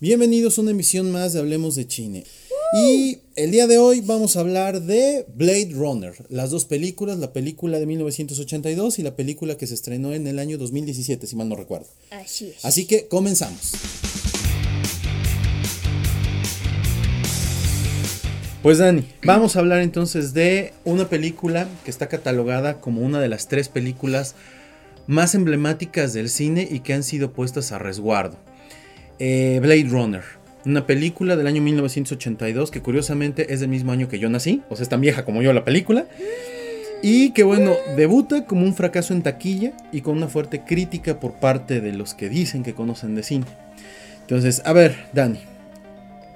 Bienvenidos 0.00 0.58
a 0.58 0.62
una 0.62 0.72
emisión 0.72 1.12
más 1.12 1.32
de 1.32 1.38
Hablemos 1.38 1.76
de 1.76 1.86
Chine. 1.86 2.24
Y 2.74 3.18
el 3.36 3.52
día 3.52 3.68
de 3.68 3.78
hoy 3.78 4.00
vamos 4.00 4.36
a 4.36 4.40
hablar 4.40 4.82
de 4.82 5.24
Blade 5.36 5.70
Runner, 5.72 6.12
las 6.28 6.50
dos 6.50 6.64
películas, 6.64 7.18
la 7.18 7.32
película 7.32 7.78
de 7.78 7.86
1982 7.86 8.98
y 8.98 9.02
la 9.04 9.14
película 9.14 9.56
que 9.56 9.68
se 9.68 9.74
estrenó 9.74 10.12
en 10.14 10.26
el 10.26 10.40
año 10.40 10.58
2017, 10.58 11.28
si 11.28 11.36
mal 11.36 11.48
no 11.48 11.54
recuerdo. 11.54 11.86
Así 12.10 12.48
es. 12.48 12.64
Así 12.64 12.86
que 12.86 13.06
comenzamos. 13.06 13.70
Pues 18.64 18.78
Dani, 18.78 19.04
vamos 19.24 19.54
a 19.54 19.60
hablar 19.60 19.80
entonces 19.80 20.34
de 20.34 20.72
una 20.84 21.08
película 21.08 21.68
que 21.84 21.90
está 21.92 22.08
catalogada 22.08 22.80
como 22.80 23.02
una 23.02 23.20
de 23.20 23.28
las 23.28 23.46
tres 23.46 23.68
películas 23.68 24.34
más 25.06 25.34
emblemáticas 25.34 26.12
del 26.12 26.28
cine 26.28 26.66
y 26.70 26.80
que 26.80 26.94
han 26.94 27.02
sido 27.02 27.32
puestas 27.32 27.72
a 27.72 27.78
resguardo. 27.78 28.36
Eh, 29.18 29.58
Blade 29.60 29.86
Runner, 29.88 30.22
una 30.64 30.86
película 30.86 31.36
del 31.36 31.46
año 31.46 31.62
1982 31.62 32.70
que 32.70 32.82
curiosamente 32.82 33.52
es 33.52 33.60
del 33.60 33.68
mismo 33.68 33.92
año 33.92 34.08
que 34.08 34.18
yo 34.18 34.28
nací, 34.28 34.62
o 34.68 34.76
sea, 34.76 34.84
es 34.84 34.88
tan 34.88 35.00
vieja 35.00 35.24
como 35.24 35.42
yo 35.42 35.52
la 35.52 35.64
película. 35.64 36.06
Y 37.04 37.30
que 37.32 37.42
bueno, 37.42 37.74
debuta 37.96 38.46
como 38.46 38.62
un 38.62 38.74
fracaso 38.74 39.12
en 39.12 39.22
taquilla 39.22 39.72
y 39.90 40.02
con 40.02 40.16
una 40.16 40.28
fuerte 40.28 40.62
crítica 40.64 41.18
por 41.18 41.34
parte 41.34 41.80
de 41.80 41.92
los 41.92 42.14
que 42.14 42.28
dicen 42.28 42.62
que 42.62 42.74
conocen 42.74 43.16
de 43.16 43.24
cine. 43.24 43.46
Entonces, 44.20 44.62
a 44.64 44.72
ver, 44.72 44.94
Dani, 45.12 45.40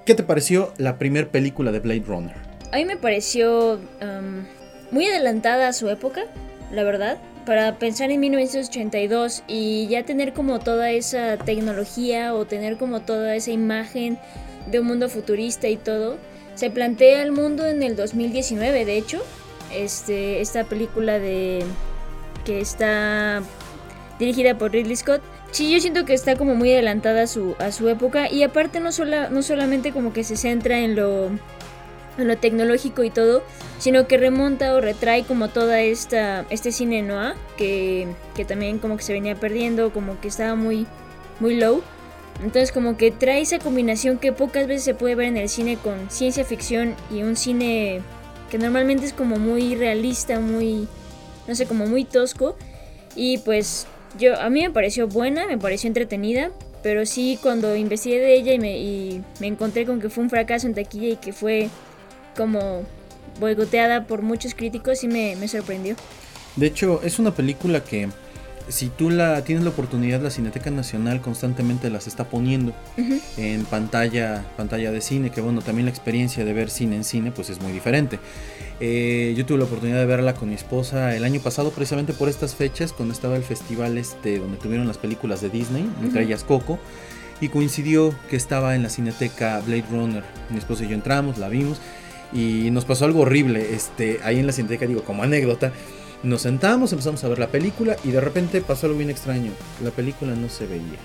¿qué 0.05 0.17
te 0.17 0.25
pareció 0.25 0.73
la 0.77 0.99
primera 0.99 1.29
película 1.29 1.71
de 1.71 1.79
Blade 1.79 2.03
Runner? 2.05 2.35
A 2.73 2.79
mí 2.79 2.85
me 2.85 2.97
pareció 2.97 3.75
um, 3.75 4.45
muy 4.91 5.07
adelantada 5.07 5.69
a 5.69 5.73
su 5.73 5.89
época, 5.89 6.25
la 6.73 6.83
verdad. 6.83 7.19
Para 7.47 7.79
pensar 7.79 8.11
en 8.11 8.19
1982 8.19 9.45
y 9.47 9.87
ya 9.87 10.03
tener 10.03 10.33
como 10.33 10.59
toda 10.59 10.91
esa 10.91 11.37
tecnología 11.37 12.35
o 12.35 12.45
tener 12.45 12.77
como 12.77 13.03
toda 13.03 13.37
esa 13.37 13.53
imagen 13.53 14.19
de 14.67 14.81
un 14.81 14.87
mundo 14.89 15.09
futurista 15.09 15.69
y 15.69 15.77
todo, 15.77 16.19
se 16.57 16.71
plantea 16.71 17.23
el 17.23 17.31
mundo 17.31 17.65
en 17.65 17.85
el 17.85 17.95
2019, 17.95 18.85
de 18.85 18.99
hecho. 18.99 19.23
Este, 19.73 20.41
esta 20.41 20.65
película 20.65 21.21
de 21.21 21.63
que 22.45 22.61
está 22.61 23.43
dirigida 24.19 24.59
por 24.59 24.73
Ridley 24.73 24.97
Scott. 24.97 25.23
Sí, 25.53 25.73
yo 25.73 25.79
siento 25.79 26.05
que 26.05 26.15
está 26.15 26.35
como 26.35 26.57
muy 26.57 26.73
adelantada 26.73 27.23
a 27.23 27.27
su, 27.29 27.55
a 27.61 27.71
su 27.71 27.89
época 27.89 28.31
y 28.31 28.43
aparte 28.43 28.81
no, 28.81 28.91
sola, 28.91 29.31
no 29.31 29.43
solamente 29.43 29.93
como 29.93 30.13
que 30.13 30.25
se 30.25 30.37
centra 30.37 30.81
en 30.81 30.97
lo, 30.97 31.31
en 32.19 32.29
lo 32.29 32.37
tecnológico 32.39 33.05
y 33.05 33.11
todo, 33.11 33.43
sino 33.79 34.07
que 34.07 34.17
remonta 34.17 34.75
o 34.75 34.81
retrae 34.81 35.25
como 35.25 35.49
toda 35.49 35.81
esta 35.81 36.45
este 36.51 36.73
cine 36.73 37.03
noir 37.03 37.35
que, 37.57 38.09
que 38.35 38.45
también 38.45 38.79
como 38.79 38.97
que 38.97 39.03
se 39.03 39.13
venía 39.13 39.35
perdiendo, 39.35 39.93
como 39.93 40.21
que 40.21 40.29
estaba 40.29 40.55
muy 40.55 40.87
muy 41.41 41.57
low. 41.57 41.83
Entonces 42.43 42.73
como 42.73 42.97
que 42.97 43.11
trae 43.11 43.41
esa 43.41 43.59
combinación 43.59 44.19
que 44.19 44.33
pocas 44.33 44.67
veces 44.67 44.85
se 44.85 44.95
puede 44.95 45.15
ver 45.15 45.29
en 45.29 45.37
el 45.39 45.49
cine 45.49 45.77
con 45.77 46.11
ciencia 46.11 46.45
ficción 46.45 46.95
y 47.11 47.23
un 47.23 47.37
cine 47.37 48.03
que 48.51 48.59
normalmente 48.59 49.07
es 49.07 49.13
como 49.13 49.37
muy 49.37 49.75
realista, 49.75 50.39
muy 50.41 50.87
no 51.47 51.55
sé, 51.55 51.67
como 51.67 51.87
muy 51.87 52.05
tosco 52.05 52.57
y 53.15 53.39
pues 53.39 53.87
yo 54.19 54.39
a 54.41 54.51
mí 54.51 54.63
me 54.63 54.71
pareció 54.71 55.09
buena, 55.09 55.47
me 55.47 55.59
pareció 55.59 55.89
entretenida, 55.89 56.51
pero 56.83 57.07
sí 57.07 57.39
cuando 57.43 57.75
investigué 57.75 58.21
de 58.21 58.35
ella 58.35 58.59
me, 58.61 58.79
y 58.79 59.23
me 59.41 59.47
encontré 59.47 59.87
con 59.87 60.01
que 60.01 60.11
fue 60.11 60.25
un 60.25 60.31
fracaso 60.31 60.67
en 60.67 60.75
taquilla 60.75 61.09
y 61.09 61.17
que 61.17 61.33
fue 61.33 61.69
como 62.37 62.83
boicoteada 63.41 64.07
por 64.07 64.23
muchos 64.23 64.55
críticos 64.55 65.05
y 65.05 65.09
me, 65.09 65.37
me, 65.37 65.49
sorprendió. 65.49 65.97
De 66.57 66.67
hecho, 66.67 67.01
es 67.03 67.19
una 67.19 67.35
película 67.35 67.83
que 67.83 68.09
si 68.69 68.89
tú 68.89 69.11
la 69.11 69.43
tienes 69.45 69.63
la 69.65 69.71
oportunidad, 69.71 70.21
la 70.21 70.31
Cineteca 70.31 70.71
Nacional 70.71 71.21
constantemente 71.21 71.89
las 71.91 72.07
está 72.07 72.25
poniendo 72.25 72.73
uh 72.97 73.01
-huh. 73.01 73.21
en 73.37 73.65
pantalla, 73.65 74.45
pantalla 74.57 74.91
de 74.91 75.01
cine, 75.01 75.31
que 75.31 75.41
bueno, 75.41 75.63
también 75.63 75.87
la 75.87 75.91
experiencia 75.91 76.45
de 76.45 76.53
ver 76.53 76.71
cine 76.71 76.97
en 76.97 77.05
cine 77.05 77.31
pues 77.31 77.51
es 77.51 77.61
muy 77.61 77.73
diferente. 77.73 78.19
Eh, 78.81 79.35
yo 79.37 79.47
tuve 79.47 79.59
la 79.59 79.65
oportunidad 79.65 79.99
de 79.99 80.07
verla 80.07 80.35
con 80.35 80.49
mi 80.49 80.55
esposa 80.55 81.15
el 81.15 81.25
año 81.25 81.41
pasado, 81.41 81.71
precisamente 81.71 82.13
por 82.13 82.29
estas 82.29 82.55
fechas, 82.55 82.93
cuando 82.93 83.15
estaba 83.15 83.37
el 83.37 83.45
festival 83.45 83.99
este, 83.99 84.39
donde 84.39 84.59
tuvieron 84.59 84.87
las 84.87 84.99
películas 84.99 85.41
de 85.41 85.49
Disney, 85.49 85.89
entre 86.03 86.23
uh 86.23 86.25
-huh. 86.25 86.27
ellas 86.27 86.45
Coco, 86.45 86.79
y 87.41 87.49
coincidió 87.49 88.15
que 88.29 88.37
estaba 88.37 88.75
en 88.75 88.83
la 88.83 88.89
Cineteca 88.89 89.61
Blade 89.61 89.85
Runner. 89.91 90.25
Mi 90.51 90.59
esposa 90.59 90.85
y 90.85 90.89
yo 90.89 90.95
entramos, 90.95 91.39
la 91.39 91.49
vimos 91.49 91.79
y 92.33 92.71
nos 92.71 92.85
pasó 92.85 93.05
algo 93.05 93.21
horrible. 93.21 93.75
Este, 93.75 94.21
ahí 94.25 94.39
en 94.39 94.47
la 94.47 94.53
cineteca, 94.53 94.87
digo, 94.87 95.03
como 95.05 95.23
anécdota, 95.23 95.73
nos 96.23 96.43
sentamos, 96.43 96.93
empezamos 96.93 97.23
a 97.25 97.29
ver 97.29 97.39
la 97.39 97.49
película 97.49 97.97
y 98.05 98.11
de 98.11 98.21
repente 98.21 98.61
pasó 98.61 98.87
algo 98.87 98.99
bien 98.99 99.11
extraño. 99.11 99.53
La 99.83 99.91
película 99.91 100.35
no 100.35 100.49
se 100.49 100.67
veía. 100.67 100.99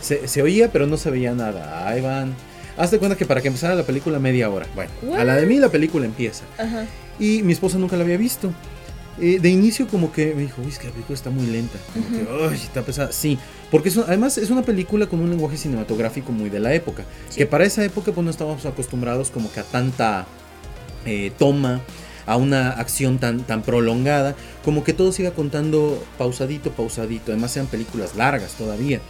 Se, 0.00 0.28
se 0.28 0.42
oía, 0.42 0.70
pero 0.70 0.86
no 0.86 0.96
se 0.96 1.10
veía 1.10 1.34
nada. 1.34 1.88
Ahí 1.88 2.00
van. 2.00 2.34
Hazte 2.76 2.98
cuenta 2.98 3.16
que 3.16 3.24
para 3.24 3.40
que 3.40 3.48
empezara 3.48 3.74
la 3.74 3.84
película 3.84 4.18
media 4.18 4.50
hora. 4.50 4.66
Bueno, 4.74 4.90
a 5.16 5.24
la 5.24 5.36
de 5.36 5.46
mí 5.46 5.58
la 5.58 5.68
película 5.70 6.04
empieza. 6.06 6.44
-huh. 6.58 6.86
Y 7.18 7.42
mi 7.42 7.52
esposa 7.52 7.78
nunca 7.78 7.96
la 7.96 8.04
había 8.04 8.16
visto. 8.16 8.52
Eh, 9.20 9.38
de 9.40 9.48
inicio 9.48 9.86
como 9.86 10.12
que 10.12 10.34
me 10.34 10.42
dijo, 10.42 10.60
uy, 10.60 10.70
es 10.70 10.78
que 10.78 10.88
la 10.88 10.92
película 10.92 11.14
está 11.14 11.30
muy 11.30 11.46
lenta, 11.46 11.78
como 11.92 12.04
uh 12.04 12.10
-huh. 12.10 12.48
que, 12.48 12.48
uy, 12.48 12.54
está 12.56 12.82
pesada. 12.82 13.12
Sí, 13.12 13.38
porque 13.70 13.88
es, 13.88 13.96
además 13.96 14.38
es 14.38 14.50
una 14.50 14.62
película 14.62 15.06
con 15.06 15.20
un 15.20 15.30
lenguaje 15.30 15.56
cinematográfico 15.56 16.32
muy 16.32 16.50
de 16.50 16.58
la 16.58 16.74
época. 16.74 17.04
Sí. 17.28 17.38
Que 17.38 17.46
para 17.46 17.64
esa 17.64 17.84
época 17.84 18.10
pues 18.10 18.24
no 18.24 18.30
estábamos 18.32 18.66
acostumbrados 18.66 19.30
como 19.30 19.52
que 19.52 19.60
a 19.60 19.62
tanta 19.62 20.26
eh, 21.06 21.32
toma, 21.38 21.80
a 22.26 22.36
una 22.36 22.70
acción 22.70 23.18
tan, 23.18 23.40
tan 23.40 23.62
prolongada, 23.62 24.34
como 24.64 24.84
que 24.84 24.92
todo 24.92 25.12
siga 25.12 25.32
contando 25.32 26.02
pausadito, 26.18 26.70
pausadito. 26.72 27.32
Además 27.32 27.52
sean 27.52 27.66
películas 27.66 28.16
largas 28.16 28.54
todavía. 28.54 29.00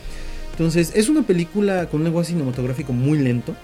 Entonces 0.53 0.93
es 0.94 1.09
una 1.09 1.22
película 1.22 1.87
con 1.87 2.00
un 2.00 2.05
lenguaje 2.05 2.31
cinematográfico 2.31 2.93
muy 2.93 3.19
lento. 3.19 3.55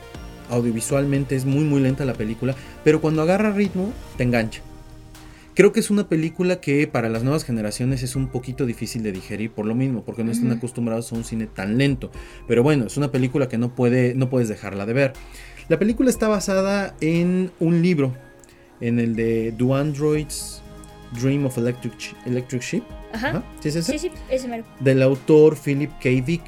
Audiovisualmente 0.49 1.37
es 1.37 1.45
muy 1.45 1.65
muy 1.65 1.81
lenta 1.81 2.05
la 2.05 2.15
película, 2.15 2.57
pero 2.83 3.01
cuando 3.01 3.23
agarra 3.23 3.53
ritmo 3.53 3.93
te 4.17 4.25
engancha. 4.25 4.63
Creo 5.55 5.73
que 5.73 5.81
es 5.81 5.91
una 5.91 6.09
película 6.09 6.61
que 6.61 6.87
para 6.87 7.09
las 7.09 7.23
nuevas 7.23 7.45
generaciones 7.45 8.03
es 8.03 8.17
un 8.17 8.29
poquito 8.29 8.67
difícil 8.67 9.03
de 9.03 9.13
digerir 9.13 9.51
por 9.51 9.67
lo 9.67 9.75
mismo, 9.75 10.03
porque 10.05 10.25
no 10.25 10.31
están 10.31 10.53
acostumbrados 10.53 11.13
a 11.13 11.17
un 11.17 11.25
cine 11.25 11.47
tan 11.47 11.77
lento. 11.77 12.11
Pero 12.49 12.63
bueno, 12.63 12.87
es 12.87 12.97
una 12.97 13.11
película 13.11 13.49
que 13.49 13.59
no, 13.59 13.75
puede, 13.75 14.15
no 14.15 14.31
puedes 14.31 14.49
dejarla 14.49 14.87
de 14.87 14.93
ver. 14.93 15.13
La 15.71 15.79
película 15.79 16.11
está 16.11 16.27
basada 16.27 16.97
en 17.01 17.53
un 17.61 17.81
libro, 17.81 18.13
en 18.81 18.99
el 18.99 19.15
de 19.15 19.53
Do 19.53 19.77
Androids 19.77 20.63
Dream 21.23 21.47
of 21.47 21.57
Electric, 21.59 21.95
Electric 22.27 22.61
Sheep. 22.61 22.83
Ajá. 23.13 23.29
Ajá. 23.29 23.43
¿Sí 23.61 23.69
es 23.69 23.77
ese? 23.77 23.93
Sí, 23.93 23.99
sí, 24.01 24.11
ese 24.29 24.49
mero. 24.49 24.65
Del 24.81 25.01
autor 25.01 25.57
Philip 25.57 25.93
K. 26.03 26.09
Dick. 26.27 26.43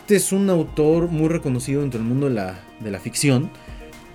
Este 0.00 0.16
es 0.16 0.32
un 0.32 0.48
autor 0.48 1.08
muy 1.08 1.28
reconocido 1.28 1.82
dentro 1.82 2.00
del 2.00 2.08
mundo 2.08 2.30
de 2.30 2.36
la, 2.36 2.58
de 2.80 2.90
la 2.90 2.98
ficción. 2.98 3.50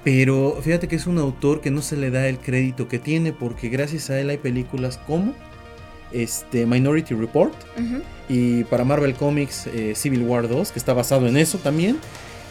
Pero 0.04 0.58
fíjate 0.64 0.88
que 0.88 0.96
es 0.96 1.06
un 1.06 1.20
autor 1.20 1.62
que 1.62 1.70
no 1.70 1.84
se 1.84 1.96
le 1.96 2.10
da 2.10 2.28
el 2.28 2.40
crédito 2.40 2.88
que 2.88 2.98
tiene 2.98 3.34
porque 3.34 3.70
gracias 3.70 4.10
a 4.10 4.20
él 4.20 4.32
hay 4.32 4.38
películas 4.38 4.98
como 5.06 5.36
este, 6.12 6.66
Minority 6.66 7.14
Report 7.14 7.54
Uh 7.78 7.82
-huh. 7.82 8.02
y 8.30 8.64
para 8.64 8.84
Marvel 8.84 9.14
Comics 9.14 9.68
eh, 9.68 9.94
Civil 9.96 10.24
War 10.24 10.48
2 10.48 10.72
que 10.72 10.80
está 10.80 10.94
basado 10.94 11.28
en 11.28 11.38
eso 11.38 11.60
también 11.60 11.98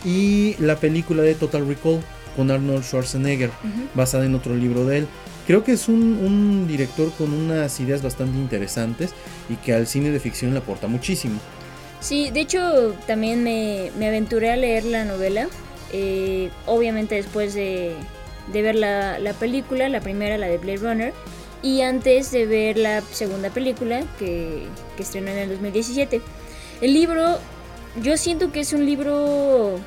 y 0.04 0.56
la 0.58 0.76
película 0.76 1.22
de 1.22 1.34
Total 1.34 1.66
Recall 1.66 2.00
con 2.36 2.50
Arnold 2.50 2.82
Schwarzenegger 2.84 3.50
Uh 3.50 3.66
-huh. 3.66 3.88
basada 3.94 4.24
en 4.24 4.34
otro 4.34 4.54
libro 4.54 4.84
de 4.86 4.98
él. 4.98 5.06
Creo 5.46 5.64
que 5.64 5.72
es 5.72 5.88
un, 5.88 6.02
un, 6.24 6.66
director 6.68 7.10
con 7.18 7.32
unas 7.32 7.78
ideas 7.80 8.02
bastante 8.02 8.38
interesantes 8.38 9.10
y 9.48 9.56
que 9.56 9.74
al 9.74 9.86
cine 9.86 10.10
de 10.10 10.20
ficción 10.20 10.52
le 10.52 10.58
aporta 10.58 10.86
muchísimo. 10.86 11.38
Sí, 12.00 12.30
de 12.30 12.41
hecho 12.41 12.94
también 13.06 13.42
me, 13.42 13.91
me 13.98 14.08
aventuré 14.08 14.50
a 14.52 14.56
leer 14.56 14.84
la 14.84 15.04
novela 15.04 15.48
eh, 15.92 16.50
obviamente 16.66 17.16
después 17.16 17.54
de, 17.54 17.94
de 18.52 18.62
ver 18.62 18.74
la, 18.76 19.18
la, 19.18 19.34
película, 19.34 19.88
la 19.88 20.00
primera, 20.00 20.38
la 20.38 20.46
de 20.46 20.58
Blade 20.58 20.78
Runner, 20.78 21.12
y 21.62 21.82
antes 21.82 22.30
de 22.30 22.46
ver 22.46 22.78
la 22.78 23.02
segunda 23.02 23.50
película 23.50 24.02
que, 24.18 24.64
que 24.96 25.02
estrenó 25.02 25.30
en 25.30 25.38
el 25.38 25.48
2017. 25.50 26.20
El 26.80 26.94
libro, 26.94 27.38
yo 28.00 28.16
siento 28.16 28.53
que 28.53 28.60
es 28.60 28.72
un 28.72 28.86
libro 28.86 29.78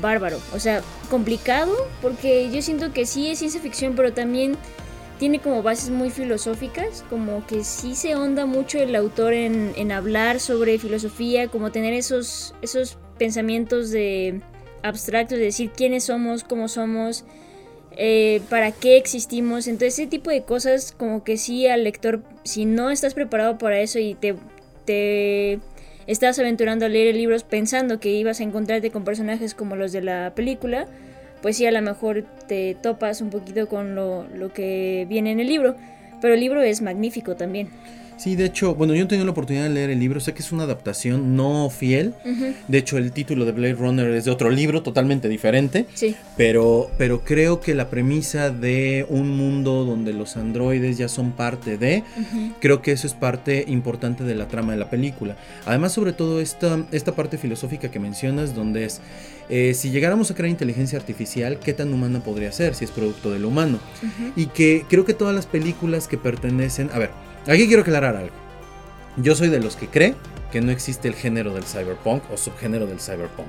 bárbaro, 0.00 0.40
o 0.54 0.58
sea, 0.58 0.82
complicado, 1.10 1.72
porque 2.00 2.50
yo 2.50 2.62
siento 2.62 2.92
que 2.92 3.06
sí 3.06 3.28
es 3.28 3.38
ciencia 3.38 3.60
ficción, 3.60 3.94
pero 3.94 4.12
también 4.12 4.56
tiene 5.18 5.40
como 5.40 5.62
bases 5.62 5.90
muy 5.90 6.10
filosóficas, 6.10 7.04
como 7.08 7.46
que 7.46 7.62
sí 7.62 7.94
se 7.94 8.16
honda 8.16 8.46
mucho 8.46 8.78
el 8.78 8.94
autor 8.96 9.32
en, 9.32 9.72
en 9.76 9.92
hablar 9.92 10.40
sobre 10.40 10.78
filosofía, 10.78 11.48
como 11.48 11.70
tener 11.70 11.94
esos, 11.94 12.54
esos 12.62 12.98
pensamientos 13.18 13.90
de 13.90 14.40
abstractos, 14.82 15.38
de 15.38 15.44
decir 15.44 15.70
quiénes 15.70 16.04
somos, 16.04 16.42
cómo 16.42 16.68
somos, 16.68 17.24
eh, 17.92 18.42
para 18.50 18.72
qué 18.72 18.96
existimos. 18.96 19.68
Entonces 19.68 19.94
ese 20.00 20.08
tipo 20.08 20.30
de 20.30 20.42
cosas 20.42 20.92
como 20.92 21.22
que 21.22 21.36
sí 21.36 21.68
al 21.68 21.84
lector, 21.84 22.22
si 22.42 22.64
no 22.64 22.90
estás 22.90 23.14
preparado 23.14 23.56
para 23.56 23.78
eso 23.78 24.00
y 24.00 24.14
te 24.14 24.34
estás 26.06 26.38
aventurando 26.38 26.86
a 26.86 26.88
leer 26.88 27.14
libros 27.14 27.44
pensando 27.44 28.00
que 28.00 28.10
ibas 28.10 28.40
a 28.40 28.44
encontrarte 28.44 28.90
con 28.90 29.04
personajes 29.04 29.54
como 29.54 29.76
los 29.76 29.92
de 29.92 30.02
la 30.02 30.32
película, 30.34 30.86
pues 31.42 31.56
sí 31.56 31.66
a 31.66 31.72
lo 31.72 31.82
mejor 31.82 32.24
te 32.46 32.76
topas 32.80 33.20
un 33.20 33.30
poquito 33.30 33.68
con 33.68 33.94
lo, 33.94 34.26
lo 34.34 34.52
que 34.52 35.06
viene 35.08 35.30
en 35.30 35.40
el 35.40 35.48
libro. 35.48 35.76
Pero 36.20 36.34
el 36.34 36.40
libro 36.40 36.62
es 36.62 36.80
magnífico 36.80 37.36
también. 37.36 37.68
Sí, 38.16 38.36
de 38.36 38.44
hecho, 38.44 38.74
bueno, 38.74 38.94
yo 38.94 39.00
no 39.00 39.06
he 39.06 39.08
tenido 39.08 39.24
la 39.24 39.32
oportunidad 39.32 39.64
de 39.64 39.70
leer 39.70 39.90
el 39.90 39.98
libro, 39.98 40.20
sé 40.20 40.32
que 40.34 40.42
es 40.42 40.52
una 40.52 40.64
adaptación 40.64 41.36
no 41.36 41.68
fiel. 41.70 42.14
De 42.68 42.78
hecho, 42.78 42.96
el 42.96 43.12
título 43.12 43.44
de 43.44 43.52
Blade 43.52 43.74
Runner 43.74 44.08
es 44.10 44.24
de 44.24 44.30
otro 44.30 44.50
libro 44.50 44.82
totalmente 44.82 45.28
diferente. 45.28 45.86
Sí. 45.94 46.14
Pero, 46.36 46.90
pero 46.96 47.20
creo 47.20 47.60
que 47.60 47.74
la 47.74 47.90
premisa 47.90 48.50
de 48.50 49.06
un 49.08 49.36
mundo 49.36 49.84
donde 49.84 50.12
los 50.12 50.36
androides 50.36 50.96
ya 50.98 51.08
son 51.08 51.32
parte 51.32 51.76
de, 51.76 52.04
creo 52.60 52.82
que 52.82 52.92
eso 52.92 53.06
es 53.06 53.14
parte 53.14 53.64
importante 53.68 54.24
de 54.24 54.34
la 54.34 54.48
trama 54.48 54.72
de 54.72 54.78
la 54.78 54.90
película. 54.90 55.36
Además, 55.66 55.92
sobre 55.92 56.12
todo 56.12 56.40
esta, 56.40 56.84
esta 56.92 57.14
parte 57.14 57.38
filosófica 57.38 57.90
que 57.90 57.98
mencionas, 57.98 58.54
donde 58.54 58.84
es, 58.84 59.00
eh, 59.48 59.74
si 59.74 59.90
llegáramos 59.90 60.30
a 60.30 60.34
crear 60.34 60.50
inteligencia 60.50 60.98
artificial, 60.98 61.58
¿qué 61.58 61.72
tan 61.72 61.92
humana 61.92 62.20
podría 62.20 62.52
ser 62.52 62.74
si 62.74 62.84
es 62.84 62.90
producto 62.90 63.30
del 63.30 63.44
humano? 63.44 63.78
Y 64.36 64.46
que 64.46 64.84
creo 64.88 65.04
que 65.04 65.14
todas 65.14 65.34
las 65.34 65.46
películas 65.46 66.08
que 66.08 66.16
pertenecen, 66.16 66.90
a 66.92 66.98
ver, 66.98 67.10
Aquí 67.46 67.66
quiero 67.66 67.82
aclarar 67.82 68.16
algo. 68.16 68.34
Yo 69.16 69.34
soy 69.34 69.48
de 69.48 69.60
los 69.60 69.76
que 69.76 69.88
cree 69.88 70.14
que 70.50 70.60
no 70.60 70.72
existe 70.72 71.08
el 71.08 71.14
género 71.14 71.52
del 71.52 71.64
cyberpunk 71.64 72.22
o 72.32 72.36
subgénero 72.36 72.86
del 72.86 73.00
cyberpunk. 73.00 73.48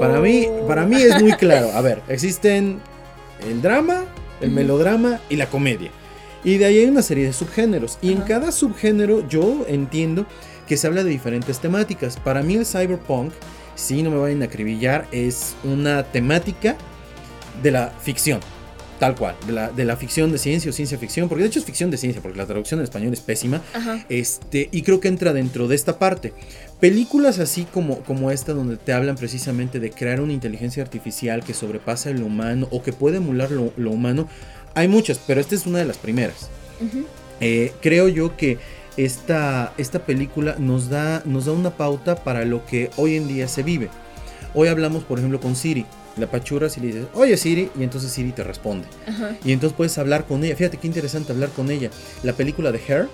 Para, 0.00 0.20
mí, 0.20 0.46
oh. 0.48 0.66
para 0.66 0.84
mí 0.84 1.00
es 1.00 1.20
muy 1.22 1.32
claro. 1.32 1.70
A 1.72 1.80
ver, 1.80 2.02
existen 2.08 2.80
el 3.48 3.62
drama, 3.62 4.04
el 4.40 4.50
melodrama 4.50 5.20
y 5.28 5.36
la 5.36 5.46
comedia. 5.46 5.90
Y 6.44 6.58
de 6.58 6.66
ahí 6.66 6.78
hay 6.78 6.86
una 6.86 7.02
serie 7.02 7.24
de 7.24 7.32
subgéneros. 7.32 7.98
Y 8.02 8.12
en 8.12 8.20
cada 8.22 8.52
subgénero 8.52 9.26
yo 9.28 9.64
entiendo 9.66 10.26
que 10.68 10.76
se 10.76 10.86
habla 10.86 11.02
de 11.02 11.10
diferentes 11.10 11.58
temáticas. 11.58 12.18
Para 12.18 12.42
mí 12.42 12.54
el 12.54 12.66
cyberpunk, 12.66 13.32
si 13.74 14.02
no 14.02 14.10
me 14.10 14.18
vayan 14.18 14.42
a 14.42 14.46
acribillar, 14.46 15.06
es 15.10 15.56
una 15.64 16.04
temática 16.04 16.76
de 17.62 17.70
la 17.70 17.88
ficción. 18.00 18.40
Tal 19.04 19.16
cual, 19.16 19.36
de 19.46 19.52
la, 19.52 19.70
de 19.70 19.84
la, 19.84 19.98
ficción 19.98 20.32
de 20.32 20.38
ciencia 20.38 20.70
o 20.70 20.72
ciencia 20.72 20.96
ficción, 20.96 21.28
porque 21.28 21.42
de 21.42 21.48
hecho 21.48 21.58
es 21.58 21.66
ficción 21.66 21.90
de 21.90 21.98
ciencia, 21.98 22.22
porque 22.22 22.38
la 22.38 22.46
traducción 22.46 22.80
en 22.80 22.84
español 22.84 23.12
es 23.12 23.20
pésima. 23.20 23.60
Este, 24.08 24.70
y 24.72 24.80
creo 24.80 24.98
que 24.98 25.08
entra 25.08 25.34
dentro 25.34 25.68
de 25.68 25.74
esta 25.74 25.98
parte. 25.98 26.32
Películas 26.80 27.38
así 27.38 27.66
como, 27.70 27.98
como 27.98 28.30
esta, 28.30 28.54
donde 28.54 28.78
te 28.78 28.94
hablan 28.94 29.16
precisamente 29.16 29.78
de 29.78 29.90
crear 29.90 30.22
una 30.22 30.32
inteligencia 30.32 30.82
artificial 30.82 31.44
que 31.44 31.52
sobrepasa 31.52 32.12
lo 32.12 32.24
humano 32.24 32.66
o 32.70 32.82
que 32.82 32.94
puede 32.94 33.18
emular 33.18 33.50
lo, 33.50 33.90
humano, 33.90 34.26
hay 34.74 34.88
muchas, 34.88 35.20
pero 35.26 35.38
esta 35.38 35.54
es 35.54 35.66
una 35.66 35.80
de 35.80 35.84
las 35.84 35.98
primeras. 35.98 36.48
Eh, 37.40 37.72
creo 37.82 38.08
yo 38.08 38.38
que 38.38 38.56
esta, 38.96 39.74
esta 39.76 40.06
película 40.06 40.56
nos 40.58 40.88
da, 40.88 41.20
nos 41.26 41.44
da 41.44 41.52
una 41.52 41.76
pauta 41.76 42.24
para 42.24 42.46
lo 42.46 42.64
que 42.64 42.88
hoy 42.96 43.16
en 43.16 43.28
día 43.28 43.48
se 43.48 43.62
vive. 43.62 43.90
Hoy 44.54 44.68
hablamos, 44.68 45.04
por 45.04 45.18
ejemplo, 45.18 45.40
con 45.40 45.56
Siri 45.56 45.84
la 46.16 46.30
pachuras 46.30 46.76
y 46.76 46.80
le 46.80 46.86
dices, 46.88 47.06
oye 47.14 47.36
Siri, 47.36 47.70
y 47.78 47.82
entonces 47.82 48.10
Siri 48.12 48.32
te 48.32 48.44
responde. 48.44 48.86
Y 49.44 49.52
entonces 49.52 49.76
puedes 49.76 49.96
hablar 49.98 50.26
con 50.26 50.44
ella. 50.44 50.56
Fíjate 50.56 50.76
qué 50.76 50.86
interesante 50.86 51.32
hablar 51.32 51.50
con 51.50 51.70
ella. 51.70 51.90
La 52.22 52.32
película 52.32 52.72
de 52.72 52.80
Her 52.86 53.08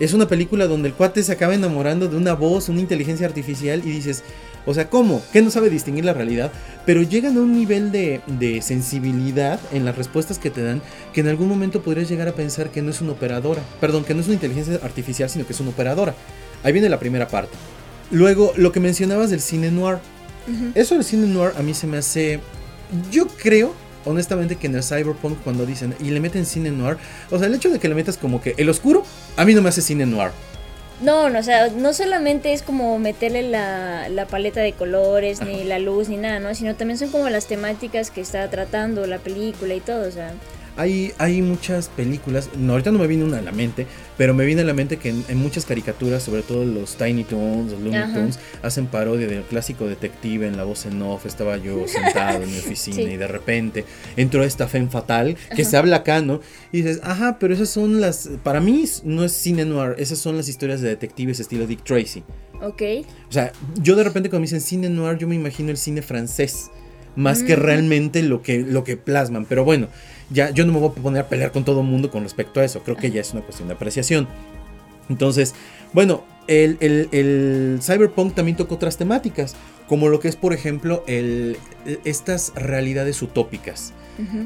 es 0.00 0.12
una 0.12 0.26
película 0.26 0.66
donde 0.66 0.88
el 0.88 0.94
cuate 0.94 1.22
se 1.22 1.32
acaba 1.32 1.54
enamorando 1.54 2.08
de 2.08 2.16
una 2.16 2.34
voz, 2.34 2.68
una 2.68 2.80
inteligencia 2.80 3.26
artificial 3.26 3.80
y 3.84 3.90
dices, 3.90 4.24
o 4.64 4.74
sea, 4.74 4.90
¿cómo? 4.90 5.22
Que 5.32 5.42
no 5.42 5.50
sabe 5.50 5.70
distinguir 5.70 6.04
la 6.04 6.12
realidad, 6.12 6.50
pero 6.84 7.02
llegan 7.02 7.36
a 7.36 7.40
un 7.40 7.56
nivel 7.56 7.92
de, 7.92 8.20
de, 8.26 8.60
sensibilidad 8.62 9.60
en 9.72 9.84
las 9.84 9.96
respuestas 9.96 10.40
que 10.40 10.50
te 10.50 10.62
dan 10.62 10.82
que 11.12 11.20
en 11.20 11.28
algún 11.28 11.48
momento 11.48 11.82
podrías 11.82 12.08
llegar 12.08 12.26
a 12.26 12.32
pensar 12.32 12.70
que 12.70 12.82
no 12.82 12.90
es 12.90 13.00
una 13.00 13.12
operadora, 13.12 13.62
perdón, 13.80 14.04
que 14.04 14.14
no 14.14 14.20
es 14.20 14.26
una 14.26 14.34
inteligencia 14.34 14.80
artificial, 14.82 15.30
sino 15.30 15.46
que 15.46 15.52
es 15.52 15.60
una 15.60 15.70
operadora. 15.70 16.14
Ahí 16.64 16.72
viene 16.72 16.88
la 16.88 16.98
primera 16.98 17.28
parte. 17.28 17.56
Luego, 18.10 18.52
lo 18.56 18.72
que 18.72 18.80
mencionabas 18.80 19.30
del 19.30 19.40
cine 19.40 19.70
noir. 19.70 19.98
Eso 20.74 20.94
del 20.94 21.04
cine 21.04 21.26
noir 21.26 21.52
a 21.58 21.62
mí 21.62 21.74
se 21.74 21.86
me 21.86 21.98
hace. 21.98 22.40
Yo 23.10 23.26
creo, 23.26 23.74
honestamente, 24.04 24.56
que 24.56 24.66
en 24.66 24.76
el 24.76 24.82
cyberpunk, 24.82 25.38
cuando 25.42 25.66
dicen 25.66 25.94
y 26.00 26.10
le 26.10 26.20
meten 26.20 26.46
cine 26.46 26.70
noir, 26.70 26.98
o 27.30 27.38
sea, 27.38 27.48
el 27.48 27.54
hecho 27.54 27.70
de 27.70 27.78
que 27.78 27.88
le 27.88 27.94
metas 27.94 28.16
como 28.16 28.40
que 28.40 28.54
el 28.56 28.68
oscuro, 28.68 29.04
a 29.36 29.44
mí 29.44 29.54
no 29.54 29.62
me 29.62 29.68
hace 29.68 29.82
cine 29.82 30.06
noir. 30.06 30.30
No, 31.00 31.28
no, 31.28 31.40
o 31.40 31.42
sea, 31.42 31.68
no 31.68 31.92
solamente 31.92 32.54
es 32.54 32.62
como 32.62 32.98
meterle 32.98 33.42
la, 33.42 34.08
la 34.08 34.26
paleta 34.26 34.60
de 34.60 34.72
colores, 34.72 35.42
ni 35.42 35.62
la 35.62 35.78
luz, 35.78 36.08
ni 36.08 36.16
nada, 36.16 36.40
¿no? 36.40 36.54
Sino 36.54 36.74
también 36.74 36.98
son 36.98 37.10
como 37.10 37.28
las 37.28 37.46
temáticas 37.46 38.10
que 38.10 38.22
está 38.22 38.48
tratando 38.48 39.06
la 39.06 39.18
película 39.18 39.74
y 39.74 39.80
todo, 39.80 40.08
o 40.08 40.10
sea. 40.10 40.32
Hay, 40.76 41.12
hay 41.18 41.40
muchas 41.40 41.88
películas, 41.88 42.50
no, 42.56 42.72
ahorita 42.72 42.90
no 42.90 42.98
me 42.98 43.06
viene 43.06 43.24
una 43.24 43.38
a 43.38 43.42
la 43.42 43.52
mente, 43.52 43.86
pero 44.18 44.34
me 44.34 44.44
viene 44.44 44.62
a 44.62 44.64
la 44.64 44.74
mente 44.74 44.98
que 44.98 45.08
en, 45.08 45.38
muchas 45.38 45.64
caricaturas, 45.64 46.22
sobre 46.22 46.42
todo 46.42 46.64
los 46.64 46.96
Tiny 46.96 47.24
Toons, 47.24 47.72
los 47.72 47.80
Looney 47.80 48.12
Tunes, 48.12 48.38
hacen 48.62 48.86
parodia 48.86 49.26
del 49.26 49.42
clásico 49.42 49.86
detective 49.86 50.46
en 50.46 50.56
la 50.56 50.64
voz 50.64 50.86
en 50.86 51.00
off. 51.02 51.26
Estaba 51.26 51.56
yo 51.56 51.86
sentado 51.88 52.42
en 52.42 52.50
mi 52.50 52.58
oficina 52.58 53.02
y 53.02 53.16
de 53.16 53.26
repente 53.26 53.84
entró 54.16 54.44
esta 54.44 54.68
Femme 54.68 54.88
Fatal 54.88 55.36
que 55.54 55.64
se 55.64 55.76
habla 55.76 55.96
acá, 55.96 56.20
¿no? 56.20 56.40
Y 56.72 56.82
dices, 56.82 57.00
ajá, 57.02 57.38
pero 57.38 57.54
esas 57.54 57.70
son 57.70 58.00
las. 58.00 58.28
Para 58.42 58.60
mí 58.60 58.84
no 59.04 59.24
es 59.24 59.32
cine 59.32 59.64
noir, 59.64 59.94
esas 59.98 60.18
son 60.18 60.36
las 60.36 60.48
historias 60.48 60.80
de 60.80 60.88
detectives 60.88 61.40
estilo 61.40 61.66
Dick 61.66 61.84
Tracy. 61.84 62.22
Ok. 62.62 62.82
O 63.28 63.32
sea, 63.32 63.52
yo 63.80 63.96
de 63.96 64.04
repente 64.04 64.28
cuando 64.28 64.40
me 64.40 64.46
dicen 64.46 64.60
cine 64.60 64.88
noir, 64.88 65.18
yo 65.18 65.28
me 65.28 65.34
imagino 65.34 65.70
el 65.70 65.76
cine 65.76 66.02
francés 66.02 66.70
más 67.16 67.42
que 67.42 67.56
realmente 67.56 68.22
lo 68.22 68.42
que, 68.42 68.60
lo 68.60 68.84
que 68.84 68.96
plasman. 68.96 69.46
Pero 69.46 69.64
bueno, 69.64 69.88
ya 70.30 70.50
yo 70.50 70.66
no 70.66 70.72
me 70.72 70.80
voy 70.80 70.90
a 70.90 70.92
poner 70.92 71.22
a 71.22 71.28
pelear 71.28 71.52
con 71.52 71.64
todo 71.64 71.80
el 71.80 71.86
mundo 71.86 72.10
con 72.10 72.22
respecto 72.22 72.60
a 72.60 72.64
eso. 72.64 72.82
Creo 72.82 72.96
que 72.96 73.10
ya 73.10 73.20
es 73.20 73.32
una 73.32 73.42
cuestión 73.42 73.68
de 73.68 73.74
apreciación. 73.74 74.28
Entonces, 75.08 75.54
bueno, 75.92 76.24
el, 76.48 76.78
el, 76.80 77.78
cyberpunk 77.80 78.34
también 78.34 78.56
toca 78.56 78.74
otras 78.74 78.96
temáticas, 78.96 79.54
como 79.88 80.08
lo 80.08 80.20
que 80.20 80.28
es, 80.28 80.36
por 80.36 80.52
ejemplo, 80.52 81.04
el, 81.06 81.56
estas 82.04 82.52
realidades 82.54 83.22
utópicas. 83.22 83.92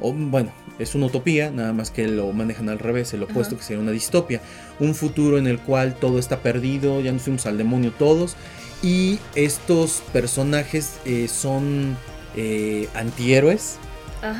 o, 0.01 0.13
bueno, 0.13 0.53
es 0.79 0.95
una 0.95 1.07
utopía, 1.07 1.51
nada 1.51 1.73
más 1.73 1.91
que 1.91 2.09
lo 2.09 2.33
manejan 2.33 2.69
al 2.69 2.79
revés, 2.79 3.13
el 3.15 3.23
opuesto 3.23 3.57
que 3.57 3.63
sería 3.63 3.83
una 3.83 3.93
distopia. 3.93 4.41
Un 4.81 4.95
futuro 4.95 5.39
en 5.39 5.47
el 5.47 5.61
cual 5.61 5.95
todo 5.95 6.19
está 6.19 6.41
perdido, 6.41 7.01
ya 7.01 7.13
nos 7.13 7.23
fuimos 7.23 7.47
al 7.47 7.57
demonio 7.57 7.93
todos, 7.99 8.37
y 8.83 9.19
estos 9.35 10.03
personajes 10.13 10.95
eh, 11.05 11.29
son 11.29 11.97
eh, 12.37 12.89
antihéroes 12.95 13.79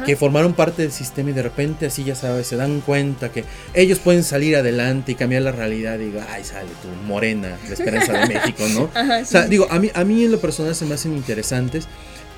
que 0.05 0.17
formaron 0.17 0.53
parte 0.53 0.83
del 0.83 0.93
sistema 0.93 1.31
y 1.31 1.33
de 1.33 1.43
repente 1.43 1.87
así 1.87 2.05
ya 2.05 2.15
sabes, 2.15 2.47
se 2.47 2.57
dan 2.57 2.81
cuenta 2.81 3.31
que 3.33 3.45
ellos 3.75 3.99
pueden 3.99 4.25
salir 4.25 4.57
adelante 4.57 5.13
y 5.13 5.15
cambiar 5.15 5.43
la 5.43 5.53
realidad 5.53 5.99
y 5.99 6.07
digo, 6.07 6.21
ay, 6.29 6.45
sale 6.45 6.69
tu 6.83 6.89
morena, 7.07 7.57
la 7.67 7.75
esperanza 7.75 8.13
de 8.13 8.27
México, 8.27 8.65
¿no? 8.75 8.91
O 9.23 9.25
sea, 9.25 9.47
digo, 9.47 9.67
a 9.71 9.79
mí, 9.79 9.91
a 9.95 10.05
mí 10.05 10.25
en 10.25 10.33
lo 10.33 10.41
personal 10.41 10.75
se 10.75 10.85
me 10.85 10.95
hacen 10.95 11.17
interesantes, 11.17 11.87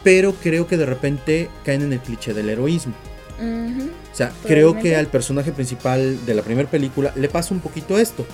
pero 0.02 0.34
creo 0.34 0.66
que 0.66 0.76
de 0.76 0.86
repente 0.86 1.48
caen 1.64 1.82
en 1.82 1.92
el 1.92 2.00
cliché 2.00 2.34
del 2.34 2.48
heroísmo. 2.48 2.94
O 3.40 4.14
sea, 4.14 4.30
creo 4.44 4.78
que 4.78 4.94
al 4.94 5.08
personaje 5.08 5.52
principal 5.52 6.24
de 6.24 6.34
la 6.34 6.42
primera 6.42 6.70
película 6.70 7.12
le 7.16 7.28
pasa 7.28 7.54
un 7.54 7.60
poquito 7.60 7.98
esto. 7.98 8.24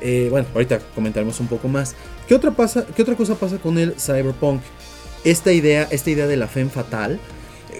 Eh, 0.00 0.28
bueno, 0.30 0.48
ahorita 0.52 0.80
comentaremos 0.94 1.38
un 1.38 1.46
poco 1.46 1.68
más. 1.68 1.94
¿Qué 2.26 2.34
otra, 2.34 2.50
pasa, 2.50 2.84
¿Qué 2.96 3.02
otra 3.02 3.14
cosa 3.14 3.36
pasa 3.36 3.58
con 3.58 3.78
el 3.78 3.94
cyberpunk? 4.00 4.62
Esta 5.22 5.52
idea, 5.52 5.86
esta 5.90 6.10
idea 6.10 6.26
de 6.26 6.36
la 6.36 6.48
fe 6.48 6.64
fatal 6.66 7.20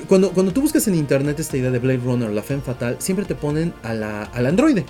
cuando, 0.08 0.32
cuando 0.32 0.52
tú 0.52 0.60
buscas 0.62 0.86
en 0.88 0.94
internet 0.94 1.38
esta 1.40 1.56
idea 1.56 1.70
de 1.70 1.78
Blade 1.78 1.98
Runner, 1.98 2.30
la 2.30 2.42
Femme 2.42 2.62
Fatal, 2.62 2.96
siempre 2.98 3.24
te 3.24 3.34
ponen 3.34 3.72
a 3.82 3.94
la, 3.94 4.24
al 4.24 4.46
androide. 4.46 4.84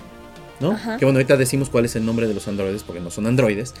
¿no? 0.59 0.77
Que 0.97 1.05
bueno, 1.05 1.19
ahorita 1.19 1.37
decimos 1.37 1.69
cuál 1.69 1.85
es 1.85 1.95
el 1.95 2.05
nombre 2.05 2.27
de 2.27 2.33
los 2.33 2.47
androides 2.47 2.83
porque 2.83 3.01
no 3.01 3.11
son 3.11 3.27
androides. 3.27 3.73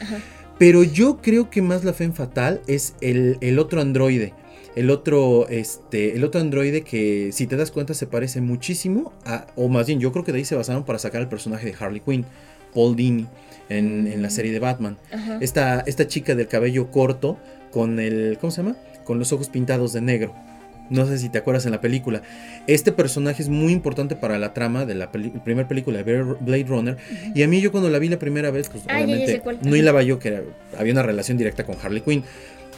Pero 0.57 0.83
yo 0.83 1.17
creo 1.21 1.49
que 1.49 1.61
más 1.61 1.83
la 1.83 1.93
Femme 1.93 2.13
Fatal 2.13 2.61
es 2.67 2.95
el, 3.01 3.37
el, 3.41 3.59
otro 3.59 3.81
androide. 3.81 4.33
El 4.75 4.89
otro, 4.89 5.47
este, 5.49 6.15
el 6.15 6.23
otro 6.23 6.41
androide 6.41 6.81
que, 6.81 7.31
si 7.31 7.47
te 7.47 7.55
das 7.55 7.71
cuenta, 7.71 7.93
se 7.93 8.07
parece 8.07 8.41
muchísimo 8.41 9.13
a. 9.25 9.47
O 9.55 9.67
más 9.67 9.87
bien, 9.87 9.99
yo 9.99 10.11
creo 10.11 10.23
que 10.23 10.31
de 10.31 10.39
ahí 10.39 10.45
se 10.45 10.55
basaron 10.55 10.83
para 10.83 10.99
sacar 10.99 11.21
el 11.21 11.27
personaje 11.27 11.67
de 11.67 11.75
Harley 11.79 12.01
Quinn, 12.01 12.25
Paul 12.73 12.95
Dini, 12.95 13.27
en, 13.69 14.07
en 14.07 14.21
la 14.21 14.29
mm. 14.29 14.31
serie 14.31 14.51
de 14.51 14.59
Batman. 14.59 14.97
Esta, 15.41 15.81
esta 15.81 16.07
chica 16.07 16.33
del 16.35 16.47
cabello 16.47 16.89
corto, 16.91 17.37
con 17.71 17.99
el. 17.99 18.37
¿Cómo 18.41 18.51
se 18.51 18.63
llama? 18.63 18.75
Con 19.05 19.19
los 19.19 19.31
ojos 19.31 19.49
pintados 19.49 19.93
de 19.93 20.01
negro. 20.01 20.33
No 20.89 21.05
sé 21.05 21.17
si 21.17 21.29
te 21.29 21.37
acuerdas 21.37 21.65
en 21.65 21.71
la 21.71 21.81
película. 21.81 22.21
Este 22.67 22.91
personaje 22.91 23.41
es 23.41 23.49
muy 23.49 23.73
importante 23.73 24.15
para 24.15 24.37
la 24.37 24.53
trama 24.53 24.85
de 24.85 24.95
la 24.95 25.11
primera 25.11 25.67
película 25.67 26.03
de 26.03 26.23
Blade 26.23 26.65
Runner. 26.67 26.97
Y 27.33 27.43
a 27.43 27.47
mí 27.47 27.61
yo 27.61 27.71
cuando 27.71 27.89
la 27.89 27.99
vi 27.99 28.09
la 28.09 28.19
primera 28.19 28.51
vez, 28.51 28.69
pues 28.69 28.83
ah, 28.87 28.95
obviamente 28.95 29.41
no 29.63 29.75
hilaba 29.75 30.03
yo 30.03 30.19
que 30.19 30.43
había 30.77 30.93
una 30.93 31.03
relación 31.03 31.37
directa 31.37 31.65
con 31.65 31.75
Harley 31.81 32.01
Quinn. 32.01 32.23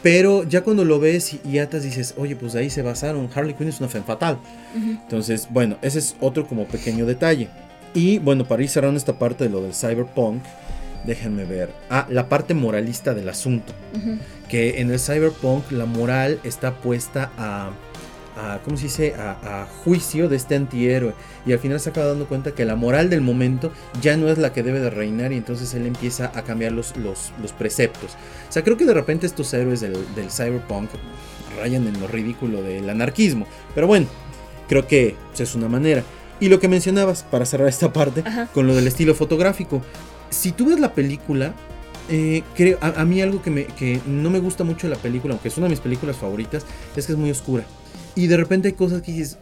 Pero 0.04 0.44
ya 0.44 0.62
cuando 0.62 0.86
lo 0.86 1.00
ves 1.00 1.36
y, 1.44 1.58
atas 1.58 1.82
dices, 1.84 2.14
oye, 2.18 2.36
pues 2.36 2.54
ahí 2.56 2.70
se 2.70 2.84
basaron. 2.84 3.28
Harley 3.34 3.56
Quinn 3.56 3.70
es 3.70 3.80
una 3.80 3.90
fan 3.90 4.04
fatal. 4.04 4.38
Entonces, 4.76 5.48
bueno, 5.50 5.78
ese 5.82 6.00
es 6.00 6.16
otro 6.20 6.48
como 6.48 6.66
pequeño 6.66 7.06
detalle. 7.06 7.50
Y 7.96 8.20
bueno, 8.20 8.46
para 8.46 8.62
ir 8.62 8.70
cerrando 8.70 8.98
esta 8.98 9.18
parte 9.18 9.46
de 9.46 9.50
lo 9.50 9.62
del 9.62 9.74
cyberpunk, 9.74 10.44
déjenme 11.06 11.46
ver. 11.46 11.70
Ah, 11.90 12.06
la 12.10 12.30
parte 12.30 12.54
moralista 12.54 13.14
del 13.16 13.30
asunto. 13.30 13.74
Que 14.48 14.80
en 14.80 14.92
el 14.92 15.00
cyberpunk 15.00 15.72
la 15.72 15.86
moral 15.86 16.40
está 16.44 16.76
puesta 16.76 17.32
a 17.38 17.72
a, 18.36 18.60
¿cómo 18.64 18.78
se 18.78 18.84
dice?, 18.84 19.16
a, 19.16 19.68
juicio 19.84 20.30
de 20.30 20.36
este 20.36 20.56
antihéroe. 20.56 21.14
Y 21.46 21.54
al 21.54 21.60
final 21.60 21.80
se 21.80 21.90
acaba 21.90 22.08
dando 22.08 22.28
cuenta 22.28 22.52
que 22.52 22.66
la 22.66 22.76
moral 22.76 23.10
del 23.10 23.22
momento 23.22 23.72
ya 24.02 24.18
no 24.18 24.28
es 24.30 24.38
la 24.38 24.54
que 24.54 24.64
debe 24.64 24.80
de 24.80 24.90
reinar 24.90 25.32
y 25.32 25.38
entonces 25.38 25.74
él 25.74 25.86
empieza 25.86 26.32
a 26.36 26.44
cambiar 26.44 26.72
los, 26.72 26.96
los, 26.98 27.32
preceptos. 27.58 28.12
O 28.50 28.52
sea, 28.52 28.64
creo 28.64 28.78
que 28.78 28.86
de 28.86 28.94
repente 28.94 29.26
estos 29.26 29.54
héroes 29.54 29.82
del, 29.82 29.96
cyberpunk 30.30 30.90
rayan 31.58 31.88
en 31.88 32.00
lo 32.00 32.08
ridículo 32.08 32.62
del 32.62 32.90
anarquismo. 32.90 33.48
Pero 33.74 33.88
bueno, 33.88 34.08
creo 34.68 34.88
que 34.88 35.16
pues, 35.30 35.42
es 35.42 35.56
una 35.56 35.70
manera. 35.70 36.04
Y 36.40 36.50
lo 36.50 36.60
que 36.60 36.68
mencionabas, 36.68 37.24
para 37.24 37.46
cerrar 37.46 37.70
esta 37.70 37.94
parte, 37.94 38.24
con 38.54 38.68
lo 38.68 38.76
del 38.76 38.88
estilo 38.88 39.16
fotográfico. 39.16 39.82
si 40.30 40.52
tú 40.52 40.68
ves 40.68 40.80
la 40.80 40.94
película, 40.94 41.54
eh, 42.10 42.44
creo, 42.56 42.78
a, 42.82 43.04
mí 43.06 43.22
algo 43.22 43.42
que, 43.42 43.50
me, 43.50 43.66
que 43.66 44.00
no 44.06 44.30
me 44.30 44.40
gusta 44.40 44.64
mucho 44.64 44.88
de 44.88 44.96
la 44.96 45.02
película, 45.02 45.34
aunque 45.34 45.48
es 45.48 45.58
una 45.58 45.66
de 45.66 45.72
mis 45.72 45.80
películas 45.80 46.16
favoritas, 46.16 46.66
es 46.96 47.06
que 47.06 47.14
es 47.14 47.18
muy 47.18 47.32
oscura. 47.32 47.66
Y 48.16 48.28
de 48.28 48.38
repente 48.38 48.70
hay 48.70 48.74
cosas 48.74 49.02
que 49.02 49.12
dices, 49.12 49.38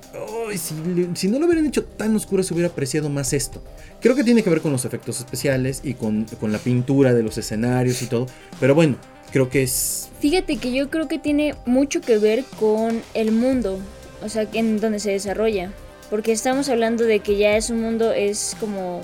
"Ay, 0.50 0.58
si, 0.58 0.74
si 1.14 1.28
no 1.28 1.40
lo 1.40 1.46
hubieran 1.46 1.66
hecho 1.66 1.84
tan 1.84 2.16
oscura 2.16 2.44
se 2.44 2.54
hubiera 2.54 2.70
apreciado 2.70 3.10
más 3.10 3.34
esto. 3.34 3.62
Creo 4.02 4.16
que 4.16 4.24
tiene 4.24 4.44
que 4.44 4.50
ver 4.50 4.62
con 4.62 4.72
los 4.72 4.86
efectos 4.86 5.20
especiales 5.20 5.82
y 5.84 5.94
con, 5.94 6.26
con 6.40 6.52
la 6.52 6.58
pintura 6.58 7.14
de 7.14 7.24
los 7.24 7.38
escenarios 7.38 8.02
y 8.02 8.08
todo. 8.08 8.26
Pero 8.60 8.74
bueno, 8.76 8.98
creo 9.32 9.50
que 9.50 9.64
es... 9.64 10.10
Fíjate 10.20 10.58
que 10.58 10.74
yo 10.74 10.90
creo 10.90 11.08
que 11.08 11.20
tiene 11.20 11.56
mucho 11.66 12.02
que 12.02 12.18
ver 12.18 12.46
con 12.60 13.02
el 13.14 13.32
mundo, 13.32 13.80
o 14.24 14.30
sea, 14.30 14.48
en 14.54 14.80
donde 14.80 15.00
se 15.00 15.12
desarrolla. 15.12 15.72
Porque 16.10 16.32
estamos 16.32 16.70
hablando 16.70 17.04
de 17.04 17.20
que 17.20 17.38
ya 17.38 17.58
es 17.58 17.70
un 17.70 17.82
mundo, 17.82 18.12
es 18.12 18.56
como 18.60 19.02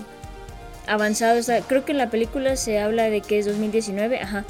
avanzado. 0.89 1.41
sea, 1.43 1.61
creo 1.61 1.85
que 1.85 1.91
en 1.93 1.97
la 1.97 2.09
película 2.09 2.55
se 2.55 2.79
habla 2.79 3.09
de 3.09 3.21
que 3.21 3.39
es 3.39 3.45
2019, 3.45 4.19
ajá. 4.19 4.45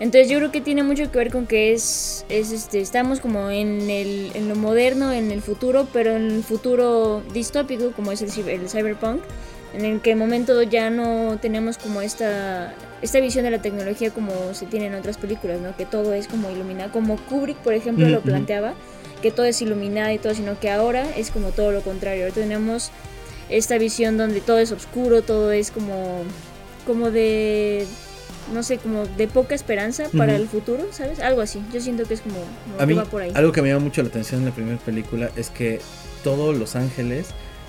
Entonces 0.00 0.30
yo 0.30 0.38
creo 0.38 0.50
que 0.50 0.62
tiene 0.62 0.82
mucho 0.82 1.10
que 1.10 1.18
ver 1.18 1.30
con 1.30 1.46
que 1.46 1.72
es, 1.74 2.24
es 2.30 2.52
este, 2.52 2.80
estamos 2.80 3.20
como 3.20 3.50
en, 3.50 3.90
el, 3.90 4.30
en 4.34 4.48
lo 4.48 4.56
moderno, 4.56 5.12
en 5.12 5.30
el 5.30 5.42
futuro, 5.42 5.88
pero 5.92 6.16
en 6.16 6.30
el 6.30 6.42
futuro 6.42 7.22
distópico, 7.34 7.92
como 7.92 8.10
es 8.10 8.22
el, 8.22 8.48
el 8.48 8.68
cyberpunk, 8.70 9.20
en 9.74 9.84
el 9.84 10.00
que 10.00 10.12
el 10.12 10.16
momento 10.16 10.62
ya 10.62 10.88
no 10.88 11.38
tenemos 11.38 11.76
como 11.76 12.00
esta, 12.00 12.74
esta 13.02 13.20
visión 13.20 13.44
de 13.44 13.50
la 13.50 13.60
tecnología 13.60 14.10
como 14.10 14.54
se 14.54 14.64
tiene 14.64 14.86
en 14.86 14.94
otras 14.94 15.18
películas, 15.18 15.60
¿no? 15.60 15.76
Que 15.76 15.84
todo 15.84 16.14
es 16.14 16.28
como 16.28 16.50
iluminado, 16.50 16.90
como 16.92 17.16
Kubrick, 17.16 17.58
por 17.58 17.74
ejemplo, 17.74 18.04
Ujú, 18.04 18.12
lo 18.14 18.18
ujú. 18.20 18.28
planteaba, 18.28 18.72
que 19.20 19.30
todo 19.30 19.44
es 19.44 19.60
iluminado 19.60 20.10
y 20.12 20.18
todo, 20.18 20.34
sino 20.34 20.58
que 20.58 20.70
ahora 20.70 21.04
es 21.14 21.30
como 21.30 21.50
todo 21.50 21.72
lo 21.72 21.82
contrario. 21.82 22.22
Ahora 22.22 22.34
tenemos 22.34 22.90
esta 23.50 23.78
visión 23.78 24.16
donde 24.16 24.40
todo 24.40 24.58
es 24.58 24.72
oscuro, 24.72 25.22
todo 25.22 25.52
es 25.52 25.70
como, 25.70 26.22
como 26.86 27.10
de, 27.10 27.86
no 28.54 28.62
sé, 28.62 28.78
como 28.78 29.06
de 29.06 29.28
poca 29.28 29.54
esperanza 29.54 30.04
para 30.16 30.36
el 30.36 30.48
futuro, 30.48 30.86
¿sabes? 30.92 31.20
Algo 31.20 31.40
así. 31.40 31.60
Yo 31.72 31.80
siento 31.80 32.04
que 32.04 32.14
es 32.14 32.20
como, 32.20 32.36
como 32.36 32.76
A 32.76 32.78
que 32.80 32.86
mí, 32.86 32.94
va 32.94 33.04
por 33.04 33.22
ahí. 33.22 33.30
algo 33.34 33.52
que 33.52 33.62
me 33.62 33.68
llama 33.68 33.84
mucho 33.84 34.02
la 34.02 34.08
atención 34.08 34.40
en 34.40 34.46
la 34.46 34.54
primera 34.54 34.78
película 34.78 35.30
es 35.36 35.50
que 35.50 35.80
todo 36.24 36.52
Los 36.52 36.76
Ángeles 36.76 37.28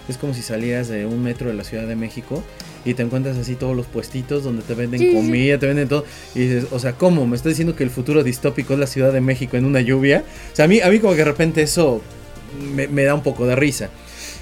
es 0.10 0.18
como 0.18 0.34
si 0.34 0.42
salieras 0.42 0.88
de 0.88 1.06
un 1.06 1.22
metro 1.24 1.48
de 1.50 1.54
la 1.54 1.64
Ciudad 1.64 1.88
de 1.88 1.96
México 1.96 2.44
y 2.84 2.96
te 2.96 3.04
encuentras 3.04 3.38
así 3.38 3.56
todos 3.56 3.76
los 3.76 3.86
puestitos 3.86 4.44
donde 4.44 4.64
te 4.64 4.74
venden 4.74 5.00
Sí, 5.00 5.06
sí, 5.06 5.12
sí. 5.12 5.18
comida, 5.18 5.60
te 5.60 5.68
venden 5.68 5.88
todo. 5.88 6.04
Y 6.34 6.40
dices, 6.40 6.66
o 6.72 6.80
sea, 6.80 6.94
¿cómo? 6.94 7.28
¿Me 7.28 7.36
estás 7.36 7.52
diciendo 7.52 7.76
que 7.76 7.84
el 7.84 7.92
futuro 7.92 8.24
distópico 8.24 8.74
es 8.74 8.80
la 8.80 8.88
Ciudad 8.88 9.14
de 9.14 9.22
México 9.22 9.56
en 9.58 9.66
una 9.66 9.82
lluvia? 9.82 10.24
O 10.52 10.56
sea, 10.56 10.66
a 10.66 10.68
mí, 10.68 10.82
a 10.82 10.90
mí 10.90 11.00
como 11.00 11.14
que 11.14 11.20
de 11.20 11.26
repente 11.26 11.62
eso 11.62 12.02
me, 12.74 12.88
me 12.88 13.04
da 13.04 13.14
un 13.14 13.22
poco 13.22 13.46
de 13.46 13.56
risa. 13.56 13.90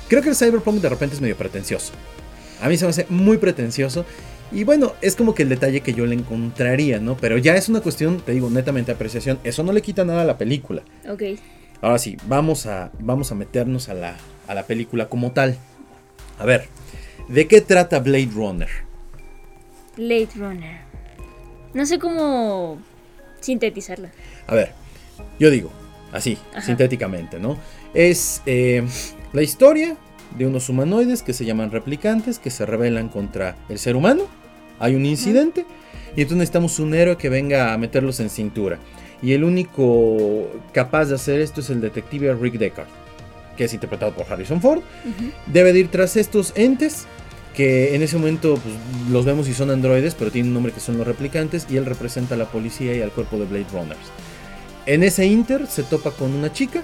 Creo 0.09 0.21
que 0.21 0.29
el 0.29 0.35
cyberpunk 0.35 0.81
de 0.81 0.89
repente 0.89 1.15
es 1.15 1.21
medio 1.21 1.37
pretencioso. 1.37 1.93
A 2.61 2.67
mí 2.67 2.77
se 2.77 2.85
me 2.85 2.89
hace 2.89 3.05
muy 3.09 3.37
pretencioso. 3.37 4.05
Y 4.51 4.63
bueno, 4.63 4.93
es 5.01 5.15
como 5.15 5.35
que 5.35 5.43
el 5.43 5.49
detalle 5.49 5.81
que 5.81 5.93
yo 5.93 6.05
le 6.07 6.15
encontraría, 6.15 6.99
¿no? 6.99 7.15
Pero 7.15 7.37
ya 7.37 7.55
es 7.55 7.69
una 7.69 7.81
cuestión, 7.81 8.19
te 8.19 8.31
digo, 8.31 8.49
netamente 8.49 8.91
apreciación. 8.91 9.39
Eso 9.43 9.63
no 9.63 9.71
le 9.71 9.83
quita 9.83 10.03
nada 10.03 10.23
a 10.23 10.25
la 10.25 10.37
película. 10.37 10.81
Ok. 11.07 11.21
Ahora 11.81 11.99
sí, 11.99 12.17
vamos 12.27 12.65
a, 12.65 12.91
vamos 12.99 13.31
a 13.31 13.35
meternos 13.35 13.87
a 13.87 13.93
la, 13.93 14.17
a 14.47 14.53
la 14.55 14.63
película 14.63 15.07
como 15.07 15.31
tal. 15.31 15.55
A 16.39 16.45
ver, 16.45 16.67
¿de 17.27 17.47
qué 17.47 17.61
trata 17.61 17.99
Blade 17.99 18.31
Runner? 18.33 18.69
Blade 19.95 20.29
Runner. 20.35 20.79
No 21.73 21.85
sé 21.85 21.99
cómo 21.99 22.79
sintetizarla. 23.39 24.11
A 24.47 24.55
ver, 24.55 24.71
yo 25.39 25.51
digo, 25.51 25.71
así, 26.11 26.37
Ajá. 26.51 26.61
sintéticamente, 26.63 27.39
¿no? 27.39 27.57
Es 27.93 28.41
eh, 28.47 28.83
la 29.33 29.41
historia 29.41 29.97
de 30.37 30.45
unos 30.45 30.69
humanoides 30.69 31.23
que 31.23 31.33
se 31.33 31.45
llaman 31.45 31.71
replicantes, 31.71 32.39
que 32.39 32.49
se 32.49 32.65
rebelan 32.65 33.09
contra 33.09 33.55
el 33.67 33.79
ser 33.79 33.95
humano. 33.95 34.23
Hay 34.79 34.95
un 34.95 35.05
incidente 35.05 35.65
y 36.15 36.21
entonces 36.21 36.37
necesitamos 36.37 36.79
un 36.79 36.93
héroe 36.93 37.17
que 37.17 37.29
venga 37.29 37.73
a 37.73 37.77
meterlos 37.77 38.19
en 38.19 38.29
cintura. 38.29 38.79
Y 39.21 39.33
el 39.33 39.43
único 39.43 40.47
capaz 40.71 41.05
de 41.05 41.15
hacer 41.15 41.41
esto 41.41 41.61
es 41.61 41.69
el 41.69 41.81
detective 41.81 42.33
Rick 42.35 42.55
Deckard, 42.55 42.87
que 43.57 43.65
es 43.65 43.73
interpretado 43.73 44.13
por 44.13 44.31
Harrison 44.31 44.61
Ford. 44.61 44.81
Debe 45.47 45.73
de 45.73 45.79
ir 45.79 45.87
tras 45.89 46.15
estos 46.15 46.53
entes 46.55 47.05
que 47.53 47.95
en 47.95 48.01
ese 48.01 48.17
momento 48.17 48.55
pues, 48.55 48.75
los 49.11 49.25
vemos 49.25 49.49
y 49.49 49.53
son 49.53 49.69
androides, 49.69 50.15
pero 50.15 50.31
tienen 50.31 50.49
un 50.49 50.53
nombre 50.53 50.71
que 50.71 50.79
son 50.79 50.97
los 50.97 51.05
replicantes 51.05 51.67
y 51.69 51.75
él 51.75 51.85
representa 51.85 52.35
a 52.35 52.37
la 52.37 52.45
policía 52.45 52.95
y 52.95 53.01
al 53.01 53.11
cuerpo 53.11 53.37
de 53.37 53.45
Blade 53.45 53.65
Runners. 53.73 53.99
En 54.85 55.03
ese 55.03 55.25
inter 55.25 55.67
se 55.67 55.83
topa 55.83 56.11
con 56.11 56.33
una 56.33 56.53
chica, 56.53 56.83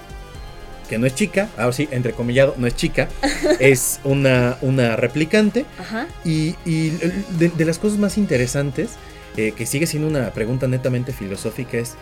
que 0.86 0.98
no 0.98 1.08
es 1.08 1.16
chica, 1.16 1.50
ahora 1.58 1.74
sí, 1.74 1.88
entrecomillado, 1.92 2.56
no 2.58 2.68
es 2.68 2.76
chica, 2.76 3.10
es 3.60 4.00
una, 4.04 4.58
una 4.62 4.96
replicante 4.96 5.66
Ajá. 5.78 6.08
y, 6.24 6.56
y 6.66 6.90
de, 7.38 7.50
de 7.50 7.66
las 7.66 7.80
cosas 7.80 7.98
más 8.00 8.18
interesantes, 8.18 8.92
eh, 9.38 9.52
que 9.52 9.66
sigue 9.66 9.86
siendo 9.88 10.08
una 10.08 10.32
pregunta 10.32 10.68
netamente 10.68 11.12
filosófica, 11.12 11.78
es 11.78 11.96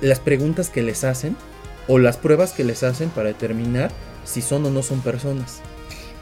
las 0.00 0.18
preguntas 0.18 0.70
que 0.70 0.82
les 0.82 1.04
hacen 1.04 1.36
o 1.86 1.98
las 1.98 2.16
pruebas 2.16 2.52
que 2.52 2.64
les 2.64 2.82
hacen 2.82 3.10
para 3.10 3.28
determinar 3.28 3.90
si 4.24 4.42
son 4.42 4.64
o 4.66 4.70
no 4.70 4.82
son 4.82 5.00
personas. 5.00 5.60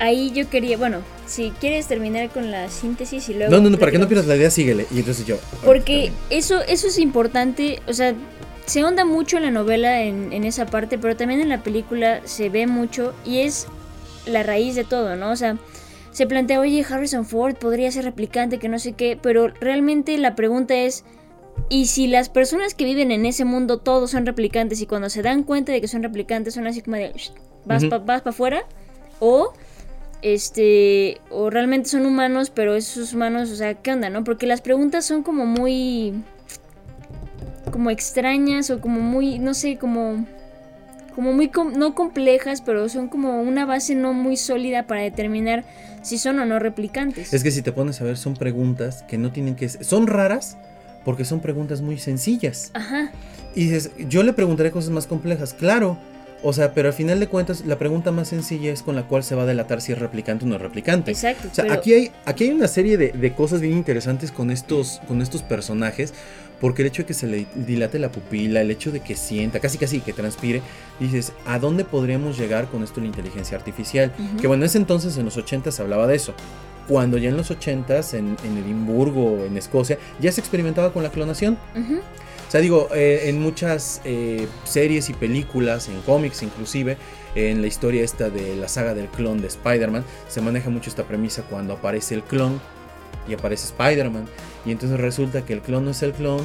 Ahí 0.01 0.31
yo 0.33 0.49
quería, 0.49 0.77
bueno, 0.77 1.01
si 1.27 1.51
quieres 1.59 1.87
terminar 1.87 2.31
con 2.31 2.51
la 2.51 2.69
síntesis 2.71 3.29
y 3.29 3.35
luego... 3.35 3.51
No, 3.51 3.61
no, 3.61 3.71
no, 3.71 3.79
para 3.79 3.91
que 3.91 3.99
no 3.99 4.07
pierdas 4.07 4.27
la 4.27 4.37
idea, 4.37 4.51
síguele. 4.51 4.87
Y 4.93 5.01
entonces 5.01 5.27
yo. 5.27 5.39
Porque 5.65 6.13
eso, 6.31 6.61
eso 6.63 6.87
es 6.87 6.99
importante, 6.99 7.83
o 7.89 7.93
sea, 7.93 8.15
se 8.69 8.85
honda 8.85 9.05
mucho 9.05 9.39
en 9.39 9.45
la 9.45 9.51
novela 9.51 10.03
en, 10.03 10.33
en 10.33 10.45
esa 10.45 10.67
parte, 10.67 10.99
pero 10.99 11.17
también 11.17 11.41
en 11.41 11.49
la 11.49 11.63
película 11.63 12.21
se 12.25 12.51
ve 12.51 12.67
mucho 12.67 13.15
y 13.25 13.41
es 13.41 13.67
la 14.27 14.43
raíz 14.43 14.75
de 14.75 14.85
todo, 14.85 15.17
¿no? 15.17 15.31
O 15.31 15.37
sea, 15.37 15.57
se 16.11 16.27
plantea, 16.27 16.61
oye, 16.61 16.85
Harrison 16.89 17.25
Ford 17.25 17.55
podría 17.57 17.91
ser 17.91 18.05
replicante, 18.05 18.59
que 18.59 18.69
no 18.69 18.79
sé 18.79 18.93
qué, 18.93 19.19
pero 19.21 19.49
realmente 19.49 20.19
la 20.19 20.35
pregunta 20.35 20.75
es, 20.75 21.05
¿y 21.71 21.87
si 21.87 22.09
las 22.09 22.29
personas 22.29 22.75
que 22.75 22.85
viven 22.85 23.11
en 23.11 23.25
ese 23.25 23.45
mundo 23.45 23.79
todos 23.79 24.11
son 24.11 24.27
replicantes 24.27 24.81
y 24.83 24.87
cuando 24.87 25.09
se 25.09 25.23
dan 25.23 25.45
cuenta 25.45 25.73
de 25.73 25.81
que 25.81 25.89
son 25.89 26.03
replicantes 26.03 26.55
son 26.55 26.67
así 26.67 26.83
como 26.83 26.97
de, 26.97 27.13
"Shh, 27.15 27.31
vas 27.65 27.85
Ujú. 27.85 28.05
para 28.05 28.23
afuera? 28.25 28.65
O 29.21 29.53
este 30.23 31.21
o 31.31 31.49
realmente 31.51 31.89
son 31.89 32.05
humanos, 32.05 32.51
pero 32.51 32.75
esos 32.75 33.15
humanos, 33.15 33.51
o 33.51 33.57
sea, 33.57 33.75
¿qué 33.75 33.93
onda, 33.93 34.11
no? 34.11 34.25
Porque 34.25 34.47
las 34.47 34.61
preguntas 34.61 35.07
son 35.07 35.23
como 35.23 35.47
muy 35.47 36.15
como 37.71 37.91
extrañas 37.91 38.71
o 38.71 38.81
como 38.81 39.01
muy, 39.01 39.39
no 39.39 39.55
sé, 39.55 39.77
como 39.77 40.25
como 41.15 41.33
muy 41.33 41.49
com- 41.49 41.73
no 41.77 41.97
complejas, 41.97 42.61
pero 42.63 42.89
son 42.89 43.09
como 43.09 43.43
una 43.43 43.65
base 43.67 43.97
no 43.97 44.13
muy 44.13 44.37
sólida 44.37 44.85
para 44.87 45.01
determinar 45.03 45.65
si 46.01 46.17
son 46.17 46.39
o 46.39 46.47
no 46.47 46.61
replicantes. 46.61 47.35
Es 47.35 47.43
que 47.43 47.51
si 47.51 47.61
te 47.61 47.73
pones 47.73 48.01
a 48.01 48.05
ver, 48.05 48.17
son 48.17 48.35
preguntas 48.35 49.03
que 49.09 49.19
no 49.19 49.33
tienen 49.33 49.57
que 49.57 49.69
ser. 49.69 49.85
Son 49.85 50.07
raras 50.07 50.57
porque 51.05 51.25
son 51.25 51.41
preguntas 51.41 51.81
muy 51.81 51.99
sencillas. 51.99 52.71
Ajá. 52.75 53.11
Y 53.57 53.65
dices, 53.65 53.91
yo 54.09 54.23
le 54.23 54.33
preguntaré 54.33 54.71
cosas 54.71 54.91
más 54.91 55.07
complejas, 55.09 55.55
claro. 55.55 55.99
O 56.45 56.53
sea, 56.53 56.73
pero 56.73 56.87
al 56.87 56.95
final 56.95 57.19
de 57.19 57.27
cuentas, 57.27 57.65
la 57.67 57.79
pregunta 57.81 58.13
más 58.13 58.29
sencilla 58.29 58.73
es 58.73 58.85
con 58.85 58.95
la 58.95 59.03
cual 59.09 59.25
se 59.25 59.35
va 59.35 59.43
a 59.43 59.47
delatar 59.47 59.81
si 59.81 59.91
es 59.91 59.99
replicante 59.99 60.45
o 60.45 60.49
no 60.49 60.55
es 60.55 60.63
replicante. 60.63 61.11
Exacto. 61.11 61.49
O 61.51 61.55
sea, 61.55 61.65
pero- 61.65 61.75
aquí 61.75 61.95
hay, 61.95 62.13
aquí 62.27 62.45
hay 62.45 62.51
una 62.51 62.69
serie 62.69 62.97
de, 62.97 63.09
de 63.11 63.33
cosas 63.35 63.61
bien 63.61 63.73
interesantes 63.77 64.31
con 64.31 64.53
estos, 64.53 65.01
con 65.09 65.21
estos 65.21 65.43
personajes. 65.43 66.15
Porque 66.61 66.83
el 66.83 66.89
hecho 66.89 67.03
de 67.03 67.07
que 67.07 67.15
se 67.15 67.27
le 67.27 67.47
dilate 67.55 67.99
la 67.99 68.11
pupila, 68.11 68.61
el 68.61 68.71
hecho 68.71 68.91
de 68.91 69.01
que 69.01 69.15
sienta, 69.15 69.61
casi 69.61 69.79
casi 69.79 70.01
que 70.01 70.13
transpire, 70.13 70.61
dices, 70.99 71.33
¿a 71.47 71.59
dónde 71.59 71.85
podríamos 71.85 72.37
llegar 72.37 72.69
con 72.69 72.83
esto 72.83 72.97
de 72.97 73.03
la 73.03 73.07
inteligencia 73.09 73.57
artificial? 73.57 74.13
Que 74.41 74.47
bueno, 74.47 74.65
en 74.65 74.67
ese 74.67 74.79
entonces, 74.79 75.17
en 75.17 75.25
los 75.25 75.37
80 75.37 75.71
se 75.71 75.83
hablaba 75.83 76.07
de 76.07 76.17
eso. 76.17 76.35
Cuando 76.89 77.19
ya 77.19 77.29
en 77.29 77.37
los 77.37 77.51
80 77.51 78.01
en, 78.15 78.37
en 78.45 78.59
Edimburgo, 78.59 79.45
en 79.45 79.57
Escocia, 79.57 79.99
ya 80.21 80.33
se 80.33 80.41
experimentaba 80.41 80.93
con 80.93 81.03
la 81.03 81.11
clonación. 81.11 81.59
Ujú. 81.77 82.01
O 82.49 82.51
sea, 82.51 82.63
digo, 82.63 82.89
eh, 82.95 83.29
en 83.29 83.43
muchas 83.43 84.01
eh, 84.05 84.49
series 84.65 85.11
y 85.11 85.13
películas, 85.13 85.89
en 85.89 86.01
cómics 86.01 86.43
inclusive, 86.43 86.97
en 87.35 87.61
la 87.61 87.67
historia 87.67 88.03
esta 88.03 88.31
de 88.31 88.57
la 88.57 88.69
saga 88.69 88.95
del 88.95 89.09
clon 89.09 89.43
de 89.43 89.49
Spider-Man, 89.49 90.03
se 90.29 90.41
maneja 90.41 90.71
mucho 90.71 90.89
esta 90.89 91.05
premisa 91.05 91.43
cuando 91.43 91.75
aparece 91.75 92.15
el 92.15 92.23
clon 92.23 92.59
y 93.29 93.35
aparece 93.35 93.67
Spider-Man. 93.67 94.27
Y 94.65 94.71
entonces 94.73 94.99
resulta 94.99 95.45
que 95.45 95.53
el 95.53 95.61
clon 95.61 95.85
no 95.85 95.91
es 95.93 96.03
el 96.03 96.13
clon, 96.13 96.43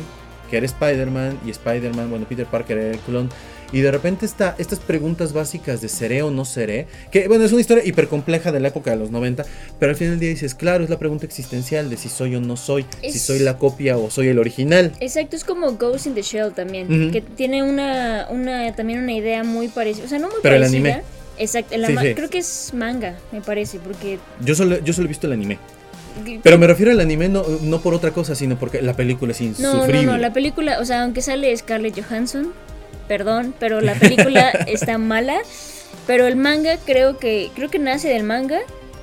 que 0.50 0.58
era 0.58 0.66
Spider-Man 0.66 1.40
y 1.46 1.50
Spider-Man, 1.52 2.10
bueno, 2.10 2.26
Peter 2.28 2.46
Parker 2.46 2.78
era 2.78 2.92
el 2.92 3.00
clon. 3.00 3.30
Y 3.72 3.82
de 3.82 3.90
repente 3.90 4.28
está 4.28 4.54
estas 4.60 4.78
preguntas 4.78 5.34
básicas 5.34 5.82
de 5.82 5.90
seré 5.90 6.22
o 6.22 6.30
no 6.30 6.46
seré, 6.46 6.86
que 7.10 7.28
bueno, 7.28 7.44
es 7.44 7.52
una 7.54 7.62
historia 7.62 7.84
hipercompleja 7.84 8.52
de 8.52 8.60
la 8.60 8.68
época 8.68 8.92
de 8.92 8.98
los 8.98 9.10
90, 9.10 9.46
pero 9.80 9.90
al 9.90 9.96
final 9.96 10.12
del 10.12 10.20
día 10.20 10.30
dices, 10.30 10.54
claro, 10.54 10.84
es 10.84 10.92
la 10.92 11.00
pregunta 11.00 11.26
existencial 11.26 11.90
de 11.90 11.98
si 11.98 12.08
soy 12.08 12.36
o 12.36 12.40
no 12.40 12.56
soy, 12.56 12.86
si 13.02 13.18
soy 13.18 13.40
la 13.40 13.58
copia 13.58 13.98
o 13.98 14.12
soy 14.12 14.28
el 14.28 14.38
original. 14.38 14.92
Exacto, 15.00 15.36
es 15.36 15.44
como 15.44 15.72
Ghost 15.72 16.06
in 16.06 16.14
the 16.14 16.22
Shell 16.22 16.52
también, 16.54 17.10
que 17.12 17.22
tiene 17.22 17.64
una, 17.64 18.28
una 18.30 18.76
también 18.76 19.00
una 19.00 19.14
idea 19.14 19.44
muy 19.44 19.70
parecida, 19.70 20.06
o 20.06 20.08
sea, 20.08 20.20
no 20.20 20.28
muy 20.28 20.38
Pero 20.44 20.54
el 20.56 20.62
parecida. 20.62 20.78
anime. 20.94 21.04
Exacto, 21.40 21.74
Sí, 21.88 21.94
ma- 21.94 22.02
sí. 22.04 22.14
creo 22.14 22.30
que 22.30 22.38
es 22.38 22.72
manga, 22.76 23.18
me 23.32 23.42
parece, 23.42 23.80
porque 23.80 24.20
Yo 24.46 24.54
solo, 24.54 24.78
yo 24.84 24.94
solo 24.94 25.06
he 25.06 25.10
visto 25.10 25.26
el 25.26 25.34
anime. 25.34 25.58
Pero 26.44 26.58
me 26.58 26.68
refiero 26.68 26.92
al 26.92 27.00
anime 27.00 27.30
no, 27.30 27.44
no 27.62 27.82
por 27.82 27.94
otra 27.94 28.12
cosa, 28.12 28.36
sino 28.36 28.58
porque 28.58 28.82
la 28.82 28.94
película 28.94 29.32
es 29.32 29.42
No, 29.42 29.48
insufrible. 29.48 30.04
no, 30.04 30.12
no, 30.14 30.18
la 30.18 30.34
película, 30.34 30.80
o 30.80 30.86
sea, 30.86 31.04
aunque 31.04 31.22
sale 31.22 31.56
Scarlett 31.56 32.00
Johansson, 32.02 32.54
perdón, 33.08 33.54
pero 33.60 33.82
la 33.82 33.94
película 33.96 34.50
está 34.68 34.98
mala, 34.98 35.38
pero 36.08 36.28
el 36.28 36.36
manga 36.36 36.78
creo 36.86 37.18
que 37.18 37.50
creo 37.56 37.70
que 37.70 37.80
nace 37.80 38.10
del 38.10 38.24
manga 38.24 38.60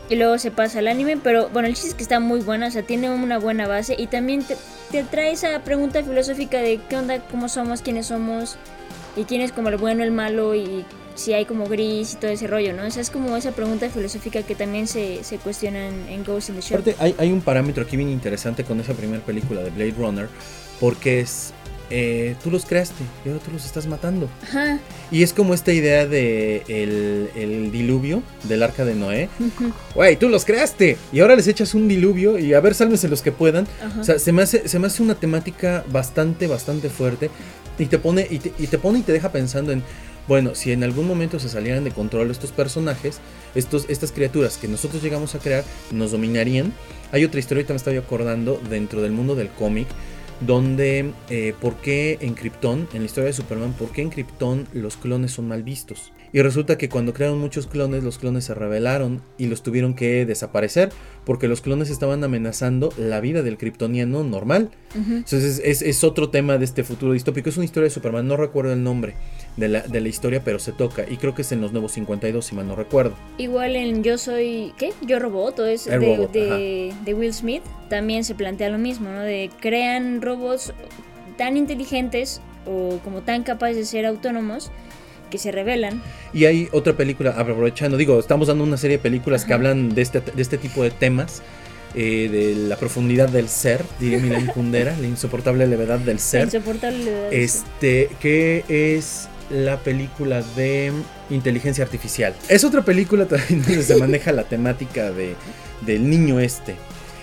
y 0.08 0.16
luego 0.16 0.38
se 0.38 0.50
pasa 0.50 0.80
al 0.80 0.88
anime, 0.88 1.16
pero 1.22 1.48
bueno, 1.50 1.68
el 1.68 1.74
chiste 1.74 1.90
es 1.90 1.94
que 1.94 2.02
está 2.02 2.18
muy 2.20 2.40
buena, 2.40 2.66
o 2.66 2.70
sea, 2.70 2.82
tiene 2.82 3.10
una 3.10 3.38
buena 3.38 3.68
base 3.68 3.94
y 3.96 4.06
también 4.08 4.42
te, 4.42 4.56
te 4.90 5.04
trae 5.04 5.32
esa 5.32 5.60
pregunta 5.60 6.02
filosófica 6.02 6.58
de 6.58 6.80
qué 6.88 6.96
onda, 6.96 7.20
cómo 7.30 7.48
somos, 7.48 7.80
quiénes 7.82 8.06
somos 8.06 8.56
y 9.16 9.24
quién 9.24 9.40
es 9.40 9.52
como 9.52 9.68
el 9.68 9.76
bueno, 9.76 10.02
el 10.02 10.10
malo 10.10 10.54
y 10.54 10.84
si 11.14 11.32
hay 11.32 11.44
como 11.44 11.66
gris 11.66 12.14
y 12.14 12.16
todo 12.16 12.30
ese 12.30 12.46
rollo, 12.46 12.72
¿no? 12.72 12.84
Esa 12.84 13.00
es 13.00 13.10
como 13.10 13.36
esa 13.36 13.52
pregunta 13.52 13.88
filosófica 13.90 14.42
que 14.42 14.54
también 14.54 14.86
se, 14.86 15.24
se 15.24 15.38
cuestiona 15.38 15.88
en, 15.88 16.24
Ghost 16.24 16.50
in 16.50 16.56
the 16.56 16.60
Shell. 16.60 16.80
Aparte, 16.80 16.96
hay, 16.98 17.14
hay 17.18 17.32
un 17.32 17.40
parámetro 17.40 17.84
aquí 17.84 17.96
bien 17.96 18.10
interesante 18.10 18.64
con 18.64 18.80
esa 18.80 18.94
primera 18.94 19.22
película 19.24 19.62
de 19.62 19.70
Blade 19.70 19.94
Runner, 19.98 20.28
porque 20.78 21.20
es 21.20 21.52
eh, 21.92 22.36
tú 22.42 22.52
los 22.52 22.64
creaste 22.66 23.02
y 23.24 23.28
ahora 23.28 23.40
tú 23.44 23.50
los 23.50 23.66
estás 23.66 23.88
matando. 23.88 24.28
Ajá. 24.44 24.78
Y 25.10 25.24
es 25.24 25.32
como 25.32 25.54
esta 25.54 25.72
idea 25.72 26.06
de 26.06 26.62
el, 26.68 27.30
el 27.34 27.72
diluvio 27.72 28.22
del 28.44 28.62
arca 28.62 28.84
de 28.84 28.94
Noé. 28.94 29.28
Güey, 29.96 30.16
tú 30.16 30.28
los 30.28 30.44
creaste 30.44 30.96
y 31.12 31.18
ahora 31.18 31.34
les 31.34 31.48
echas 31.48 31.74
un 31.74 31.88
diluvio 31.88 32.38
y 32.38 32.54
a 32.54 32.60
ver, 32.60 32.74
sálvense 32.74 33.08
los 33.08 33.22
que 33.22 33.32
puedan. 33.32 33.66
Ajá. 33.84 34.00
O 34.00 34.04
sea, 34.04 34.18
se 34.20 34.30
me, 34.30 34.42
hace, 34.42 34.68
se 34.68 34.78
me 34.78 34.86
hace 34.86 35.02
una 35.02 35.16
temática 35.16 35.84
bastante, 35.90 36.46
bastante 36.46 36.90
fuerte 36.90 37.28
y 37.76 37.86
te 37.86 37.98
pone 37.98 38.26
y 38.30 38.38
te, 38.38 38.52
y 38.56 38.68
te 38.68 38.78
pone 38.78 39.00
y 39.00 39.02
te 39.02 39.12
deja 39.12 39.32
pensando 39.32 39.72
en, 39.72 39.82
bueno, 40.30 40.54
si 40.54 40.70
en 40.70 40.84
algún 40.84 41.08
momento 41.08 41.40
se 41.40 41.48
salieran 41.48 41.82
de 41.82 41.90
control 41.90 42.30
estos 42.30 42.52
personajes, 42.52 43.18
estos, 43.56 43.86
estas 43.88 44.12
criaturas 44.12 44.58
que 44.58 44.68
nosotros 44.68 45.02
llegamos 45.02 45.34
a 45.34 45.40
crear, 45.40 45.64
nos 45.90 46.12
dominarían. 46.12 46.72
Hay 47.10 47.24
otra 47.24 47.40
historia, 47.40 47.62
ahorita 47.62 47.72
me 47.72 47.78
estaba 47.78 47.98
acordando, 47.98 48.60
dentro 48.70 49.02
del 49.02 49.10
mundo 49.10 49.34
del 49.34 49.48
cómic, 49.48 49.88
donde 50.40 51.14
eh, 51.30 51.52
por 51.60 51.78
qué 51.78 52.16
en 52.20 52.34
Krypton, 52.34 52.86
en 52.92 53.00
la 53.00 53.06
historia 53.06 53.26
de 53.26 53.32
Superman, 53.32 53.72
por 53.72 53.90
qué 53.90 54.02
en 54.02 54.10
Krypton 54.10 54.68
los 54.72 54.96
clones 54.96 55.32
son 55.32 55.48
mal 55.48 55.64
vistos. 55.64 56.12
Y 56.32 56.42
resulta 56.42 56.78
que 56.78 56.88
cuando 56.88 57.12
crearon 57.12 57.38
muchos 57.38 57.66
clones, 57.66 58.04
los 58.04 58.18
clones 58.18 58.44
se 58.44 58.54
rebelaron 58.54 59.20
y 59.36 59.46
los 59.46 59.62
tuvieron 59.62 59.94
que 59.94 60.24
desaparecer 60.26 60.90
porque 61.24 61.48
los 61.48 61.60
clones 61.60 61.90
estaban 61.90 62.24
amenazando 62.24 62.92
la 62.96 63.20
vida 63.20 63.42
del 63.42 63.58
kryptoniano 63.58 64.24
normal. 64.24 64.70
Entonces 64.94 65.60
es, 65.64 65.82
es 65.82 66.04
otro 66.04 66.30
tema 66.30 66.58
de 66.58 66.64
este 66.64 66.84
futuro 66.84 67.12
distópico. 67.12 67.48
Es 67.48 67.56
una 67.56 67.64
historia 67.64 67.84
de 67.84 67.90
Superman, 67.90 68.26
no 68.26 68.36
recuerdo 68.36 68.72
el 68.72 68.82
nombre 68.82 69.14
de 69.56 69.68
la, 69.68 69.82
de 69.82 70.00
la 70.00 70.08
historia, 70.08 70.42
pero 70.44 70.58
se 70.58 70.72
toca. 70.72 71.04
Y 71.08 71.16
creo 71.16 71.34
que 71.34 71.42
es 71.42 71.52
en 71.52 71.60
los 71.60 71.72
nuevos 71.72 71.92
52, 71.92 72.44
si 72.44 72.54
mal 72.54 72.66
no 72.66 72.76
recuerdo. 72.76 73.14
Igual 73.38 73.76
en 73.76 74.02
Yo 74.02 74.18
Soy, 74.18 74.72
¿qué? 74.78 74.92
Yo 75.02 75.18
Robot, 75.18 75.58
o 75.60 75.66
es 75.66 75.86
El 75.86 76.00
de, 76.00 76.16
robot, 76.16 76.32
de, 76.32 76.94
de 77.04 77.14
Will 77.14 77.34
Smith, 77.34 77.62
también 77.88 78.24
se 78.24 78.34
plantea 78.34 78.70
lo 78.70 78.78
mismo, 78.78 79.10
¿no? 79.10 79.20
De 79.20 79.50
crean 79.60 80.22
robots 80.22 80.72
tan 81.36 81.56
inteligentes 81.56 82.40
o 82.66 82.98
como 83.04 83.22
tan 83.22 83.42
capaces 83.42 83.76
de 83.76 83.84
ser 83.84 84.06
autónomos 84.06 84.70
que 85.30 85.38
se 85.38 85.50
rebelan. 85.52 86.02
Y 86.34 86.44
hay 86.44 86.68
otra 86.72 86.92
película, 86.96 87.30
aprovechando, 87.30 87.96
digo, 87.96 88.18
estamos 88.18 88.48
dando 88.48 88.64
una 88.64 88.76
serie 88.76 88.96
de 88.98 89.02
películas 89.02 89.44
que 89.44 89.52
Ajá. 89.52 89.54
hablan 89.54 89.94
de 89.94 90.02
este, 90.02 90.20
de 90.20 90.42
este 90.42 90.58
tipo 90.58 90.82
de 90.82 90.90
temas. 90.90 91.42
eh, 91.96 92.28
de 92.30 92.68
la 92.68 92.76
profundidad 92.76 93.28
del 93.30 93.48
ser, 93.48 93.84
diría 93.98 94.18
Milan 94.20 94.46
Kundera, 94.46 94.96
la 95.00 95.08
insoportable 95.08 95.66
levedad 95.66 95.98
del 95.98 96.16
La 96.16 96.22
ser. 96.22 96.44
insoportable 96.44 96.98
levedad. 97.04 97.32
Este, 97.32 98.08
que 98.20 98.62
es 98.68 99.28
la 99.50 99.78
película 99.80 100.40
de 100.54 100.92
inteligencia 101.30 101.82
artificial. 101.82 102.32
Es 102.48 102.62
otra 102.62 102.84
película 102.84 103.26
también 103.26 103.62
donde 103.64 103.82
se 103.82 103.96
maneja 103.96 104.30
la 104.30 104.44
temática 104.44 105.10
de, 105.10 105.34
del 105.80 106.08
niño 106.08 106.38
este. 106.38 106.76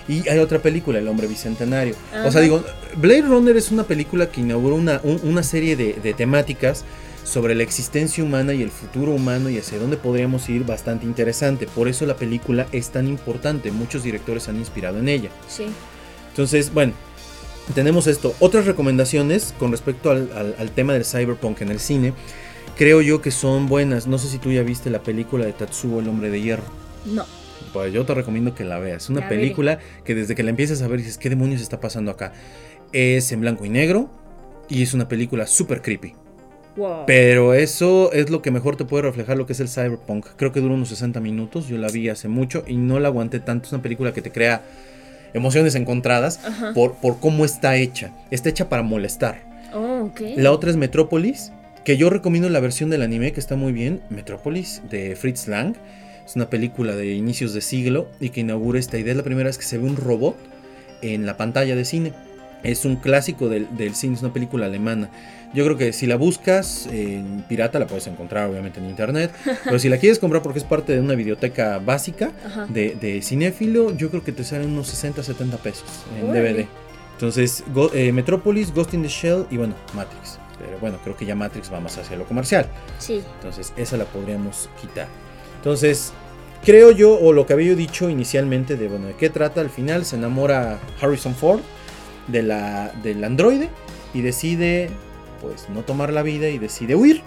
Y 0.10 0.28
hay 0.28 0.40
otra 0.40 0.60
película, 0.60 1.00
El 1.00 1.08
hombre 1.08 1.28
bicentenario. 1.28 1.96
O 2.14 2.18
Ajá. 2.18 2.32
sea, 2.34 2.42
digo, 2.42 2.62
Blade 2.98 3.22
Runner 3.22 3.56
es 3.56 3.72
una 3.72 3.84
película 3.84 4.30
que 4.30 4.42
inauguró 4.42 4.76
una, 4.76 5.00
un- 5.04 5.22
una 5.24 5.44
serie 5.44 5.78
de, 5.78 5.94
de 5.94 6.14
temáticas 6.14 6.84
sobre 7.28 7.56
la 7.56 7.64
existencia 7.64 8.24
humana 8.24 8.54
y 8.54 8.62
el 8.64 8.72
futuro 8.72 9.12
humano 9.12 9.50
y 9.50 9.58
hacia 9.58 9.78
dónde 9.80 9.98
podríamos 9.98 10.48
ir 10.48 10.64
bastante 10.66 11.06
interesante. 11.06 11.68
Por 11.68 11.90
eso 11.90 12.06
la 12.06 12.16
película 12.16 12.68
es 12.72 12.90
tan 12.90 13.06
importante. 13.06 13.70
Muchos 13.72 14.04
directores 14.04 14.48
han 14.48 14.56
inspirado 14.56 14.98
en 15.00 15.10
ella. 15.10 15.30
Sí. 15.50 15.66
Entonces, 16.30 16.74
bueno, 16.74 16.94
tenemos 17.76 18.08
esto. 18.08 18.34
Otras 18.40 18.66
recomendaciones 18.66 19.54
con 19.60 19.72
respecto 19.72 20.10
al, 20.10 20.30
al- 20.34 20.56
al 20.58 20.72
tema 20.72 20.94
del 20.94 21.04
cyberpunk 21.04 21.62
en 21.62 21.70
el 21.70 21.82
cine, 21.82 22.14
creo 22.78 23.02
yo 23.02 23.22
que 23.22 23.32
son 23.32 23.68
buenas. 23.68 24.08
No 24.08 24.18
sé 24.20 24.30
si 24.30 24.38
tú 24.38 24.52
ya 24.54 24.64
viste 24.64 24.90
la 24.90 25.04
película 25.04 25.46
de 25.46 25.52
Tatsuo, 25.52 26.00
el 26.00 26.08
hombre 26.08 26.30
de 26.30 26.42
hierro. 26.42 26.64
No. 27.06 27.26
Pues 27.74 27.92
yo 27.92 28.06
te 28.06 28.14
recomiendo 28.14 28.56
que 28.56 28.64
la 28.64 28.80
veas. 28.80 29.04
Es 29.04 29.10
una 29.10 29.28
película 29.28 29.80
que 30.06 30.16
desde 30.16 30.34
que 30.34 30.44
la 30.44 30.52
empieces 30.52 30.82
a 30.82 30.88
ver 30.88 31.00
dices, 31.00 31.18
¿qué 31.18 31.30
demonios 31.30 31.62
está 31.62 31.82
pasando 31.82 32.10
acá? 32.10 32.32
Es 32.94 33.34
en 33.34 33.42
blanco 33.42 33.66
y 33.66 33.70
negro 33.70 34.10
y 34.70 34.82
es 34.82 34.94
una 34.94 35.10
película 35.10 35.46
súper 35.46 35.82
creepy. 35.82 36.14
Wow. 36.78 37.06
Pero 37.08 37.54
eso 37.56 38.12
es 38.14 38.30
lo 38.30 38.42
que 38.42 38.52
mejor 38.52 38.78
te 38.78 38.86
puede 38.86 39.04
reflejar 39.04 39.36
lo 39.36 39.46
que 39.46 39.54
es 39.54 39.60
el 39.60 39.68
cyberpunk. 39.68 40.28
Creo 40.36 40.52
que 40.52 40.62
dura 40.62 40.76
unos 40.76 40.90
60 40.90 41.20
minutos. 41.20 41.68
Yo 41.68 41.78
la 41.78 41.90
vi 41.90 42.08
hace 42.10 42.28
mucho 42.28 42.64
y 42.68 42.78
no 42.78 43.00
la 43.00 43.08
aguanté 43.08 43.40
tanto. 43.40 43.66
Es 43.66 43.74
una 43.74 43.82
película 43.82 44.14
que 44.14 44.22
te 44.22 44.32
crea 44.32 44.62
emociones 45.34 45.76
encontradas 45.76 46.40
Ajá. 46.46 46.74
por, 46.74 46.96
por 46.96 47.20
cómo 47.20 47.46
está 47.46 47.76
hecha. 47.76 48.12
Está 48.32 48.50
hecha 48.50 48.70
para 48.70 48.84
molestar. 48.84 49.42
Oh. 49.74 50.12
La 50.38 50.52
otra 50.52 50.70
es 50.70 50.78
Metrópolis, 50.78 51.52
que 51.84 51.98
yo 51.98 52.10
recomiendo 52.10 52.50
la 52.50 52.60
versión 52.60 52.90
del 52.90 53.02
anime 53.02 53.34
que 53.34 53.40
está 53.40 53.56
muy 53.56 53.74
bien. 53.74 54.02
Metrópolis 54.10 54.82
de 54.90 55.16
Fritz 55.16 55.48
Lang. 55.48 55.76
Es 56.26 56.36
una 56.36 56.50
película 56.50 56.96
de 56.96 57.14
inicios 57.14 57.54
de 57.54 57.62
siglo 57.62 58.08
y 58.20 58.30
que 58.30 58.42
inaugura 58.42 58.80
esta 58.80 58.98
idea. 58.98 59.12
Es 59.12 59.18
la 59.18 59.24
primera 59.24 59.48
vez 59.48 59.58
que 59.58 59.66
se 59.66 59.78
ve 59.78 59.86
un 59.86 59.98
robot 59.98 60.36
en 61.02 61.26
la 61.26 61.38
pantalla 61.38 61.76
de 61.76 61.86
cine. 61.86 62.14
Es 62.64 62.86
un 62.86 62.98
clásico 62.98 63.50
del, 63.50 63.68
del 63.78 63.96
cine, 63.96 64.16
es 64.16 64.22
una 64.22 64.34
película 64.34 64.66
alemana. 64.66 65.10
Yo 65.54 65.64
creo 65.64 65.78
que 65.78 65.94
si 65.94 66.08
la 66.08 66.18
buscas 66.18 66.88
en 66.92 67.44
pirata 67.48 67.80
la 67.80 67.88
puedes 67.88 68.06
encontrar 68.08 68.50
obviamente 68.50 68.80
en 68.80 68.90
internet. 68.90 69.32
Pero 69.64 69.80
si 69.80 69.90
la 69.90 69.98
quieres 69.98 70.20
comprar 70.20 70.42
porque 70.44 70.60
es 70.60 70.66
parte 70.66 70.94
de 70.94 71.00
una 71.00 71.16
biblioteca 71.16 71.80
básica 71.80 72.32
de, 72.70 72.96
de 73.00 73.22
cinéfilo, 73.22 73.96
yo 73.96 74.10
creo 74.10 74.24
que 74.24 74.32
te 74.34 74.44
salen 74.44 74.70
unos 74.70 74.88
60, 74.88 75.24
70 75.24 75.58
pesos 75.58 75.86
en. 76.20 76.32
DVD. 76.34 76.66
Entonces, 77.14 77.64
Go- 77.74 77.92
eh, 77.94 78.12
Metropolis, 78.12 78.74
Ghost 78.74 78.94
in 78.94 79.02
the 79.02 79.08
Shell 79.08 79.46
y 79.50 79.58
bueno, 79.58 79.74
Matrix. 79.96 80.38
Pero 80.60 80.78
bueno, 80.80 80.98
creo 81.04 81.16
que 81.16 81.26
ya 81.26 81.34
Matrix 81.36 81.72
va 81.72 81.80
más 81.80 81.98
hacia 81.98 82.18
lo 82.18 82.26
comercial. 82.26 82.68
Sí. 83.00 83.24
Entonces, 83.36 83.74
esa 83.78 83.96
la 83.98 84.06
podríamos 84.06 84.70
quitar. 84.82 85.08
Entonces, 85.58 86.14
creo 86.64 86.92
yo, 86.92 87.14
o 87.18 87.34
lo 87.34 87.46
que 87.48 87.54
había 87.54 87.68
yo 87.70 87.76
dicho 87.76 88.10
inicialmente, 88.10 88.76
de 88.76 88.88
bueno, 88.88 89.08
de 89.08 89.14
qué 89.16 89.30
trata, 89.30 89.62
al 89.62 89.70
final 89.70 90.04
se 90.06 90.16
enamora 90.18 90.80
Harrison 91.02 91.34
Ford 91.34 91.62
de 92.28 92.44
la, 92.44 92.92
del 93.02 93.24
androide 93.24 93.70
y 94.14 94.22
decide, 94.22 94.90
pues, 95.38 95.70
no 95.70 95.82
tomar 95.84 96.12
la 96.14 96.24
vida 96.24 96.50
y 96.50 96.58
decide 96.58 96.96
huir. 96.96 97.22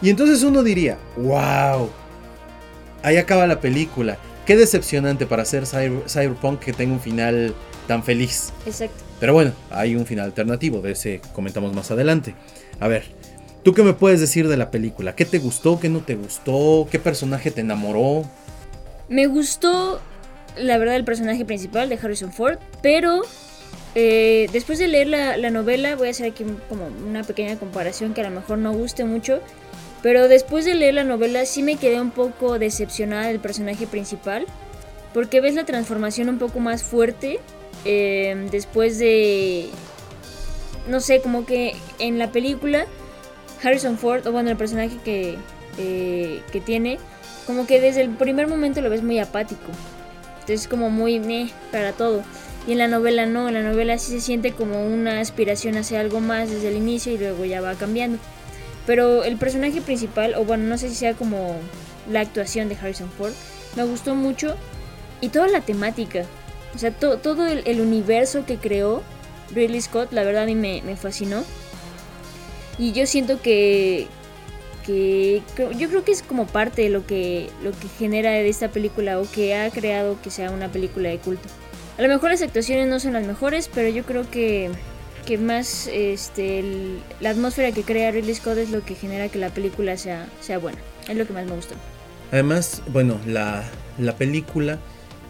Y 0.00 0.10
entonces 0.10 0.42
uno 0.44 0.62
diría, 0.62 0.98
wow, 1.16 1.90
ahí 3.02 3.16
acaba 3.16 3.46
la 3.46 3.60
película. 3.60 4.18
Qué 4.46 4.56
decepcionante 4.56 5.26
para 5.26 5.42
hacer 5.42 5.64
cyber- 5.64 6.08
Cyberpunk 6.08 6.60
que 6.60 6.72
tenga 6.72 6.92
un 6.94 7.00
final 7.00 7.54
tan 7.88 8.02
feliz. 8.04 8.52
Exacto. 8.66 9.02
Pero 9.20 9.32
bueno, 9.34 9.52
hay 9.70 9.94
un 9.96 10.06
final 10.06 10.26
alternativo, 10.26 10.80
de 10.80 10.92
ese 10.92 11.20
comentamos 11.32 11.72
más 11.74 11.90
adelante. 11.90 12.34
A 12.80 12.88
ver, 12.88 13.04
¿tú 13.64 13.72
qué 13.72 13.82
me 13.82 13.92
puedes 13.94 14.20
decir 14.20 14.48
de 14.48 14.56
la 14.56 14.70
película? 14.70 15.14
¿Qué 15.14 15.24
te 15.24 15.38
gustó? 15.38 15.78
¿Qué 15.80 15.88
no 15.88 16.00
te 16.00 16.14
gustó? 16.16 16.86
¿Qué 16.90 16.98
personaje 16.98 17.50
te 17.50 17.60
enamoró? 17.60 18.24
Me 19.08 19.26
gustó, 19.26 20.00
la 20.56 20.78
verdad, 20.78 20.96
el 20.96 21.04
personaje 21.04 21.44
principal 21.44 21.88
de 21.88 21.96
Harrison 22.02 22.32
Ford, 22.32 22.58
pero 22.82 23.22
eh, 23.94 24.48
después 24.52 24.78
de 24.78 24.88
leer 24.88 25.08
la, 25.08 25.36
la 25.36 25.50
novela, 25.50 25.96
voy 25.96 26.08
a 26.08 26.10
hacer 26.10 26.30
aquí 26.30 26.44
como 26.68 26.86
una 26.86 27.24
pequeña 27.24 27.58
comparación 27.58 28.14
que 28.14 28.20
a 28.22 28.24
lo 28.24 28.30
mejor 28.30 28.58
no 28.58 28.72
guste 28.72 29.04
mucho, 29.04 29.40
pero 30.02 30.28
después 30.28 30.64
de 30.64 30.74
leer 30.74 30.94
la 30.94 31.04
novela 31.04 31.44
sí 31.46 31.62
me 31.62 31.76
quedé 31.76 32.00
un 32.00 32.10
poco 32.10 32.58
decepcionada 32.58 33.28
del 33.28 33.40
personaje 33.40 33.86
principal, 33.86 34.46
porque 35.14 35.40
ves 35.40 35.54
la 35.54 35.64
transformación 35.64 36.28
un 36.28 36.38
poco 36.38 36.58
más 36.58 36.82
fuerte 36.82 37.38
eh, 37.84 38.48
después 38.50 38.98
de, 38.98 39.68
no 40.88 41.00
sé, 41.00 41.20
como 41.20 41.44
que 41.44 41.74
en 41.98 42.18
la 42.18 42.32
película 42.32 42.86
Harrison 43.62 43.98
Ford, 43.98 44.26
o 44.26 44.32
bueno, 44.32 44.50
el 44.50 44.56
personaje 44.56 44.96
que, 45.04 45.36
eh, 45.78 46.42
que 46.50 46.60
tiene, 46.60 46.98
como 47.46 47.66
que 47.66 47.80
desde 47.80 48.02
el 48.02 48.10
primer 48.10 48.48
momento 48.48 48.80
lo 48.80 48.90
ves 48.90 49.02
muy 49.02 49.18
apático. 49.18 49.70
Entonces 50.40 50.66
como 50.66 50.90
muy 50.90 51.52
para 51.70 51.92
todo. 51.92 52.22
Y 52.66 52.72
en 52.72 52.78
la 52.78 52.88
novela 52.88 53.26
no, 53.26 53.48
en 53.48 53.54
la 53.54 53.62
novela 53.62 53.98
sí 53.98 54.12
se 54.12 54.20
siente 54.20 54.52
como 54.52 54.86
una 54.86 55.20
aspiración 55.20 55.76
hacia 55.76 56.00
algo 56.00 56.20
más 56.20 56.48
desde 56.50 56.68
el 56.68 56.76
inicio 56.76 57.12
y 57.12 57.18
luego 57.18 57.44
ya 57.44 57.60
va 57.60 57.74
cambiando. 57.74 58.18
Pero 58.86 59.24
el 59.24 59.36
personaje 59.36 59.80
principal, 59.80 60.34
o 60.36 60.44
bueno, 60.44 60.64
no 60.64 60.78
sé 60.78 60.88
si 60.88 60.94
sea 60.94 61.14
como 61.14 61.56
la 62.10 62.20
actuación 62.20 62.68
de 62.68 62.76
Harrison 62.76 63.10
Ford, 63.10 63.32
me 63.76 63.84
gustó 63.84 64.14
mucho. 64.14 64.56
Y 65.20 65.28
toda 65.28 65.48
la 65.48 65.60
temática, 65.60 66.24
o 66.74 66.78
sea, 66.78 66.90
to- 66.92 67.18
todo 67.18 67.46
el, 67.46 67.80
universo 67.80 68.44
que 68.44 68.56
creó 68.58 69.02
Ridley 69.54 69.80
Scott, 69.80 70.12
la 70.12 70.24
verdad 70.24 70.44
a 70.44 70.46
mí 70.46 70.54
me, 70.56 70.82
me 70.82 70.96
fascinó. 70.96 71.44
Y 72.78 72.92
yo 72.92 73.06
siento 73.06 73.40
que, 73.40 74.08
que 74.86 75.42
yo 75.78 75.88
creo 75.88 76.04
que 76.04 76.12
es 76.12 76.22
como 76.22 76.46
parte 76.46 76.82
de 76.82 76.88
lo 76.88 77.06
que 77.06 77.50
lo 77.62 77.70
que 77.70 77.86
genera 77.98 78.30
de 78.30 78.48
esta 78.48 78.68
película 78.68 79.20
o 79.20 79.30
que 79.30 79.54
ha 79.54 79.70
creado 79.70 80.20
que 80.22 80.30
sea 80.30 80.50
una 80.50 80.72
película 80.72 81.08
de 81.10 81.18
culto. 81.18 81.48
A 81.98 82.02
lo 82.02 82.08
mejor 82.08 82.30
las 82.30 82.42
actuaciones 82.42 82.88
no 82.88 83.00
son 83.00 83.12
las 83.12 83.26
mejores, 83.26 83.70
pero 83.72 83.88
yo 83.88 84.04
creo 84.04 84.28
que 84.30 84.70
que 85.26 85.38
más 85.38 85.86
este 85.86 86.58
el- 86.58 86.98
la 87.20 87.30
atmósfera 87.30 87.70
que 87.70 87.82
crea 87.82 88.10
Ridley 88.10 88.34
Scott 88.34 88.58
es 88.58 88.70
lo 88.70 88.84
que 88.84 88.96
genera 88.96 89.28
que 89.28 89.38
la 89.38 89.50
película 89.50 89.96
sea 89.96 90.26
sea 90.40 90.58
buena. 90.58 90.78
Es 91.08 91.16
lo 91.16 91.26
que 91.26 91.32
más 91.32 91.46
me 91.46 91.52
gustó. 91.54 91.74
Además, 92.32 92.82
bueno, 92.88 93.20
la, 93.26 93.62
la 93.98 94.16
película, 94.16 94.78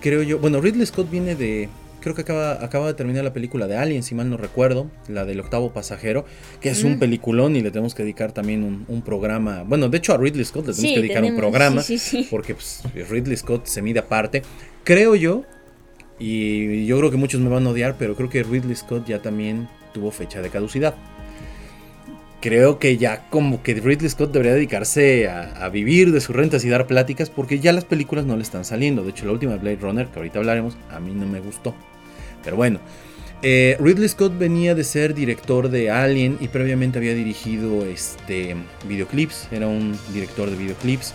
creo 0.00 0.22
yo, 0.22 0.38
bueno, 0.38 0.60
Ridley 0.60 0.86
Scott 0.86 1.10
viene 1.10 1.34
de, 1.34 1.68
creo 2.00 2.14
que 2.14 2.20
acaba, 2.22 2.64
acaba 2.64 2.86
de 2.86 2.94
terminar 2.94 3.24
la 3.24 3.32
película 3.32 3.66
de 3.66 3.76
Alien, 3.76 4.02
si 4.04 4.14
mal 4.14 4.30
no 4.30 4.36
recuerdo, 4.36 4.88
la 5.08 5.24
del 5.24 5.40
octavo 5.40 5.72
pasajero, 5.72 6.24
que 6.60 6.70
es 6.70 6.84
un 6.84 7.00
peliculón 7.00 7.56
y 7.56 7.60
le 7.60 7.70
tenemos 7.70 7.94
que 7.94 8.04
dedicar 8.04 8.30
también 8.32 8.84
un, 8.86 9.02
programa. 9.02 9.64
Bueno, 9.64 9.88
de 9.88 9.98
hecho 9.98 10.14
a 10.14 10.16
Ridley 10.16 10.44
Scott 10.44 10.66
le 10.68 10.72
tenemos 10.74 10.94
que 10.94 11.00
dedicar 11.00 11.24
un 11.24 11.36
programa, 11.36 11.82
porque 12.30 12.54
pues, 12.54 12.82
Ridley 13.10 13.36
Scott 13.36 13.66
se 13.66 13.82
mide 13.82 13.98
aparte. 13.98 14.42
Creo 14.84 15.16
yo, 15.16 15.44
y 16.18 16.86
yo 16.86 16.98
creo 16.98 17.10
que 17.10 17.16
muchos 17.16 17.40
me 17.40 17.48
van 17.48 17.66
a 17.66 17.70
odiar, 17.70 17.96
pero 17.98 18.14
creo 18.14 18.28
que 18.28 18.42
Ridley 18.42 18.76
Scott 18.76 19.06
ya 19.06 19.20
también 19.20 19.68
tuvo 19.92 20.10
fecha 20.10 20.40
de 20.40 20.50
caducidad 20.50 20.94
creo 22.42 22.80
que 22.80 22.98
ya 22.98 23.28
como 23.30 23.62
que 23.62 23.74
Ridley 23.74 24.10
Scott 24.10 24.32
debería 24.32 24.52
dedicarse 24.52 25.28
a, 25.28 25.68
vivir 25.68 26.12
de 26.12 26.20
sus 26.20 26.34
rentas 26.34 26.64
y 26.64 26.68
dar 26.68 26.86
pláticas 26.88 27.30
porque 27.30 27.60
ya 27.60 27.72
las 27.72 27.84
películas 27.84 28.26
no 28.26 28.36
le 28.36 28.42
están 28.42 28.64
saliendo. 28.64 29.04
De 29.04 29.10
hecho, 29.10 29.24
la 29.24 29.32
última 29.32 29.56
Blade 29.56 29.78
Runner, 29.80 30.08
que 30.08 30.18
ahorita 30.18 30.40
hablaremos, 30.40 30.76
a 30.90 30.98
mí 30.98 31.14
no 31.14 31.24
me 31.24 31.40
gustó. 31.40 31.72
Pero 32.42 32.56
bueno, 32.56 32.80
eh, 33.42 33.76
Ridley 33.80 34.08
Scott 34.08 34.36
venía 34.36 34.74
de 34.74 34.82
ser 34.82 35.14
director 35.14 35.70
de 35.70 35.90
Alien 35.90 36.36
y 36.40 36.48
previamente 36.48 36.98
había 36.98 37.14
dirigido 37.14 37.86
este, 37.86 38.56
videoclips, 38.88 39.46
era 39.52 39.68
un 39.68 39.96
director 40.12 40.50
de 40.50 40.56
videoclips. 40.56 41.14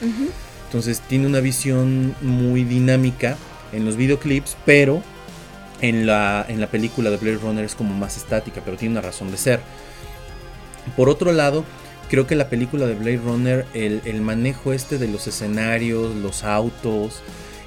Entonces 0.67 1.01
tiene 1.01 1.27
una 1.27 1.41
visión 1.41 2.15
muy 2.21 2.63
dinámica 2.63 3.37
en 3.71 3.85
los 3.85 3.95
videoclips, 3.95 4.57
pero 4.65 5.01
en 5.81 6.05
la, 6.05 6.45
en 6.47 6.59
la 6.59 6.67
película 6.67 7.09
de 7.09 7.17
Blade 7.17 7.37
Runner 7.37 7.65
es 7.65 7.75
como 7.75 7.93
más 7.93 8.17
estática, 8.17 8.61
pero 8.63 8.77
tiene 8.77 8.93
una 8.93 9.01
razón 9.01 9.31
de 9.31 9.37
ser. 9.37 9.59
Por 10.95 11.09
otro 11.09 11.31
lado, 11.31 11.65
creo 12.09 12.27
que 12.27 12.35
la 12.35 12.49
película 12.49 12.85
de 12.85 12.95
Blade 12.95 13.17
Runner, 13.17 13.65
el, 13.73 14.21
manejo 14.21 14.73
este 14.73 14.97
de 14.97 15.07
los 15.07 15.27
escenarios, 15.27 16.15
los 16.15 16.43
autos, 16.43 17.21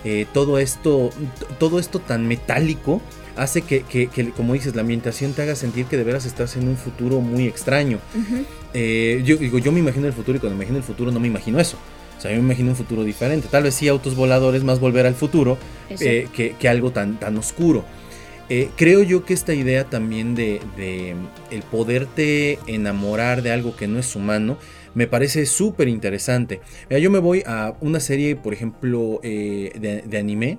eh, 0.04 0.26
todo 0.32 0.58
esto, 0.58 1.10
todo 1.58 1.78
esto 1.78 1.98
tan 1.98 2.26
metálico, 2.26 3.00
hace 3.36 3.62
que, 3.62 4.32
como 4.36 4.54
dices, 4.54 4.74
la 4.74 4.82
ambientación 4.82 5.32
te 5.32 5.42
haga 5.42 5.54
sentir 5.54 5.86
que 5.86 5.96
de 5.96 6.04
veras 6.04 6.26
estás 6.26 6.56
en 6.56 6.68
un 6.68 6.76
futuro 6.76 7.20
muy 7.20 7.46
extraño. 7.46 7.98
Eh, 8.74 9.22
yo 9.24 9.36
digo, 9.36 9.58
yo 9.58 9.72
me 9.72 9.80
imagino 9.80 10.06
el 10.06 10.12
futuro 10.12 10.36
y 10.36 10.40
cuando 10.40 10.56
me 10.56 10.64
imagino 10.64 10.78
el 10.78 10.84
futuro 10.84 11.10
no 11.12 11.20
me 11.20 11.28
imagino 11.28 11.60
eso. 11.60 11.76
O 12.20 12.22
sea, 12.22 12.32
yo 12.32 12.36
me 12.36 12.48
imagino 12.48 12.68
un 12.68 12.76
futuro 12.76 13.02
diferente. 13.02 13.48
Tal 13.50 13.62
vez 13.62 13.76
sí 13.76 13.88
autos 13.88 14.14
voladores, 14.14 14.62
más 14.62 14.78
volver 14.78 15.06
al 15.06 15.14
futuro 15.14 15.56
eh, 15.88 16.28
que, 16.34 16.68
algo 16.68 16.92
tan, 16.92 17.18
tan 17.18 17.38
oscuro. 17.38 17.82
Eh, 18.50 18.68
creo 18.76 19.02
yo 19.02 19.24
que 19.24 19.32
esta 19.32 19.54
idea 19.54 19.84
también 19.84 20.34
de, 20.34 20.60
el 21.50 21.62
poderte 21.62 22.58
enamorar 22.66 23.40
de 23.40 23.52
algo 23.52 23.74
que 23.74 23.88
no 23.88 23.98
es 23.98 24.14
humano 24.14 24.58
me 24.92 25.06
parece 25.06 25.46
súper 25.46 25.88
interesante. 25.88 26.60
yo 26.90 27.10
me 27.10 27.20
voy 27.20 27.42
a 27.46 27.74
una 27.80 28.00
serie, 28.00 28.36
por 28.36 28.52
ejemplo, 28.52 29.20
eh, 29.22 30.02
de, 30.06 30.18
anime. 30.18 30.58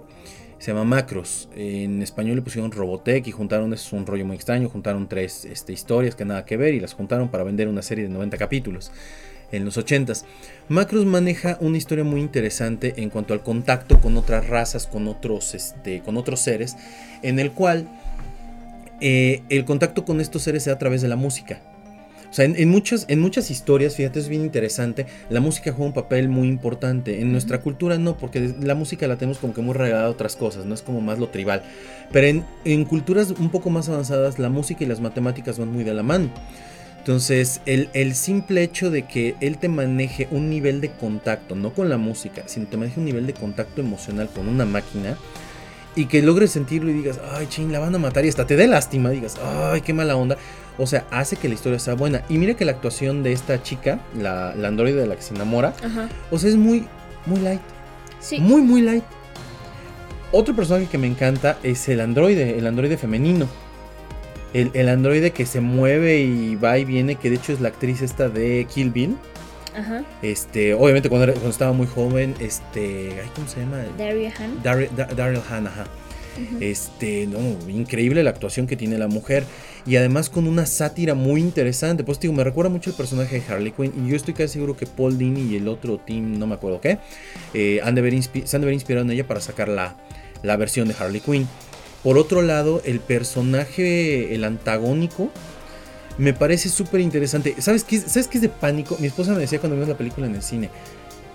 Se 0.57 0.71
llama 0.71 0.83
Macros. 0.83 1.47
En 1.55 2.01
español 2.01 2.37
le 2.37 2.41
pusieron 2.41 2.71
Robotech 2.71 3.27
y 3.27 3.31
juntaron, 3.31 3.71
es 3.73 3.93
un 3.93 4.07
rollo 4.07 4.25
muy 4.25 4.35
extraño, 4.35 4.67
juntaron 4.67 5.07
tres 5.07 5.45
este, 5.45 5.73
historias 5.73 6.15
que 6.15 6.25
nada 6.25 6.43
que 6.43 6.57
ver 6.57 6.73
y 6.73 6.79
las 6.79 6.93
juntaron 6.93 7.29
para 7.29 7.43
vender 7.43 7.67
una 7.67 7.83
serie 7.83 8.05
de 8.05 8.09
90 8.09 8.37
capítulos 8.37 8.91
en 9.51 9.65
los 9.65 9.77
80s. 9.77 10.23
Macros 10.69 11.05
maneja 11.05 11.57
una 11.59 11.77
historia 11.77 12.03
muy 12.03 12.21
interesante 12.21 12.93
en 12.97 13.09
cuanto 13.09 13.33
al 13.33 13.43
contacto 13.43 13.99
con 13.99 14.17
otras 14.17 14.47
razas, 14.47 14.87
con 14.87 15.07
otros, 15.07 15.53
este, 15.55 16.01
con 16.01 16.17
otros 16.17 16.39
seres, 16.39 16.75
en 17.21 17.39
el 17.39 17.51
cual 17.51 17.87
eh, 19.01 19.41
el 19.49 19.65
contacto 19.65 20.05
con 20.05 20.21
estos 20.21 20.43
seres 20.43 20.67
es 20.67 20.73
a 20.73 20.77
través 20.77 21.01
de 21.01 21.07
la 21.07 21.15
música. 21.15 21.61
O 22.31 22.33
sea, 22.33 22.45
en, 22.45 22.69
muchas, 22.69 23.05
en 23.09 23.19
muchas 23.19 23.51
historias, 23.51 23.97
fíjate, 23.97 24.17
es 24.17 24.29
bien 24.29 24.43
interesante, 24.43 25.05
la 25.29 25.41
música 25.41 25.73
juega 25.73 25.87
un 25.87 25.93
papel 25.93 26.29
muy 26.29 26.47
importante. 26.47 27.19
En 27.19 27.33
nuestra 27.33 27.59
cultura 27.59 27.97
no, 27.97 28.17
porque 28.17 28.55
la 28.61 28.73
música 28.73 29.05
la 29.05 29.17
tenemos 29.17 29.37
como 29.37 29.53
que 29.53 29.61
muy 29.61 29.73
regalada 29.73 30.07
a 30.07 30.09
otras 30.09 30.37
cosas, 30.37 30.65
no 30.65 30.73
es 30.73 30.81
como 30.81 31.01
más 31.01 31.19
lo 31.19 31.27
tribal. 31.27 31.61
Pero 32.13 32.27
en, 32.27 32.45
en 32.63 32.85
culturas 32.85 33.31
un 33.31 33.49
poco 33.49 33.69
más 33.69 33.89
avanzadas, 33.89 34.39
la 34.39 34.47
música 34.47 34.85
y 34.85 34.87
las 34.87 35.01
matemáticas 35.01 35.59
van 35.59 35.73
muy 35.73 35.83
de 35.83 35.93
la 35.93 36.03
mano. 36.03 36.29
Entonces, 37.01 37.61
el, 37.65 38.13
simple 38.13 38.61
hecho 38.61 38.91
de 38.91 39.07
que 39.07 39.35
él 39.39 39.57
te 39.57 39.69
maneje 39.69 40.27
un 40.29 40.51
nivel 40.51 40.81
de 40.81 40.91
contacto, 40.91 41.55
no 41.55 41.73
con 41.73 41.89
la 41.89 41.97
música, 41.97 42.43
sino 42.45 42.67
te 42.67 42.77
maneje 42.77 42.99
un 42.99 43.07
nivel 43.07 43.25
de 43.25 43.33
contacto 43.33 43.81
emocional 43.81 44.29
con 44.29 44.47
una 44.47 44.65
máquina, 44.65 45.17
y 45.95 46.05
que 46.05 46.21
logres 46.21 46.51
sentirlo 46.51 46.91
y 46.91 46.93
digas, 46.93 47.19
ay, 47.33 47.47
ching, 47.47 47.71
la 47.71 47.79
van 47.79 47.95
a 47.95 47.97
matar, 47.97 48.23
y 48.23 48.29
hasta 48.29 48.45
te 48.45 48.55
dé 48.55 48.67
lástima, 48.67 49.09
digas, 49.09 49.37
ay, 49.43 49.81
qué 49.81 49.93
mala 49.93 50.15
onda. 50.15 50.37
O 50.77 50.85
sea, 50.85 51.07
hace 51.09 51.37
que 51.37 51.47
la 51.47 51.55
historia 51.55 51.79
sea 51.79 51.95
buena. 51.95 52.21
Y 52.29 52.37
mire 52.37 52.53
que 52.53 52.65
la 52.65 52.73
actuación 52.73 53.23
de 53.23 53.31
esta 53.31 53.63
chica, 53.63 53.99
la, 54.15 54.53
la 54.55 54.67
androide 54.67 55.01
de 55.01 55.07
la 55.07 55.15
que 55.15 55.23
se 55.23 55.33
enamora, 55.33 55.73
o 56.29 56.37
sea, 56.37 56.51
es 56.51 56.55
muy, 56.55 56.85
muy 57.25 57.39
light. 57.39 57.61
Sí. 58.19 58.39
Muy, 58.39 58.61
muy 58.61 58.83
light. 58.83 59.03
Otro 60.31 60.55
personaje 60.55 60.85
que 60.85 60.99
me 60.99 61.07
encanta 61.07 61.57
es 61.63 61.89
el 61.89 61.99
androide, 61.99 62.59
el 62.59 62.67
androide 62.67 62.95
femenino 62.95 63.47
el, 64.53 64.89
androide 64.89 65.31
que 65.31 65.45
se 65.45 65.61
mueve 65.61 66.19
y 66.19 66.55
va 66.55 66.77
y 66.77 66.85
viene, 66.85 67.15
que 67.15 67.29
de 67.29 67.37
hecho 67.37 67.53
es 67.53 67.61
la 67.61 67.69
actriz 67.69 68.01
esta 68.01 68.29
de 68.29 68.67
Kill 68.73 68.91
Bill. 68.91 69.17
Ajá. 69.75 70.03
Este, 70.21 70.73
obviamente 70.73 71.09
cuando, 71.09 71.31
estaba 71.31 71.71
muy 71.71 71.87
joven, 71.87 72.35
este, 72.39 73.09
¿cómo 73.35 73.47
se 73.47 73.61
llama? 73.61 73.83
Daryl 73.97 74.31
Han. 74.37 74.63
Daryl, 75.15 75.41
Han, 75.49 75.67
ajá. 75.67 75.85
Este, 76.59 77.27
no, 77.27 77.39
increíble 77.69 78.23
la 78.23 78.29
actuación 78.29 78.65
que 78.65 78.77
tiene 78.77 78.97
la 78.97 79.07
mujer 79.07 79.43
y 79.85 79.97
además 79.97 80.29
con 80.29 80.47
una 80.47 80.65
sátira 80.65 81.13
muy 81.13 81.41
interesante. 81.41 82.03
Pues 82.03 82.19
digo, 82.19 82.33
me 82.33 82.43
recuerda 82.43 82.69
mucho 82.69 82.89
el 82.89 82.95
personaje 82.95 83.39
de 83.39 83.53
Harley 83.53 83.71
Quinn 83.71 83.93
y 84.05 84.09
yo 84.09 84.15
estoy 84.15 84.33
casi 84.33 84.53
seguro 84.53 84.75
que 84.75 84.85
Paul 84.85 85.17
Dini 85.17 85.41
y 85.41 85.57
el 85.57 85.67
otro 85.67 85.97
team, 85.97 86.39
no 86.39 86.47
me 86.47 86.55
acuerdo 86.55 86.81
qué, 86.81 86.99
eh, 87.53 87.79
han 87.83 87.95
de 87.95 88.01
haber 88.01 88.21
se 88.23 88.55
han 88.55 88.61
de 88.61 88.65
haber 88.65 88.73
inspirado 88.73 89.05
en 89.05 89.11
ella 89.11 89.27
para 89.27 89.39
sacar 89.41 89.67
la, 89.67 89.95
la 90.41 90.57
versión 90.57 90.87
de 90.87 90.95
Harley 90.97 91.21
Quinn. 91.21 91.47
Por 92.03 92.17
otro 92.17 92.41
lado, 92.41 92.81
el 92.83 92.99
personaje, 92.99 94.33
el 94.33 94.43
antagónico, 94.43 95.29
me 96.17 96.33
parece 96.33 96.69
súper 96.69 96.99
interesante. 97.01 97.55
¿Sabes 97.59 97.83
qué, 97.83 97.99
¿Sabes 97.99 98.27
qué 98.27 98.37
es 98.37 98.41
de 98.41 98.49
pánico? 98.49 98.97
Mi 98.99 99.07
esposa 99.07 99.33
me 99.33 99.39
decía 99.39 99.59
cuando 99.59 99.75
vimos 99.75 99.89
la 99.89 99.97
película 99.97 100.27
en 100.27 100.35
el 100.35 100.41
cine, 100.41 100.69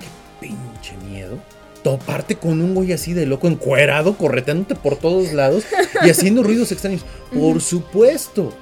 qué 0.01 0.47
pinche 0.47 0.97
miedo. 1.09 1.39
Toparte 1.83 2.35
con 2.35 2.61
un 2.61 2.75
güey 2.75 2.93
así 2.93 3.13
de 3.13 3.27
loco, 3.27 3.47
encuerado, 3.47 4.19
correteándote 4.19 4.75
por 4.75 4.97
todos 4.97 5.33
lados 5.33 5.65
y 6.05 6.11
haciendo 6.11 6.43
ruidos 6.43 6.73
extraños. 6.73 7.05
Por 7.33 7.61
supuesto. 7.61 8.53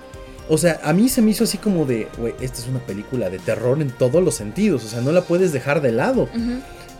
O 0.46 0.58
sea, 0.58 0.78
a 0.84 0.92
mí 0.92 1.08
se 1.08 1.22
me 1.22 1.30
hizo 1.30 1.44
así 1.44 1.56
como 1.56 1.86
de, 1.86 2.08
güey, 2.18 2.34
esta 2.42 2.60
es 2.60 2.68
una 2.68 2.80
película 2.80 3.30
de 3.30 3.38
terror 3.38 3.80
en 3.80 3.90
todos 3.90 4.22
los 4.22 4.34
sentidos. 4.34 4.84
O 4.84 4.88
sea, 4.88 5.00
no 5.00 5.10
la 5.10 5.22
puedes 5.22 5.54
dejar 5.54 5.80
de 5.80 5.92
lado. 5.92 6.28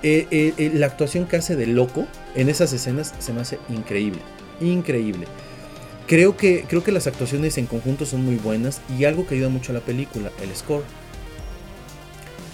Eh, 0.02 0.26
eh, 0.30 0.54
eh, 0.56 0.70
la 0.72 0.86
actuación 0.86 1.26
que 1.26 1.36
hace 1.36 1.56
de 1.56 1.66
loco 1.66 2.06
en 2.34 2.48
esas 2.48 2.72
escenas 2.72 3.12
se 3.18 3.34
me 3.34 3.42
hace 3.42 3.58
increíble 3.68 4.20
increíble. 4.60 5.26
Creo 6.06 6.36
que, 6.36 6.64
creo 6.68 6.84
que 6.84 6.92
las 6.92 7.06
actuaciones 7.06 7.56
en 7.56 7.66
conjunto 7.66 8.04
son 8.04 8.24
muy 8.24 8.36
buenas 8.36 8.80
y 8.98 9.04
algo 9.04 9.26
que 9.26 9.36
ayuda 9.36 9.48
mucho 9.48 9.72
a 9.72 9.74
la 9.74 9.80
película, 9.80 10.30
el 10.42 10.54
score. 10.54 10.84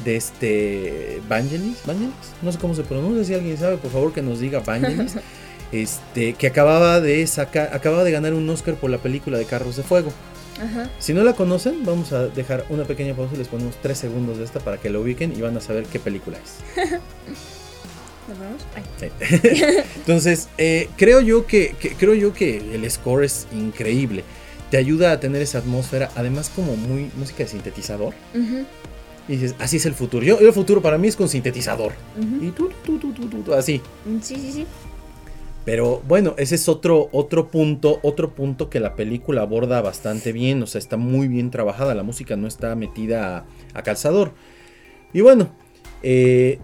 De 0.05 0.17
este 0.17 1.21
Vangelis, 1.29 1.79
Vangelis, 1.85 2.15
no 2.41 2.51
sé 2.51 2.59
cómo 2.59 2.75
se 2.75 2.85
pronuncia, 2.85 3.23
si 3.23 3.35
alguien 3.35 3.59
sabe, 3.59 3.77
por 3.77 3.91
favor 3.91 4.13
que 4.15 4.23
nos 4.23 4.41
diga 4.41 4.61
Vangelis. 4.61 5.17
este, 5.73 6.35
que 6.35 6.47
acababa 6.47 7.01
de 7.01 7.27
sacar, 7.27 7.71
acababa 7.75 8.05
de 8.05 8.11
ganar 8.11 8.35
un 8.35 8.49
Oscar 8.49 8.77
por 8.77 8.91
la 8.91 8.99
película 8.99 9.37
de 9.37 9.45
Carros 9.45 9.77
de 9.77 9.83
Fuego. 9.83 10.13
Si 10.99 11.15
no 11.15 11.25
la 11.25 11.33
conocen, 11.33 11.87
vamos 11.87 12.13
a 12.13 12.29
dejar 12.29 12.67
una 12.69 12.85
pequeña 12.85 13.15
pausa 13.15 13.35
y 13.35 13.39
les 13.39 13.49
ponemos 13.49 13.77
tres 13.81 13.97
segundos 13.97 14.37
de 14.37 14.45
esta 14.45 14.61
para 14.61 14.77
que 14.77 14.91
lo 14.91 15.01
ubiquen 15.01 15.33
y 15.35 15.41
van 15.41 15.57
a 15.57 15.61
saber 15.61 15.85
qué 15.85 15.99
película 15.99 16.39
es. 16.39 16.91
Entonces, 19.97 20.49
eh, 20.59 20.89
creo, 20.97 21.21
yo 21.21 21.47
que, 21.47 21.75
creo 21.99 22.15
yo 22.15 22.33
que 22.33 22.59
el 22.75 22.89
score 22.91 23.25
es 23.25 23.47
increíble. 23.53 24.25
Te 24.71 24.77
ayuda 24.77 25.13
a 25.13 25.21
tener 25.21 25.43
esa 25.43 25.59
atmósfera, 25.59 26.11
además 26.15 26.51
como 26.55 26.77
muy 26.77 27.11
música 27.17 27.43
de 27.43 27.49
sintetizador. 27.49 28.15
Y 29.29 29.33
dices, 29.33 29.55
así 29.59 29.77
es 29.77 29.87
el 29.87 29.95
futuro. 29.95 30.25
Yo, 30.25 30.39
el 30.39 30.53
futuro 30.53 30.81
para 30.81 30.99
mí 30.99 31.09
es 31.09 31.17
con 31.17 31.29
sintetizador. 31.29 31.93
Y 32.41 32.51
tú, 32.51 32.71
tú, 32.85 32.99
tú, 32.99 33.13
tú, 33.13 33.29
tú, 33.29 33.55
así. 33.55 33.81
Mm, 34.05 34.21
sí, 34.21 34.37
sí, 34.37 34.53
sí. 34.53 34.67
Pero 35.65 36.03
bueno, 36.09 36.35
ese 36.39 36.55
es 36.55 36.69
otro, 36.69 37.11
otro 37.13 37.49
punto, 37.49 38.01
otro 38.03 38.35
punto 38.35 38.71
que 38.71 38.81
la 38.81 38.97
película 38.97 39.43
aborda 39.43 39.83
bastante 39.83 40.33
bien. 40.33 40.63
O 40.63 40.67
sea, 40.67 40.79
está 40.79 40.97
muy 40.97 41.29
bien 41.29 41.51
trabajada. 41.51 41.95
La 41.95 42.03
música 42.03 42.37
no 42.37 42.49
está 42.49 42.75
metida 42.77 43.39
a, 43.39 43.45
a 43.75 43.83
calzador. 43.83 44.33
Y 45.13 45.21
bueno, 45.21 45.51
eh, 46.03 46.59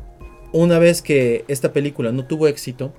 una 0.56 0.78
vez 0.78 1.02
que 1.02 1.44
esta 1.48 1.72
película 1.72 2.12
no 2.12 2.24
tuvo 2.24 2.48
éxito, 2.48 2.94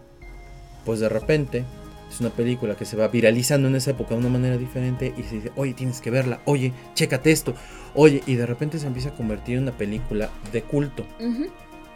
pues 0.86 1.00
de 1.00 1.10
repente 1.10 1.66
es 2.10 2.22
una 2.22 2.30
película 2.30 2.76
que 2.76 2.86
se 2.86 2.96
va 2.96 3.08
viralizando 3.08 3.68
en 3.68 3.76
esa 3.76 3.92
época 3.92 4.14
de 4.14 4.20
una 4.20 4.30
manera 4.30 4.58
diferente 4.58 5.14
y 5.18 5.24
se 5.24 5.36
dice, 5.36 5.52
oye, 5.56 5.74
tienes 5.74 6.00
que 6.00 6.12
verla, 6.12 6.40
oye, 6.46 6.72
chécate 6.94 7.32
esto, 7.32 7.56
oye, 7.96 8.22
y 8.28 8.36
de 8.36 8.46
repente 8.46 8.78
se 8.78 8.86
empieza 8.88 9.10
a 9.10 9.16
convertir 9.16 9.58
en 9.58 9.64
una 9.64 9.72
película 9.72 10.30
de 10.52 10.62
culto. 10.62 11.06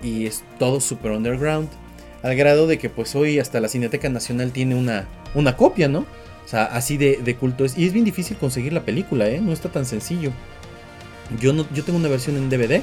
Y 0.02 0.26
es 0.26 0.44
todo 0.58 0.82
super 0.82 1.12
underground, 1.12 1.70
al 2.24 2.36
grado 2.36 2.66
de 2.66 2.80
que 2.80 2.90
pues 2.90 3.16
hoy 3.16 3.38
hasta 3.38 3.60
la 3.60 3.68
Cineteca 3.68 4.10
Nacional 4.10 4.52
tiene 4.52 4.74
una, 4.74 5.08
una 5.36 5.56
copia, 5.56 5.88
¿no? 5.88 6.00
O 6.44 6.48
sea, 6.48 6.66
así 6.66 6.98
de, 6.98 7.20
de 7.24 7.36
culto 7.36 7.66
es. 7.66 7.78
Y 7.78 7.86
es 7.86 7.94
bien 7.94 8.04
difícil 8.04 8.36
conseguir 8.38 8.74
la 8.74 8.84
película, 8.84 9.30
¿eh? 9.30 9.40
No 9.40 9.54
está 9.54 9.70
tan 9.70 9.86
sencillo. 9.86 10.32
Yo, 11.40 11.54
no, 11.54 11.68
yo 11.72 11.84
tengo 11.84 12.00
una 12.00 12.10
versión 12.10 12.36
en 12.36 12.50
DVD, 12.50 12.82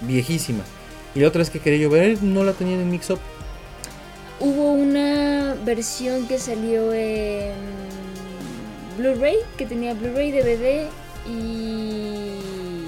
viejísima 0.00 0.64
Y 1.16 1.20
la 1.20 1.28
otra 1.28 1.38
vez 1.38 1.48
que 1.48 1.60
quería 1.60 1.78
yo 1.80 1.90
ver, 1.90 2.22
no 2.22 2.44
la 2.44 2.52
tenían 2.52 2.78
en 2.80 2.90
Mix 2.90 3.08
Up. 3.08 3.18
Hubo 4.38 4.72
una 4.72 5.56
versión 5.64 6.28
que 6.28 6.38
salió 6.38 6.92
en 6.92 7.54
Blu-ray, 8.98 9.36
que 9.56 9.64
tenía 9.64 9.94
Blu-ray, 9.94 10.30
DVD 10.30 10.86
y. 11.26 12.84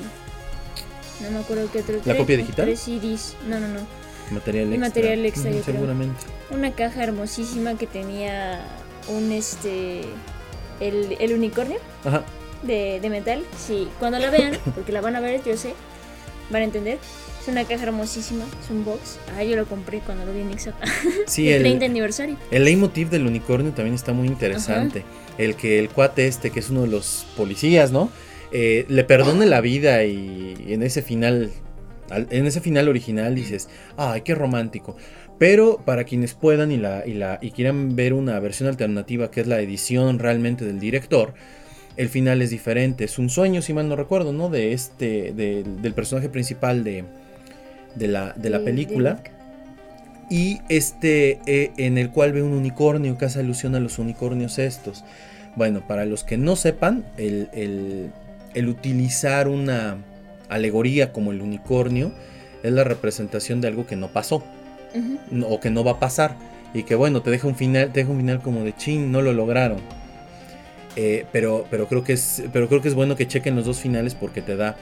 No 1.22 1.30
me 1.30 1.38
acuerdo 1.38 1.70
qué 1.72 1.80
otro. 1.80 2.00
¿La 2.04 2.16
copia 2.18 2.36
digital? 2.36 2.66
Tres 2.66 2.80
CDs. 2.80 3.34
No, 3.48 3.58
no, 3.58 3.68
no. 3.68 3.80
Material 4.30 4.66
extra. 4.74 4.88
material 4.88 5.24
extra, 5.26 5.50
creo. 5.50 5.64
Seguramente. 5.64 6.20
Una 6.50 6.72
caja 6.72 7.02
hermosísima 7.04 7.78
que 7.78 7.86
tenía 7.86 8.60
un 9.08 9.32
este. 9.32 10.02
El, 10.80 11.16
el 11.18 11.32
unicornio 11.32 11.78
Ajá. 12.04 12.24
de, 12.62 13.00
de 13.00 13.10
metal. 13.10 13.42
Sí, 13.58 13.88
cuando 13.98 14.18
la 14.18 14.30
vean, 14.30 14.52
porque 14.74 14.92
la 14.92 15.00
van 15.00 15.16
a 15.16 15.20
ver, 15.20 15.42
yo 15.42 15.56
sé, 15.56 15.72
van 16.50 16.62
a 16.62 16.64
entender. 16.64 16.98
Es 17.42 17.48
una 17.48 17.64
caja 17.64 17.84
hermosísima, 17.84 18.44
es 18.62 18.70
un 18.70 18.84
box. 18.84 19.18
Ah, 19.36 19.42
yo 19.44 19.56
lo 19.56 19.64
compré 19.66 20.00
cuando 20.00 20.26
lo 20.26 20.32
vi 20.32 20.40
en 20.40 20.48
Up. 20.50 20.74
Sí, 21.26 21.48
el 21.48 21.56
el, 21.56 21.62
30 21.62 21.84
aniversario. 21.86 22.36
el 22.50 22.64
leitmotiv 22.64 23.10
del 23.10 23.26
unicornio 23.26 23.72
también 23.72 23.94
está 23.94 24.12
muy 24.12 24.28
interesante. 24.28 25.04
El 25.38 25.54
que 25.54 25.78
el 25.78 25.88
cuate 25.88 26.26
este, 26.26 26.50
que 26.50 26.60
es 26.60 26.68
uno 26.70 26.82
de 26.82 26.88
los 26.88 27.26
policías, 27.36 27.90
¿no? 27.92 28.10
Eh, 28.50 28.86
le 28.88 29.04
perdone 29.04 29.46
la 29.46 29.60
vida 29.60 30.04
y 30.04 30.56
en 30.68 30.82
ese 30.82 31.00
final, 31.02 31.50
al- 32.10 32.26
en 32.30 32.46
ese 32.46 32.60
final 32.60 32.88
original 32.88 33.34
dices, 33.34 33.68
ay, 33.96 34.22
qué 34.22 34.34
romántico. 34.34 34.96
Pero 35.38 35.80
para 35.84 36.02
quienes 36.04 36.34
puedan 36.34 36.72
y, 36.72 36.76
la, 36.78 37.06
y, 37.06 37.14
la, 37.14 37.38
y 37.40 37.52
quieran 37.52 37.94
ver 37.94 38.12
una 38.12 38.40
versión 38.40 38.68
alternativa, 38.68 39.30
que 39.30 39.40
es 39.42 39.46
la 39.46 39.60
edición 39.60 40.18
realmente 40.18 40.64
del 40.64 40.80
director, 40.80 41.34
el 41.98 42.08
final 42.08 42.40
es 42.40 42.48
diferente. 42.50 43.04
Es 43.04 43.18
un 43.18 43.28
sueño, 43.28 43.60
si 43.60 43.74
mal 43.74 43.88
no 43.88 43.96
recuerdo, 43.96 44.32
¿no? 44.32 44.48
De 44.48 44.72
este, 44.72 45.32
de- 45.32 45.64
del 45.64 45.92
personaje 45.92 46.30
principal 46.30 46.82
de, 46.84 47.04
de 47.96 48.08
la, 48.08 48.32
de 48.36 48.48
la 48.50 48.60
película. 48.64 49.20
Y 50.30 50.60
este 50.68 51.40
eh, 51.46 51.72
en 51.76 51.98
el 51.98 52.10
cual 52.10 52.32
ve 52.32 52.42
un 52.42 52.52
unicornio 52.52 53.16
que 53.18 53.24
hace 53.26 53.40
alusión 53.40 53.74
a 53.74 53.80
los 53.80 53.98
unicornios 53.98 54.58
estos. 54.58 55.04
Bueno, 55.56 55.86
para 55.86 56.04
los 56.04 56.22
que 56.24 56.36
no 56.38 56.54
sepan, 56.56 57.04
el, 57.18 57.48
el- 57.52 58.10
el 58.54 58.68
utilizar 58.68 59.46
una 59.48 59.96
alegoría 60.48 61.12
como 61.12 61.32
el 61.32 61.42
unicornio 61.42 62.12
es 62.62 62.72
la 62.72 62.82
representación 62.84 63.60
de 63.60 63.68
algo 63.68 63.86
que 63.86 63.94
no 63.96 64.08
pasó 64.08 64.42
o 65.48 65.60
que 65.60 65.70
no 65.70 65.84
va 65.84 65.92
a 65.92 66.00
pasar. 66.00 66.36
Y 66.74 66.82
que 66.84 66.94
bueno, 66.94 67.22
te 67.22 67.30
deja 67.30 67.46
un 67.48 67.56
final, 67.56 67.92
te 67.92 68.00
deja 68.00 68.10
un 68.12 68.18
final 68.18 68.40
como 68.42 68.62
de 68.64 68.74
chin, 68.76 69.10
no 69.12 69.22
lo 69.22 69.32
lograron. 69.32 69.78
Eh, 71.00 71.26
pero, 71.30 71.64
pero, 71.70 71.86
creo 71.86 72.02
que 72.02 72.14
es, 72.14 72.42
pero 72.52 72.68
creo 72.68 72.82
que 72.82 72.88
es 72.88 72.94
bueno 72.94 73.14
que 73.14 73.28
chequen 73.28 73.54
los 73.54 73.64
dos 73.64 73.78
finales 73.78 74.16
porque 74.16 74.42
te 74.42 74.56
da. 74.56 74.74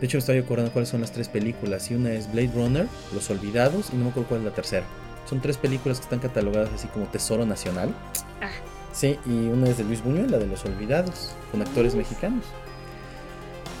De 0.00 0.06
hecho, 0.06 0.18
me 0.18 0.20
estaba 0.20 0.38
acordando 0.38 0.72
cuáles 0.72 0.88
son 0.88 1.00
las 1.00 1.10
tres 1.10 1.28
películas. 1.28 1.90
Y 1.90 1.94
una 1.94 2.12
es 2.12 2.30
Blade 2.30 2.52
Runner, 2.54 2.86
Los 3.12 3.28
Olvidados, 3.28 3.90
y 3.92 3.96
no 3.96 4.04
me 4.04 4.10
acuerdo 4.10 4.28
cuál 4.28 4.40
es 4.42 4.46
la 4.46 4.52
tercera. 4.52 4.86
Son 5.28 5.40
tres 5.40 5.56
películas 5.56 5.98
que 5.98 6.04
están 6.04 6.20
catalogadas 6.20 6.70
así 6.72 6.86
como 6.86 7.06
Tesoro 7.06 7.44
Nacional. 7.44 7.92
Ah. 8.40 8.50
Sí, 8.92 9.18
y 9.26 9.30
una 9.30 9.68
es 9.68 9.76
de 9.76 9.82
Luis 9.82 10.00
Buñuel, 10.04 10.30
la 10.30 10.38
de 10.38 10.46
Los 10.46 10.64
Olvidados, 10.64 11.34
con 11.50 11.60
actores 11.60 11.96
mexicanos. 11.96 12.44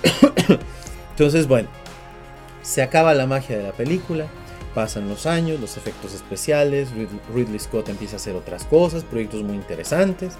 Entonces, 1.10 1.46
bueno, 1.46 1.68
se 2.62 2.82
acaba 2.82 3.14
la 3.14 3.26
magia 3.26 3.56
de 3.56 3.62
la 3.62 3.72
película. 3.72 4.26
Pasan 4.74 5.08
los 5.08 5.26
años, 5.26 5.60
los 5.60 5.76
efectos 5.76 6.14
especiales, 6.14 6.88
Rid- 6.90 7.08
Ridley 7.34 7.58
Scott 7.60 7.88
empieza 7.88 8.14
a 8.14 8.16
hacer 8.16 8.34
otras 8.34 8.64
cosas, 8.64 9.04
proyectos 9.04 9.42
muy 9.42 9.54
interesantes. 9.54 10.32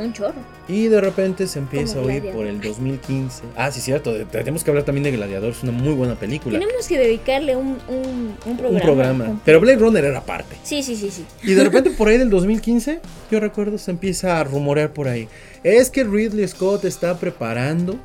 Un 0.00 0.14
chorro. 0.14 0.36
Y 0.68 0.86
de 0.86 1.02
repente 1.02 1.46
se 1.46 1.58
empieza 1.58 1.96
Como 1.96 2.06
a 2.08 2.12
oír 2.12 2.30
por 2.32 2.46
el 2.46 2.62
2015. 2.62 3.42
Ah, 3.54 3.70
sí, 3.70 3.82
cierto. 3.82 4.14
Tenemos 4.28 4.64
que 4.64 4.70
hablar 4.70 4.84
también 4.86 5.02
de 5.04 5.10
Gladiador. 5.10 5.50
Es 5.50 5.62
una 5.62 5.72
muy 5.72 5.92
buena 5.92 6.14
película. 6.14 6.58
Tenemos 6.58 6.88
que 6.88 6.98
dedicarle 6.98 7.56
un, 7.56 7.76
un, 7.88 8.34
un 8.46 8.56
programa. 8.56 8.70
Un 8.76 8.80
programa. 8.80 9.40
Pero 9.44 9.60
Blade 9.60 9.76
Runner 9.76 10.02
era 10.06 10.22
parte. 10.22 10.56
Sí, 10.62 10.82
sí, 10.82 10.96
sí, 10.96 11.10
sí. 11.10 11.26
Y 11.42 11.52
de 11.52 11.62
repente 11.62 11.90
por 11.90 12.08
ahí 12.08 12.16
del 12.16 12.30
2015, 12.30 13.00
yo 13.30 13.38
recuerdo, 13.40 13.76
se 13.76 13.90
empieza 13.90 14.40
a 14.40 14.44
rumorear 14.44 14.94
por 14.94 15.08
ahí. 15.08 15.28
Es 15.62 15.90
que 15.90 16.04
Ridley 16.04 16.48
Scott 16.48 16.86
está 16.86 17.18
preparando 17.18 17.98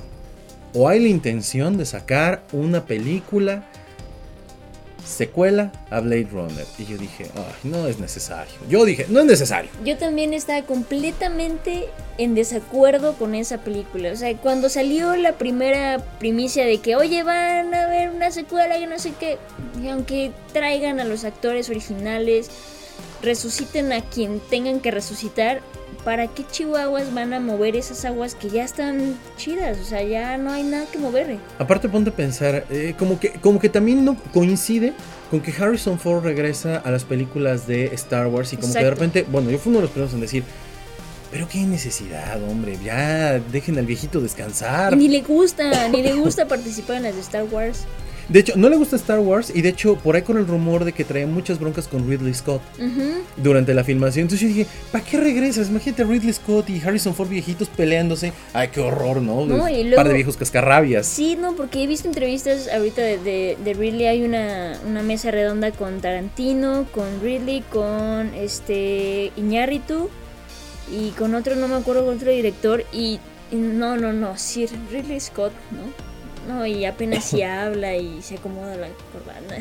o 0.73 0.89
hay 0.89 0.99
la 0.99 1.07
intención 1.07 1.77
de 1.77 1.85
sacar 1.85 2.43
una 2.51 2.83
película 2.85 3.63
secuela 5.07 5.71
a 5.89 5.99
Blade 5.99 6.27
Runner. 6.31 6.65
Y 6.77 6.85
yo 6.85 6.97
dije, 6.97 7.27
ay, 7.35 7.53
no 7.63 7.87
es 7.87 7.99
necesario. 7.99 8.53
Yo 8.69 8.85
dije, 8.85 9.05
no 9.09 9.19
es 9.21 9.25
necesario. 9.25 9.69
Yo 9.83 9.97
también 9.97 10.33
estaba 10.33 10.61
completamente 10.63 11.89
en 12.17 12.35
desacuerdo 12.35 13.13
con 13.13 13.35
esa 13.35 13.59
película. 13.59 14.11
O 14.11 14.15
sea, 14.15 14.35
cuando 14.37 14.69
salió 14.69 15.15
la 15.15 15.33
primera 15.33 16.03
primicia 16.19 16.65
de 16.65 16.79
que, 16.79 16.95
oye, 16.95 17.23
van 17.23 17.73
a 17.73 17.87
ver 17.87 18.09
una 18.09 18.31
secuela 18.31 18.77
que 18.77 18.87
no 18.87 18.99
sé 18.99 19.13
qué, 19.19 19.37
y 19.81 19.87
aunque 19.87 20.31
traigan 20.53 20.99
a 20.99 21.05
los 21.05 21.23
actores 21.23 21.69
originales, 21.69 22.49
resuciten 23.21 23.93
a 23.93 24.01
quien 24.01 24.39
tengan 24.49 24.79
que 24.79 24.91
resucitar, 24.91 25.61
¿para 26.03 26.27
qué 26.27 26.45
chihuahuas 26.49 27.13
van 27.13 27.33
a 27.33 27.39
mover 27.39 27.75
esas 27.75 28.05
aguas 28.05 28.35
que 28.35 28.49
ya 28.49 28.63
están 28.63 29.17
chidas? 29.37 29.79
O 29.79 29.83
sea, 29.83 30.03
ya 30.03 30.37
no 30.37 30.51
hay 30.51 30.63
nada 30.63 30.85
que 30.91 30.97
moverle. 30.97 31.39
Aparte 31.59 31.89
ponte 31.89 32.09
a 32.09 32.15
pensar, 32.15 32.65
eh, 32.69 32.95
como, 32.97 33.19
que, 33.19 33.33
como 33.33 33.59
que 33.59 33.69
también 33.69 34.05
no 34.05 34.15
coincide 34.33 34.93
con 35.29 35.41
que 35.41 35.51
Harrison 35.51 35.99
Ford 35.99 36.23
regresa 36.23 36.77
a 36.77 36.91
las 36.91 37.03
películas 37.03 37.67
de 37.67 37.85
Star 37.95 38.27
Wars 38.27 38.53
y 38.53 38.57
como 38.57 38.73
que 38.73 38.83
de 38.83 38.89
repente, 38.89 39.25
bueno, 39.29 39.49
yo 39.49 39.59
fui 39.59 39.71
uno 39.71 39.79
de 39.79 39.83
los 39.83 39.91
primeros 39.91 40.13
en 40.13 40.21
decir, 40.21 40.43
pero 41.31 41.47
qué 41.49 41.59
necesidad, 41.59 42.41
hombre, 42.43 42.77
ya 42.83 43.39
dejen 43.51 43.77
al 43.77 43.85
viejito 43.85 44.21
descansar. 44.21 44.93
Y 44.93 44.95
ni 44.95 45.07
le 45.09 45.21
gusta, 45.21 45.89
ni 45.89 46.01
le 46.01 46.13
gusta 46.13 46.47
participar 46.47 46.97
en 46.97 47.03
las 47.03 47.15
de 47.15 47.21
Star 47.21 47.43
Wars. 47.43 47.85
De 48.29 48.39
hecho, 48.39 48.53
no 48.57 48.67
le 48.69 48.75
gusta 48.75 48.95
Star 48.97 49.19
Wars 49.19 49.51
y 49.55 49.61
de 49.61 49.69
hecho 49.69 49.95
por 49.95 50.15
ahí 50.15 50.21
con 50.21 50.37
el 50.37 50.45
rumor 50.45 50.83
de 50.83 50.91
que 50.91 51.03
traía 51.05 51.25
muchas 51.27 51.59
broncas 51.59 51.87
con 51.87 52.09
Ridley 52.09 52.33
Scott 52.33 52.61
durante 53.37 53.73
la 53.73 53.83
filmación. 53.83 54.23
Entonces 54.23 54.41
yo 54.41 54.53
dije, 54.53 54.67
¿para 54.91 55.03
qué 55.03 55.17
regresas? 55.17 55.69
Imagínate 55.69 56.01
a 56.03 56.05
Ridley 56.05 56.33
Scott 56.33 56.69
y 56.69 56.81
Harrison 56.81 57.15
Ford 57.15 57.29
viejitos 57.29 57.69
peleándose. 57.69 58.33
Ay, 58.53 58.67
qué 58.69 58.81
horror, 58.81 59.21
¿no? 59.21 59.45
No, 59.45 59.69
y 59.69 59.75
Un 59.81 59.89
luego- 59.89 59.95
par 59.95 60.07
de 60.09 60.13
viejos 60.15 60.35
cascarrabias. 60.35 61.05
Sí, 61.07 61.37
no, 61.39 61.55
porque 61.55 61.83
he 61.83 61.87
visto 61.87 62.07
entrevistas 62.07 62.67
ahorita 62.67 63.01
de, 63.01 63.17
de, 63.19 63.57
de 63.63 63.73
Ridley. 63.73 64.07
Hay 64.07 64.23
una, 64.23 64.77
una 64.85 65.03
mesa 65.03 65.31
redonda 65.31 65.71
con 65.71 66.01
Tarantino, 66.01 66.85
con 66.91 67.21
Ridley, 67.21 67.61
con 67.71 68.33
este 68.33 69.31
Iñárritu 69.37 70.09
y 70.91 71.11
con 71.11 71.33
otro, 71.35 71.55
no 71.55 71.67
me 71.67 71.75
acuerdo, 71.75 72.05
con 72.05 72.15
otro 72.17 72.31
director. 72.31 72.83
Y, 72.91 73.19
y 73.51 73.55
no, 73.55 73.95
no, 73.95 74.11
no, 74.11 74.37
Sir 74.37 74.69
Ridley 74.91 75.19
Scott, 75.21 75.53
¿no? 75.71 76.07
No, 76.47 76.65
y 76.65 76.85
apenas 76.85 77.25
si 77.25 77.41
habla 77.43 77.95
y 77.95 78.21
se 78.21 78.35
acomoda 78.35 78.75
la 78.75 78.87
corbata. 79.11 79.57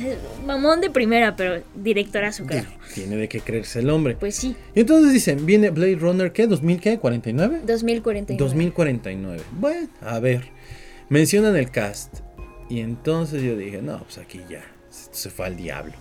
Mamón 0.46 0.80
de 0.80 0.90
primera, 0.90 1.34
pero 1.36 1.62
directorazo, 1.74 2.46
carajo. 2.46 2.72
Tiene 2.94 3.16
de 3.16 3.28
qué 3.28 3.40
creerse 3.40 3.80
el 3.80 3.90
hombre. 3.90 4.16
Pues 4.18 4.36
sí, 4.36 4.54
Y 4.74 4.80
entonces 4.80 5.12
dicen, 5.12 5.44
viene 5.46 5.70
Blade 5.70 5.96
Runner, 5.96 6.32
¿qué? 6.32 6.48
¿2000 6.48 6.80
qué? 6.80 7.00
¿49? 7.00 7.62
2049. 7.62 8.36
2049. 8.38 9.42
Bueno, 9.58 9.88
a 10.00 10.18
ver. 10.20 10.44
Mencionan 11.08 11.56
el 11.56 11.70
cast. 11.70 12.20
Y 12.68 12.80
entonces 12.80 13.42
yo 13.42 13.56
dije, 13.56 13.80
no, 13.82 13.98
pues 14.04 14.18
aquí 14.18 14.40
ya. 14.48 14.64
Se 14.90 15.30
fue 15.30 15.46
al 15.46 15.56
diablo. 15.56 15.92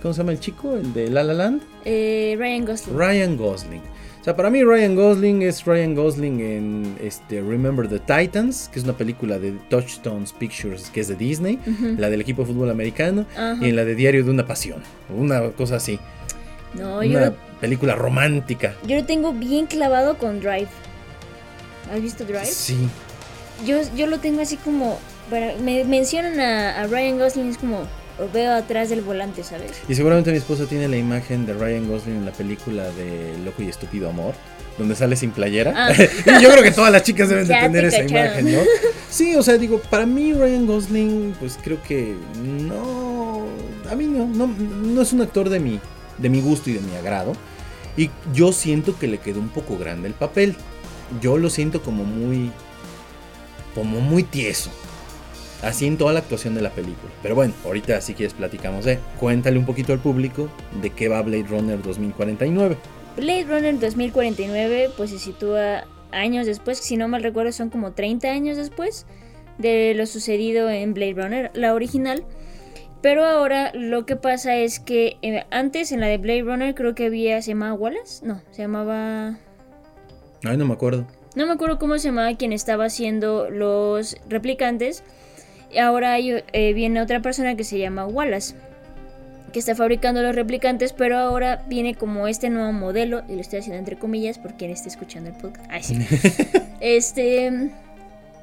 ¿Cómo 0.00 0.14
se 0.14 0.18
llama 0.18 0.32
el 0.32 0.40
chico? 0.40 0.76
El 0.76 0.92
de 0.92 1.10
La 1.10 1.22
La 1.24 1.32
Land. 1.32 1.62
Eh, 1.84 2.36
Ryan 2.38 2.64
Gosling. 2.66 2.96
Ryan 2.98 3.36
Gosling. 3.36 3.82
O 4.22 4.24
sea, 4.24 4.36
para 4.36 4.50
mí 4.50 4.62
Ryan 4.62 4.94
Gosling 4.94 5.42
es 5.42 5.64
Ryan 5.64 5.96
Gosling 5.96 6.40
en 6.40 6.96
este, 7.02 7.40
Remember 7.40 7.88
the 7.88 7.98
Titans, 7.98 8.70
que 8.72 8.78
es 8.78 8.84
una 8.84 8.92
película 8.96 9.40
de 9.40 9.50
Touchstones 9.68 10.32
Pictures, 10.32 10.90
que 10.90 11.00
es 11.00 11.08
de 11.08 11.16
Disney, 11.16 11.58
la 11.98 12.08
del 12.08 12.20
equipo 12.20 12.42
de 12.42 12.48
fútbol 12.52 12.70
americano, 12.70 13.26
y 13.60 13.68
en 13.70 13.74
la 13.74 13.84
de 13.84 13.96
Diario 13.96 14.22
de 14.24 14.30
una 14.30 14.46
Pasión, 14.46 14.80
una 15.12 15.50
cosa 15.50 15.74
así, 15.76 15.98
No, 16.74 16.98
una 17.00 17.32
película 17.60 17.96
romántica. 17.96 18.74
yo 18.86 18.94
lo 18.96 19.04
tengo 19.04 19.32
bien 19.32 19.66
clavado 19.66 20.16
con 20.18 20.38
Drive. 20.38 20.68
¿Has 21.92 22.00
visto 22.00 22.24
Drive? 22.24 22.46
Sí, 22.46 22.78
Yo, 23.66 23.78
yo 23.96 24.06
lo 24.06 24.20
tengo 24.20 24.40
así 24.40 24.56
como. 24.56 25.00
Para, 25.30 25.54
me 25.56 25.82
mencionan 25.84 26.38
a, 26.38 26.80
a 26.80 26.86
Ryan 26.86 27.18
Gosling, 27.18 27.48
es 27.48 27.58
como. 27.58 27.88
Veo 28.32 28.52
atrás 28.54 28.90
del 28.90 29.00
volante, 29.02 29.42
¿sabes? 29.44 29.72
y 29.88 29.94
seguramente 29.94 30.30
mi 30.30 30.38
esposa 30.38 30.66
tiene 30.66 30.88
la 30.88 30.96
imagen 30.96 31.46
de 31.46 31.54
Ryan 31.54 31.88
Gosling 31.88 32.16
en 32.16 32.24
la 32.26 32.32
película 32.32 32.84
de 32.90 33.36
Loco 33.44 33.62
y 33.62 33.68
Estúpido 33.68 34.08
Amor, 34.10 34.34
donde 34.78 34.94
sale 34.94 35.16
sin 35.16 35.30
playera. 35.30 35.72
Ah. 35.74 35.92
y 36.38 36.42
yo 36.42 36.50
creo 36.50 36.62
que 36.62 36.70
todas 36.70 36.92
las 36.92 37.02
chicas 37.02 37.28
deben 37.28 37.46
de 37.46 37.54
Ya 37.54 37.60
te 37.60 37.66
tener 37.66 37.84
esa 37.86 38.02
cacharon. 38.02 38.40
imagen, 38.46 38.52
¿no? 38.54 38.60
Sí, 39.10 39.34
o 39.36 39.42
sea, 39.42 39.58
digo, 39.58 39.78
para 39.78 40.06
mí 40.06 40.32
Ryan 40.32 40.66
Gosling, 40.66 41.34
pues 41.38 41.58
creo 41.62 41.82
que 41.82 42.14
no, 42.42 43.46
a 43.90 43.94
mí 43.94 44.06
no, 44.06 44.26
no, 44.26 44.46
no 44.46 45.02
es 45.02 45.12
un 45.12 45.20
actor 45.22 45.48
de 45.48 45.60
mi, 45.60 45.80
de 46.18 46.28
mi 46.28 46.40
gusto 46.40 46.70
y 46.70 46.74
de 46.74 46.80
mi 46.80 46.96
agrado. 46.96 47.32
Y 47.96 48.10
yo 48.32 48.52
siento 48.52 48.98
que 48.98 49.06
le 49.06 49.18
quedó 49.18 49.40
un 49.40 49.50
poco 49.50 49.76
grande 49.76 50.08
el 50.08 50.14
papel. 50.14 50.56
Yo 51.20 51.36
lo 51.36 51.50
siento 51.50 51.82
como 51.82 52.04
muy, 52.04 52.50
como 53.74 54.00
muy 54.00 54.22
tieso. 54.22 54.70
Así 55.62 55.86
en 55.86 55.96
toda 55.96 56.12
la 56.12 56.18
actuación 56.18 56.54
de 56.54 56.62
la 56.62 56.70
película. 56.70 57.12
Pero 57.22 57.34
bueno, 57.36 57.54
ahorita 57.64 58.00
si 58.00 58.14
quieres 58.14 58.34
platicamos 58.34 58.84
de. 58.84 58.98
Cuéntale 59.18 59.58
un 59.58 59.64
poquito 59.64 59.92
al 59.92 60.00
público 60.00 60.48
de 60.80 60.90
qué 60.90 61.08
va 61.08 61.22
Blade 61.22 61.46
Runner 61.48 61.80
2049. 61.80 62.76
Blade 63.16 63.44
Runner 63.44 63.78
2049, 63.78 64.90
pues 64.96 65.10
se 65.10 65.18
sitúa 65.18 65.84
años 66.10 66.46
después, 66.46 66.78
si 66.78 66.96
no 66.96 67.08
mal 67.08 67.22
recuerdo, 67.22 67.52
son 67.52 67.70
como 67.70 67.92
30 67.92 68.28
años 68.28 68.56
después 68.56 69.06
de 69.58 69.94
lo 69.94 70.06
sucedido 70.06 70.68
en 70.70 70.94
Blade 70.94 71.14
Runner, 71.14 71.50
la 71.54 71.74
original. 71.74 72.24
Pero 73.00 73.24
ahora 73.24 73.72
lo 73.74 74.06
que 74.06 74.16
pasa 74.16 74.56
es 74.56 74.78
que 74.78 75.16
eh, 75.22 75.44
antes 75.50 75.90
en 75.92 76.00
la 76.00 76.06
de 76.06 76.18
Blade 76.18 76.42
Runner 76.42 76.74
creo 76.74 76.94
que 76.94 77.06
había, 77.06 77.42
se 77.42 77.50
llamaba 77.50 77.74
Wallace, 77.74 78.24
no, 78.24 78.40
se 78.50 78.62
llamaba... 78.62 79.38
Ay, 80.44 80.56
no 80.56 80.64
me 80.64 80.74
acuerdo. 80.74 81.06
No 81.34 81.46
me 81.46 81.52
acuerdo 81.52 81.78
cómo 81.78 81.98
se 81.98 82.08
llamaba 82.08 82.36
quien 82.36 82.52
estaba 82.52 82.84
haciendo 82.84 83.50
los 83.50 84.16
replicantes. 84.28 85.02
Y 85.72 85.78
ahora 85.78 86.12
hay, 86.12 86.42
eh, 86.52 86.72
viene 86.74 87.00
otra 87.00 87.20
persona 87.20 87.56
que 87.56 87.64
se 87.64 87.78
llama 87.78 88.06
Wallace, 88.06 88.54
que 89.52 89.58
está 89.58 89.74
fabricando 89.74 90.22
los 90.22 90.34
replicantes, 90.34 90.92
pero 90.92 91.18
ahora 91.18 91.62
viene 91.68 91.94
como 91.94 92.28
este 92.28 92.50
nuevo 92.50 92.72
modelo, 92.72 93.22
y 93.28 93.34
lo 93.34 93.40
estoy 93.40 93.60
haciendo 93.60 93.78
entre 93.78 93.96
comillas 93.96 94.38
por 94.38 94.54
quien 94.54 94.70
esté 94.70 94.88
escuchando 94.88 95.30
el 95.30 95.36
podcast. 95.36 95.70
Ay, 95.70 95.82
sí. 95.82 95.98
este 96.80 97.70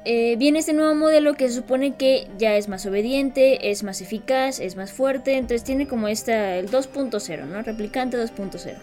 eh, 0.06 0.36
viene 0.36 0.60
este 0.60 0.72
nuevo 0.72 0.94
modelo 0.94 1.34
que 1.34 1.48
se 1.48 1.56
supone 1.56 1.94
que 1.94 2.26
ya 2.38 2.56
es 2.56 2.68
más 2.68 2.86
obediente, 2.86 3.70
es 3.70 3.82
más 3.82 4.00
eficaz, 4.00 4.58
es 4.58 4.74
más 4.74 4.92
fuerte, 4.92 5.34
entonces 5.34 5.62
tiene 5.62 5.86
como 5.86 6.08
esta, 6.08 6.56
el 6.56 6.70
2.0, 6.70 7.46
¿no? 7.46 7.62
Replicante 7.62 8.16
2.0. 8.16 8.76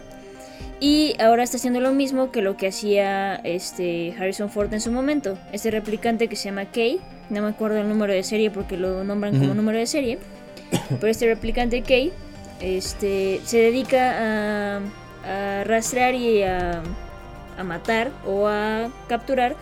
Y 0.80 1.16
ahora 1.20 1.42
está 1.42 1.56
haciendo 1.56 1.80
lo 1.80 1.92
mismo 1.92 2.30
que 2.30 2.40
lo 2.40 2.56
que 2.56 2.68
hacía 2.68 3.36
este 3.36 4.14
Harrison 4.18 4.48
Ford 4.48 4.72
en 4.72 4.80
su 4.80 4.92
momento. 4.92 5.36
Este 5.52 5.70
replicante 5.70 6.28
que 6.28 6.36
se 6.36 6.44
llama 6.44 6.66
Kay, 6.66 7.00
no 7.30 7.42
me 7.42 7.48
acuerdo 7.48 7.78
el 7.78 7.88
número 7.88 8.12
de 8.12 8.22
serie 8.22 8.50
porque 8.50 8.76
lo 8.76 9.02
nombran 9.02 9.38
como 9.38 9.54
número 9.54 9.78
de 9.78 9.86
serie, 9.86 10.18
pero 11.00 11.08
este 11.08 11.26
replicante 11.26 11.82
Kay 11.82 12.12
este, 12.60 13.40
se 13.44 13.58
dedica 13.58 14.76
a, 14.76 14.80
a 15.24 15.64
rastrear 15.64 16.14
y 16.14 16.42
a, 16.44 16.82
a 17.58 17.64
matar 17.64 18.12
o 18.24 18.46
a 18.46 18.88
capturar 19.08 19.56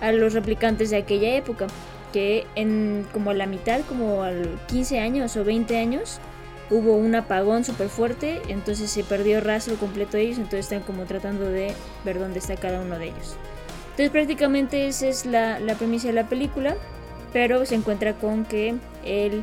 a 0.00 0.12
los 0.12 0.32
replicantes 0.32 0.90
de 0.90 0.96
aquella 0.96 1.34
época, 1.34 1.66
que 2.12 2.46
en 2.54 3.06
como 3.12 3.32
la 3.32 3.46
mitad, 3.46 3.80
como 3.88 4.22
al 4.22 4.58
15 4.68 5.00
años 5.00 5.36
o 5.36 5.44
20 5.44 5.76
años, 5.76 6.20
hubo 6.70 6.94
un 6.96 7.14
apagón 7.14 7.64
súper 7.64 7.88
fuerte, 7.88 8.40
entonces 8.48 8.90
se 8.90 9.04
perdió 9.04 9.40
rastro 9.40 9.76
completo 9.76 10.16
de 10.16 10.24
ellos, 10.24 10.38
entonces 10.38 10.60
están 10.60 10.80
como 10.80 11.04
tratando 11.04 11.44
de 11.44 11.72
ver 12.04 12.18
dónde 12.18 12.38
está 12.38 12.56
cada 12.56 12.80
uno 12.80 12.98
de 12.98 13.06
ellos. 13.06 13.36
Entonces 13.90 14.10
prácticamente 14.10 14.86
esa 14.86 15.08
es 15.08 15.26
la, 15.26 15.60
la 15.60 15.74
premisa 15.74 16.08
de 16.08 16.14
la 16.14 16.28
película, 16.28 16.76
pero 17.32 17.66
se 17.66 17.74
encuentra 17.74 18.14
con 18.14 18.44
que 18.44 18.74
él 19.04 19.42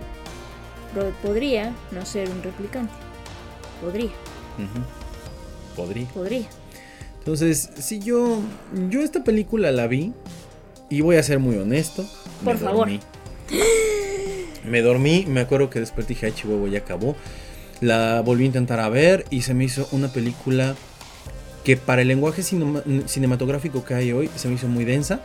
podría 1.21 1.73
no 1.91 2.05
ser 2.05 2.29
un 2.29 2.41
replicante. 2.41 2.93
Podría. 3.81 4.11
Podría. 5.75 6.07
Podría. 6.07 6.47
Entonces, 7.19 7.69
si 7.77 7.99
yo, 7.99 8.39
yo 8.89 9.01
esta 9.01 9.23
película 9.23 9.71
la 9.71 9.87
vi 9.87 10.13
y 10.89 11.01
voy 11.01 11.17
a 11.17 11.23
ser 11.23 11.39
muy 11.39 11.57
honesto. 11.57 12.05
Por 12.43 12.57
favor. 12.57 12.89
Me 14.63 14.81
dormí, 14.81 15.25
me 15.27 15.41
acuerdo 15.41 15.69
que 15.69 15.79
después 15.79 16.07
dije, 16.07 16.27
ay, 16.27 16.31
chihuahua, 16.33 16.69
ya 16.69 16.79
acabó. 16.79 17.15
La 17.81 18.21
volví 18.21 18.43
a 18.43 18.47
intentar 18.47 18.79
a 18.79 18.89
ver 18.89 19.25
y 19.29 19.41
se 19.41 19.53
me 19.53 19.63
hizo 19.63 19.87
una 19.91 20.11
película 20.11 20.75
que 21.63 21.77
para 21.77 22.01
el 22.01 22.07
lenguaje 22.07 22.43
cinematográfico 22.43 23.85
que 23.85 23.93
hay 23.93 24.11
hoy 24.11 24.29
se 24.35 24.47
me 24.47 24.55
hizo 24.55 24.67
muy 24.67 24.85
densa. 24.85 25.21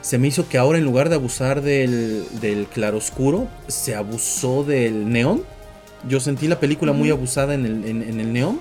Se 0.00 0.18
me 0.18 0.28
hizo 0.28 0.48
que 0.48 0.56
ahora 0.56 0.78
en 0.78 0.84
lugar 0.84 1.08
de 1.08 1.16
abusar 1.16 1.62
del, 1.62 2.24
del 2.40 2.66
claroscuro, 2.66 3.48
se 3.66 3.94
abusó 3.94 4.64
del 4.64 5.10
neón. 5.10 5.42
Yo 6.08 6.20
sentí 6.20 6.48
la 6.48 6.58
película 6.58 6.92
muy 6.92 7.10
abusada 7.10 7.54
en 7.54 7.66
el, 7.66 7.84
en 7.84 8.20
el 8.20 8.32
neón. 8.32 8.60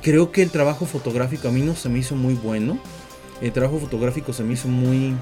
Creo 0.00 0.32
que 0.32 0.42
el 0.42 0.50
trabajo 0.50 0.86
fotográfico 0.86 1.48
a 1.48 1.50
mí 1.50 1.60
no 1.60 1.74
se 1.74 1.88
me 1.88 1.98
hizo 1.98 2.14
muy 2.14 2.34
bueno. 2.34 2.78
El 3.42 3.52
trabajo 3.52 3.78
fotográfico 3.78 4.32
se 4.32 4.42
me 4.42 4.54
hizo 4.54 4.68
muy 4.68 5.14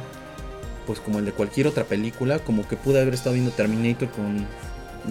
pues 0.87 1.01
como 1.01 1.19
el 1.19 1.25
de 1.25 1.33
cualquier 1.33 1.67
otra 1.67 1.85
película, 1.85 2.39
como 2.39 2.67
que 2.67 2.77
pude 2.77 3.01
haber 3.01 3.15
estado 3.15 3.35
viendo 3.35 3.51
Terminator 3.51 4.09
con 4.11 4.47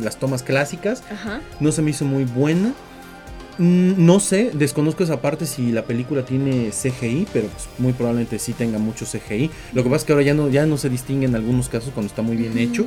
las 0.02 0.18
tomas 0.18 0.44
clásicas. 0.44 1.04
No 1.60 1.72
se 1.72 1.82
me 1.82 1.92
hizo 1.92 2.06
muy 2.06 2.24
buena. 2.24 2.74
Mm, 3.58 4.06
no 4.06 4.20
sé, 4.20 4.52
desconozco 4.54 5.04
esa 5.04 5.22
parte 5.22 5.46
si 5.46 5.72
la 5.72 5.86
película 5.86 6.26
tiene 6.26 6.72
CGI, 6.72 7.28
pero 7.32 7.48
pues 7.48 7.68
muy 7.78 7.94
probablemente 7.94 8.40
sí 8.40 8.54
tenga 8.54 8.80
mucho 8.80 9.06
CGI. 9.06 9.50
Lo 9.74 9.84
que 9.84 9.90
pasa 9.90 9.98
es 9.98 10.04
que 10.06 10.14
ahora 10.14 10.26
ya 10.26 10.34
no, 10.34 10.50
ya 10.50 10.66
no 10.66 10.78
se 10.78 10.90
distingue 10.90 11.26
en 11.26 11.36
algunos 11.36 11.70
casos 11.70 11.92
cuando 11.94 12.10
está 12.10 12.22
muy 12.22 12.36
bien 12.36 12.58
hecho. 12.58 12.86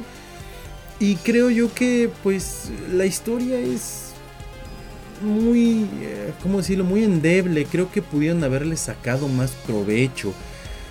Y 1.00 1.16
creo 1.16 1.48
yo 1.48 1.72
que 1.72 2.10
pues 2.22 2.70
la 2.92 3.06
historia 3.06 3.58
es 3.58 4.08
muy, 5.22 5.86
eh, 6.00 6.32
¿cómo 6.42 6.58
decirlo? 6.58 6.84
Muy 6.84 7.04
endeble. 7.04 7.64
Creo 7.64 7.90
que 7.90 8.02
pudieron 8.02 8.42
haberle 8.44 8.76
sacado 8.76 9.28
más 9.28 9.52
provecho. 9.66 10.32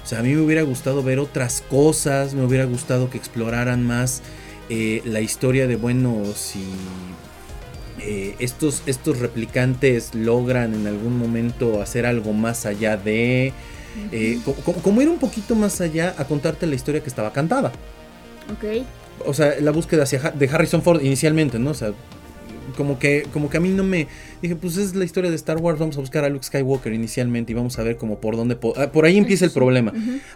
O 0.08 0.10
sea, 0.10 0.20
a 0.20 0.24
mí 0.24 0.34
me 0.34 0.39
hubiera 0.39 0.62
gustado 0.62 1.04
ver 1.04 1.20
otras 1.20 1.62
cosas, 1.70 2.34
me 2.34 2.46
hubiera 2.46 2.63
gustado 2.63 3.10
que 3.10 3.17
exploraran 3.17 3.86
más 3.86 4.22
eh, 4.70 5.02
la 5.04 5.20
historia 5.20 5.67
de, 5.67 5.76
bueno, 5.76 6.24
si 6.34 6.63
eh, 8.00 8.34
estos, 8.39 8.84
estos 8.86 9.20
replicantes 9.20 10.15
logran 10.15 10.74
en 10.76 10.88
algún 10.88 11.17
momento 11.17 11.82
hacer 11.82 12.06
algo 12.06 12.32
más 12.32 12.65
allá 12.65 12.96
de... 12.96 13.52
Eh, 14.13 14.39
como, 14.82 15.02
ir 15.02 15.10
un 15.10 15.20
poquito 15.20 15.56
más 15.56 15.82
allá 15.82 16.15
a 16.17 16.24
contarte 16.24 16.67
la 16.67 16.76
historia 16.76 17.04
que 17.04 17.10
estaba 17.10 17.34
cantada. 17.34 17.74
Ok. 18.54 18.86
O 19.26 19.34
sea, 19.34 19.60
la 19.60 19.72
búsqueda 19.72 20.04
hacia, 20.04 20.20
de 20.32 20.48
Harrison 20.48 20.84
Ford 20.84 21.02
inicialmente, 21.04 21.60
¿no? 21.60 21.72
O 21.72 21.74
sea, 21.74 21.91
como 22.78 23.00
que, 23.00 23.26
como 23.34 23.50
que 23.50 23.58
a 23.58 23.60
mí 23.60 23.70
no 23.70 23.84
me... 23.84 24.08
Dije, 24.42 24.56
pues 24.56 24.78
es 24.78 24.96
la 24.96 25.04
historia 25.04 25.30
de 25.32 25.36
Star 25.36 25.58
Wars, 25.58 25.80
vamos 25.80 25.98
a 25.98 26.00
buscar 26.00 26.24
a 26.24 26.30
Luke 26.30 26.46
Skywalker 26.46 26.94
inicialmente 26.94 27.52
y 27.52 27.56
vamos 27.56 27.78
a 27.80 27.84
ver 27.84 27.98
como 27.98 28.22
por 28.22 28.38
dónde... 28.38 28.58
Ah, 28.78 28.92
por 28.92 29.06
ahí 29.06 29.18
empieza 29.18 29.44
el 29.44 29.52
problema. 29.52 29.92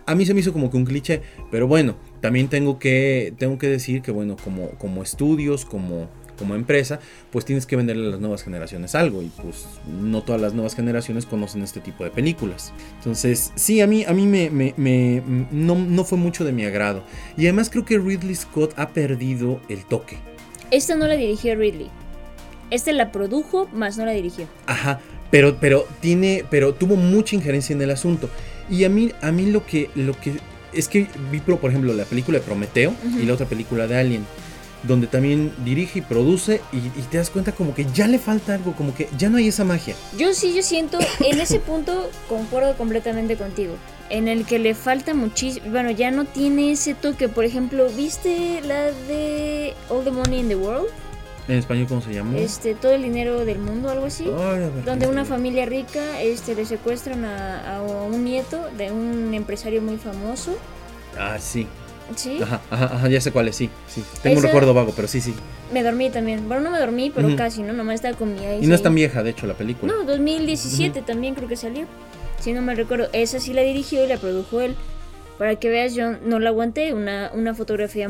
A 0.05 0.15
mí 0.15 0.25
se 0.25 0.33
me 0.33 0.39
hizo 0.41 0.51
como 0.51 0.71
que 0.71 0.77
un 0.77 0.85
cliché, 0.85 1.21
pero 1.51 1.67
bueno, 1.67 1.95
también 2.19 2.49
tengo 2.49 2.79
que, 2.79 3.33
tengo 3.37 3.57
que 3.59 3.67
decir 3.67 4.01
que 4.01 4.11
bueno, 4.11 4.35
como, 4.43 4.71
como 4.71 5.03
estudios, 5.03 5.65
como, 5.65 6.09
como 6.37 6.55
empresa, 6.55 6.99
pues 7.29 7.45
tienes 7.45 7.67
que 7.67 7.75
venderle 7.75 8.07
a 8.07 8.09
las 8.09 8.19
nuevas 8.19 8.41
generaciones 8.41 8.95
algo 8.95 9.21
y 9.21 9.27
pues 9.27 9.67
no 9.87 10.23
todas 10.23 10.41
las 10.41 10.55
nuevas 10.55 10.75
generaciones 10.75 11.27
conocen 11.27 11.61
este 11.61 11.79
tipo 11.79 12.03
de 12.03 12.09
películas. 12.09 12.73
Entonces, 12.97 13.51
sí, 13.55 13.81
a 13.81 13.87
mí, 13.87 14.03
a 14.03 14.13
mí 14.13 14.25
me, 14.25 14.49
me, 14.49 15.21
no, 15.51 15.75
no 15.75 16.03
fue 16.03 16.17
mucho 16.17 16.43
de 16.43 16.51
mi 16.51 16.65
agrado. 16.65 17.03
Y 17.37 17.43
además 17.43 17.69
creo 17.69 17.85
que 17.85 17.99
Ridley 17.99 18.33
Scott 18.33 18.73
ha 18.77 18.89
perdido 18.89 19.61
el 19.69 19.85
toque. 19.85 20.17
Esta 20.71 20.95
no 20.95 21.05
la 21.05 21.15
dirigió 21.15 21.53
Ridley. 21.55 21.89
Este 22.71 22.93
la 22.93 23.11
produjo, 23.11 23.67
más 23.73 23.97
no 23.97 24.05
la 24.05 24.11
dirigió. 24.11 24.47
Ajá, 24.65 24.99
pero, 25.29 25.57
pero 25.59 25.85
tiene, 25.99 26.45
pero 26.49 26.73
tuvo 26.73 26.95
mucha 26.95 27.35
injerencia 27.35 27.73
en 27.73 27.81
el 27.81 27.91
asunto. 27.91 28.29
Y 28.69 28.85
a 28.85 28.89
mí, 28.89 29.11
a 29.21 29.31
mí 29.31 29.45
lo 29.45 29.65
que, 29.65 29.89
lo 29.95 30.19
que 30.19 30.39
es 30.73 30.87
que 30.87 31.07
vi, 31.31 31.39
por 31.39 31.69
ejemplo, 31.69 31.93
la 31.93 32.05
película 32.05 32.39
de 32.39 32.45
Prometeo 32.45 32.93
y 33.19 33.25
la 33.25 33.33
otra 33.33 33.45
película 33.45 33.87
de 33.87 33.97
Alien, 33.97 34.25
donde 34.83 35.07
también 35.07 35.51
dirige 35.63 35.99
y 35.99 36.01
produce 36.01 36.61
y, 36.71 36.79
te 37.03 37.17
das 37.17 37.29
cuenta 37.29 37.51
como 37.51 37.75
que 37.75 37.85
ya 37.93 38.07
le 38.07 38.19
falta 38.19 38.55
algo, 38.55 38.73
como 38.73 38.95
que 38.95 39.07
ya 39.17 39.29
no 39.29 39.37
hay 39.37 39.47
esa 39.47 39.63
magia. 39.63 39.95
Yo 40.17 40.33
sí, 40.33 40.53
yo 40.55 40.63
siento, 40.63 40.99
en 41.19 41.39
ese 41.39 41.59
punto 41.59 42.09
concuerdo 42.27 42.75
completamente 42.77 43.35
contigo, 43.35 43.75
en 44.09 44.27
el 44.27 44.45
que 44.45 44.59
le 44.59 44.73
falta 44.73 45.13
muchísimo, 45.13 45.69
bueno, 45.71 45.91
ya 45.91 46.11
no 46.11 46.25
tiene 46.25 46.71
ese 46.71 46.93
toque, 46.93 47.27
por 47.29 47.45
ejemplo, 47.45 47.89
¿viste 47.95 48.61
la 48.65 48.91
de 48.91 49.73
All 49.89 50.03
the 50.03 50.11
Money 50.11 50.39
in 50.39 50.47
the 50.47 50.55
World? 50.55 50.87
¿En 51.47 51.55
español 51.55 51.87
cómo 51.87 52.01
se 52.01 52.13
llama? 52.13 52.37
Este, 52.37 52.75
todo 52.75 52.91
el 52.91 53.01
dinero 53.01 53.45
del 53.45 53.59
mundo, 53.59 53.89
algo 53.89 54.05
así. 54.05 54.25
donde 54.85 55.07
una 55.07 55.25
familia 55.25 55.65
rica 55.65 56.21
este, 56.21 56.55
le 56.55 56.65
secuestran 56.65 57.25
a, 57.25 57.81
un 57.81 58.23
nieto 58.23 58.69
de 58.77 58.91
un 58.91 59.33
empresario 59.33 59.81
muy 59.81 59.97
famoso. 59.97 60.55
Ah, 61.17 61.37
sí. 61.39 61.67
¿Sí? 62.15 62.39
Ajá, 62.41 62.61
ajá, 62.69 63.07
ya 63.07 63.21
sé 63.21 63.31
cuál 63.31 63.47
es, 63.47 63.55
sí, 63.55 63.69
sí. 63.87 64.03
Tengo 64.21 64.37
un 64.37 64.43
recuerdo 64.43 64.73
vago, 64.73 64.91
pero 64.95 65.07
sí, 65.07 65.21
sí. 65.21 65.33
Me 65.71 65.81
dormí 65.81 66.09
también. 66.09 66.47
Bueno, 66.47 66.63
no 66.63 66.71
me 66.71 66.79
dormí, 66.79 67.09
pero 67.13 67.35
casi, 67.37 67.63
¿no? 67.63 67.71
Nomás 67.71 67.95
estaba 67.95 68.17
con 68.17 68.33
mi 68.33 68.41
Y 68.61 68.67
no 68.67 68.75
es 68.75 68.83
tan 68.83 68.93
vieja, 68.93 69.23
de 69.23 69.29
hecho, 69.29 69.47
la 69.47 69.53
película. 69.53 69.93
No, 69.93 70.03
2017 70.03 71.01
también 71.01 71.35
creo 71.35 71.47
que 71.47 71.55
salió. 71.55 71.85
Si 72.39 72.53
no 72.53 72.61
me 72.61 72.75
recuerdo. 72.75 73.07
Esa 73.13 73.39
sí 73.39 73.53
la 73.53 73.61
dirigió 73.61 74.03
y 74.03 74.07
la 74.07 74.17
produjo 74.17 74.61
él. 74.61 74.75
Para 75.37 75.55
que 75.55 75.69
veas, 75.69 75.95
yo 75.95 76.11
no 76.11 76.39
la 76.39 76.49
aguanté. 76.49 76.93
Una, 76.93 77.31
una 77.33 77.53
fotografía 77.53 78.09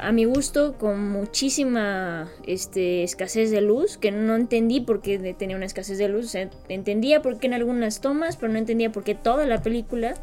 a 0.00 0.12
mi 0.12 0.24
gusto 0.24 0.74
con 0.78 1.10
muchísima 1.10 2.30
este, 2.46 3.02
escasez 3.02 3.50
de 3.50 3.60
luz, 3.60 3.96
que 3.96 4.10
no 4.10 4.36
entendí 4.36 4.80
por 4.80 5.00
qué 5.00 5.18
tenía 5.38 5.56
una 5.56 5.66
escasez 5.66 5.98
de 5.98 6.08
luz. 6.08 6.34
entendía 6.68 7.22
por 7.22 7.38
qué 7.38 7.46
en 7.46 7.54
algunas 7.54 8.00
tomas, 8.00 8.36
pero 8.36 8.52
no 8.52 8.58
entendía 8.58 8.90
por 8.90 9.04
qué 9.04 9.14
toda 9.14 9.46
la 9.46 9.62
película 9.62 10.14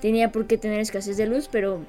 tenía 0.00 0.30
por 0.32 0.46
qué 0.46 0.58
tener 0.58 0.80
escasez 0.80 1.16
de 1.16 1.26
luz, 1.26 1.48
pero... 1.50 1.80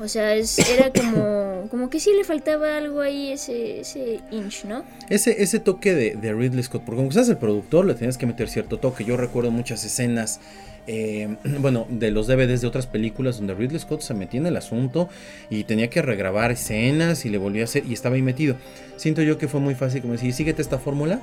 O 0.00 0.08
sea, 0.08 0.34
es, 0.34 0.58
era 0.70 0.90
como, 0.96 1.68
como 1.70 1.90
que 1.90 2.00
sí 2.00 2.12
le 2.16 2.24
faltaba 2.24 2.78
algo 2.78 3.00
ahí, 3.00 3.30
ese, 3.30 3.80
ese 3.80 4.20
inch, 4.30 4.64
¿no? 4.64 4.84
Ese, 5.10 5.42
ese 5.42 5.58
toque 5.60 5.94
de, 5.94 6.16
de 6.16 6.32
Ridley 6.32 6.62
Scott, 6.62 6.82
porque 6.84 6.96
como 6.96 7.12
seas 7.12 7.28
el 7.28 7.36
productor, 7.36 7.84
le 7.84 7.94
tenías 7.94 8.16
que 8.16 8.26
meter 8.26 8.48
cierto 8.48 8.78
toque. 8.78 9.04
Yo 9.04 9.16
recuerdo 9.16 9.50
muchas 9.50 9.84
escenas 9.84 10.40
eh, 10.86 11.36
bueno, 11.60 11.86
de 11.88 12.10
los 12.10 12.26
DVDs 12.26 12.60
de 12.60 12.66
otras 12.66 12.86
películas 12.86 13.38
donde 13.38 13.54
Ridley 13.54 13.78
Scott 13.78 14.02
se 14.02 14.14
metía 14.14 14.40
en 14.40 14.46
el 14.46 14.56
asunto 14.56 15.08
y 15.50 15.64
tenía 15.64 15.90
que 15.90 16.02
regrabar 16.02 16.50
escenas 16.50 17.24
y 17.24 17.30
le 17.30 17.38
volvía 17.38 17.62
a 17.62 17.64
hacer 17.64 17.84
y 17.86 17.92
estaba 17.92 18.16
ahí 18.16 18.22
metido. 18.22 18.56
Siento 18.96 19.22
yo 19.22 19.38
que 19.38 19.48
fue 19.48 19.60
muy 19.60 19.74
fácil 19.74 20.02
como 20.02 20.14
decir, 20.14 20.32
síguete 20.32 20.62
esta 20.62 20.78
fórmula 20.78 21.20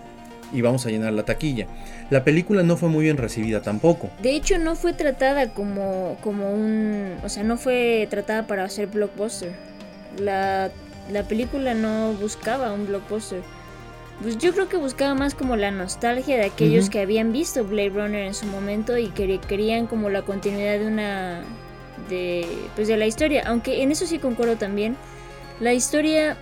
y 0.52 0.62
vamos 0.62 0.86
a 0.86 0.90
llenar 0.90 1.14
la 1.14 1.24
taquilla. 1.24 1.68
La 2.10 2.24
película 2.24 2.64
no 2.64 2.76
fue 2.78 2.90
muy 2.90 3.04
bien 3.04 3.18
recibida 3.18 3.62
tampoco. 3.62 4.10
De 4.22 4.32
hecho, 4.32 4.58
no 4.58 4.76
fue 4.76 4.94
tratada 4.94 5.54
como, 5.54 6.18
como 6.22 6.52
un... 6.52 7.16
O 7.24 7.30
sea, 7.30 7.44
no 7.44 7.58
fue 7.58 8.08
tratada 8.10 8.48
para 8.48 8.64
hacer 8.64 8.88
blockbuster. 8.88 9.52
La 10.18 10.72
la 11.12 11.24
película 11.24 11.74
no 11.74 12.14
buscaba 12.14 12.72
un 12.72 12.86
blockbuster. 12.86 13.42
Pues 14.22 14.38
yo 14.38 14.54
creo 14.54 14.68
que 14.68 14.78
buscaba 14.78 15.16
más 15.16 15.34
como 15.34 15.56
la 15.56 15.72
nostalgia 15.72 16.36
de 16.36 16.46
aquellos 16.46 16.90
que 16.90 17.00
habían 17.00 17.32
visto 17.32 17.64
Blade 17.64 17.90
Runner 17.90 18.26
en 18.26 18.34
su 18.34 18.46
momento 18.48 18.98
y 18.98 19.08
que 19.08 19.40
querían 19.40 19.88
como 19.88 20.10
la 20.10 20.24
continuidad 20.24 20.78
de 20.80 20.88
una 20.88 21.42
de 22.10 22.46
pues 22.76 22.88
de 22.90 22.98
la 22.98 23.06
historia, 23.06 23.44
aunque 23.46 23.82
en 23.82 23.92
eso 23.92 24.06
sí 24.06 24.20
concuerdo 24.20 24.58
también. 24.58 24.98
La 25.62 25.74
historia 25.74 26.36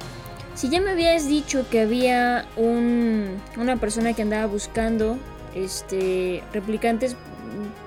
si 0.56 0.70
ya 0.70 0.82
me 0.82 0.90
habías 0.90 1.28
dicho 1.28 1.68
que 1.70 1.82
había 1.82 2.48
un 2.56 3.38
una 3.58 3.78
persona 3.78 4.14
que 4.14 4.24
andaba 4.24 4.48
buscando 4.48 5.20
este 5.54 6.44
replicantes, 6.54 7.16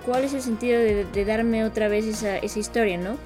¿cuál 0.07 0.23
es 0.23 0.35
el 0.35 0.43
sentido 0.43 0.79
de, 0.79 1.05
de 1.05 1.25
darme 1.25 1.65
otra 1.65 1.89
vez 1.89 2.05
esa, 2.05 2.39
esa 2.39 2.61
historia, 2.61 2.97
no? 2.97 3.17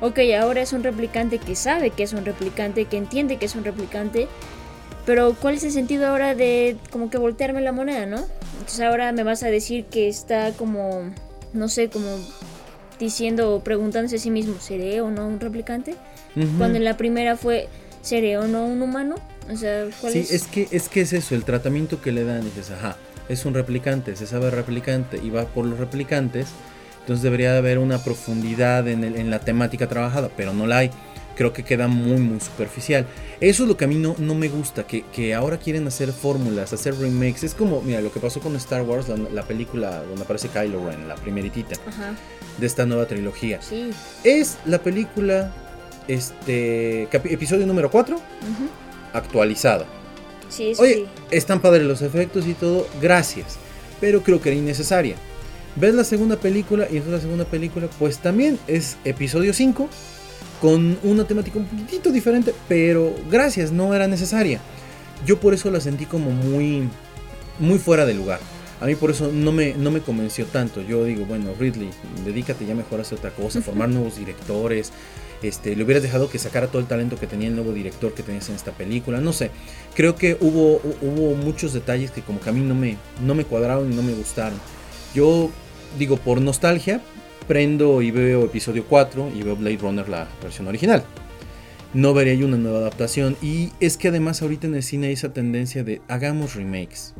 Ok, 0.00 0.18
ahora 0.40 0.62
es 0.62 0.72
un 0.72 0.82
replicante 0.82 1.38
que 1.38 1.54
sabe 1.54 1.90
que 1.90 2.02
es 2.02 2.12
un 2.12 2.24
replicante, 2.24 2.86
que 2.86 2.96
entiende 2.96 3.36
que 3.36 3.46
es 3.46 3.54
un 3.54 3.64
replicante, 3.64 4.28
pero 5.08 5.34
¿cuál 5.40 5.54
es 5.54 5.64
el 5.64 5.72
sentido 5.72 6.06
ahora 6.06 6.34
de 6.34 6.76
como 6.90 7.08
que 7.08 7.16
voltearme 7.16 7.62
la 7.62 7.72
moneda, 7.72 8.04
no? 8.04 8.18
Entonces 8.58 8.80
ahora 8.82 9.10
me 9.12 9.22
vas 9.22 9.42
a 9.42 9.46
decir 9.46 9.86
que 9.86 10.06
está 10.06 10.52
como, 10.52 11.00
no 11.54 11.68
sé, 11.70 11.88
como 11.88 12.06
diciendo 13.00 13.54
o 13.54 13.60
preguntándose 13.64 14.16
a 14.16 14.18
sí 14.18 14.30
mismo, 14.30 14.60
¿seré 14.60 15.00
o 15.00 15.10
no 15.10 15.26
un 15.26 15.40
replicante? 15.40 15.94
Ujú. 16.36 16.58
Cuando 16.58 16.76
en 16.76 16.84
la 16.84 16.98
primera 16.98 17.38
fue, 17.38 17.68
¿seré 18.02 18.36
o 18.36 18.46
no 18.48 18.66
un 18.66 18.82
humano? 18.82 19.14
O 19.50 19.56
sea, 19.56 19.86
¿cuál 19.98 20.12
Sí, 20.12 20.18
es? 20.18 20.30
es 20.30 20.46
que, 20.46 20.68
es 20.72 20.90
que 20.90 21.00
es 21.00 21.14
eso, 21.14 21.34
el 21.34 21.44
tratamiento 21.44 22.02
que 22.02 22.12
le 22.12 22.24
dan, 22.24 22.42
dices, 22.44 22.70
ajá, 22.70 22.98
es 23.30 23.46
un 23.46 23.54
replicante, 23.54 24.14
se 24.14 24.26
sabe 24.26 24.50
replicante 24.50 25.18
y 25.22 25.30
va 25.30 25.46
por 25.46 25.64
los 25.64 25.78
replicantes, 25.78 26.48
entonces 27.00 27.22
debería 27.22 27.52
de 27.52 27.58
haber 27.58 27.78
una 27.78 28.04
profundidad 28.04 28.86
en, 28.88 29.04
el- 29.04 29.16
en 29.16 29.30
la 29.30 29.38
temática 29.40 29.88
trabajada, 29.88 30.28
pero 30.36 30.52
no 30.52 30.66
la 30.66 30.78
hay. 30.78 30.90
Creo 31.38 31.52
que 31.52 31.62
queda 31.62 31.86
muy, 31.86 32.18
muy 32.20 32.40
superficial. 32.40 33.06
Eso 33.40 33.62
es 33.62 33.68
lo 33.68 33.76
que 33.76 33.84
a 33.84 33.88
mí 33.88 33.94
no, 33.94 34.16
no 34.18 34.34
me 34.34 34.48
gusta, 34.48 34.84
que, 34.88 35.04
que 35.12 35.34
ahora 35.34 35.56
quieren 35.58 35.86
hacer 35.86 36.12
fórmulas, 36.12 36.72
hacer 36.72 36.96
remakes. 36.98 37.44
Es 37.44 37.54
como, 37.54 37.80
mira, 37.80 38.00
lo 38.00 38.10
que 38.12 38.18
pasó 38.18 38.40
con 38.40 38.56
Star 38.56 38.82
Wars, 38.82 39.08
la, 39.08 39.16
la 39.16 39.42
película 39.44 40.02
donde 40.02 40.22
aparece 40.24 40.48
Kylo 40.48 40.84
Ren, 40.90 41.06
la 41.06 41.14
primeritita 41.14 41.76
Ajá, 41.86 42.16
de 42.58 42.66
esta 42.66 42.86
nueva 42.86 43.06
trilogía. 43.06 43.62
sí. 43.62 43.90
Es 44.24 44.58
la 44.66 44.82
película, 44.82 45.52
este, 46.08 47.04
episodio 47.04 47.66
número 47.66 47.88
4, 47.88 48.16
ujú. 48.16 48.22
actualizada. 49.12 49.86
Sí, 50.48 50.72
Oye, 50.78 50.94
sí. 50.94 51.06
están 51.30 51.60
padres 51.60 51.86
los 51.86 52.02
efectos 52.02 52.46
y 52.48 52.54
todo, 52.54 52.88
gracias. 53.00 53.58
Pero 54.00 54.22
creo 54.22 54.40
que 54.40 54.48
era 54.48 54.58
innecesaria. 54.58 55.14
Ves 55.76 55.94
la 55.94 56.02
segunda 56.02 56.36
película 56.36 56.84
y 56.90 56.96
entonces 56.96 57.12
la 57.12 57.20
segunda 57.20 57.44
película 57.44 57.86
pues 57.98 58.18
también 58.18 58.58
es 58.66 58.96
episodio 59.04 59.52
5 59.52 59.88
con 60.60 60.98
una 61.02 61.24
temática 61.24 61.58
un 61.58 61.66
poquitito 61.66 62.10
diferente, 62.10 62.54
pero 62.68 63.14
gracias, 63.30 63.70
no 63.72 63.94
era 63.94 64.06
necesaria. 64.08 64.60
Yo 65.26 65.38
por 65.40 65.54
eso 65.54 65.70
la 65.70 65.80
sentí 65.80 66.04
como 66.06 66.30
muy 66.30 66.88
muy 67.58 67.78
fuera 67.78 68.06
de 68.06 68.14
lugar. 68.14 68.40
A 68.80 68.86
mí 68.86 68.94
por 68.94 69.10
eso 69.10 69.32
no 69.32 69.50
me, 69.50 69.74
no 69.74 69.90
me 69.90 70.00
convenció 70.00 70.46
tanto. 70.46 70.80
Yo 70.82 71.04
digo, 71.04 71.24
bueno, 71.26 71.50
Ridley, 71.58 71.90
dedícate 72.24 72.64
ya 72.64 72.76
mejor 72.76 73.00
a 73.00 73.02
hacer 73.02 73.18
otra 73.18 73.30
cosa, 73.30 73.60
formar 73.62 73.88
nuevos 73.88 74.16
directores. 74.16 74.92
Este, 75.42 75.74
le 75.76 75.84
hubieras 75.84 76.02
dejado 76.02 76.28
que 76.30 76.38
sacara 76.38 76.66
todo 76.68 76.80
el 76.80 76.86
talento 76.86 77.16
que 77.16 77.26
tenía 77.28 77.48
el 77.48 77.54
nuevo 77.56 77.72
director 77.72 78.12
que 78.14 78.22
tenías 78.22 78.48
en 78.48 78.54
esta 78.56 78.72
película. 78.72 79.20
No 79.20 79.32
sé, 79.32 79.50
creo 79.94 80.14
que 80.16 80.36
hubo, 80.40 80.80
hu- 80.80 80.96
hubo 81.02 81.34
muchos 81.34 81.72
detalles 81.72 82.10
que 82.12 82.22
como 82.22 82.40
que 82.40 82.50
a 82.50 82.52
mí 82.52 82.60
no 82.60 82.74
me, 82.74 82.96
no 83.24 83.34
me 83.34 83.44
cuadraron 83.44 83.92
y 83.92 83.96
no 83.96 84.02
me 84.02 84.12
gustaron. 84.14 84.58
Yo 85.14 85.50
digo, 85.98 86.16
por 86.16 86.40
nostalgia, 86.40 87.00
prendo 87.48 88.02
y 88.02 88.10
veo 88.10 88.44
episodio 88.44 88.84
4 88.88 89.32
y 89.34 89.42
veo 89.42 89.56
Blade 89.56 89.78
Runner 89.78 90.08
la 90.08 90.28
versión 90.42 90.68
original. 90.68 91.02
No 91.94 92.12
vería 92.12 92.34
yo 92.34 92.46
una 92.46 92.58
nueva 92.58 92.78
adaptación. 92.78 93.36
Y 93.42 93.72
es 93.80 93.96
que 93.96 94.08
además 94.08 94.42
ahorita 94.42 94.66
en 94.66 94.74
el 94.74 94.82
cine 94.82 95.08
hay 95.08 95.14
esa 95.14 95.32
tendencia 95.32 95.82
de 95.82 96.02
hagamos 96.06 96.54
remakes. 96.54 97.14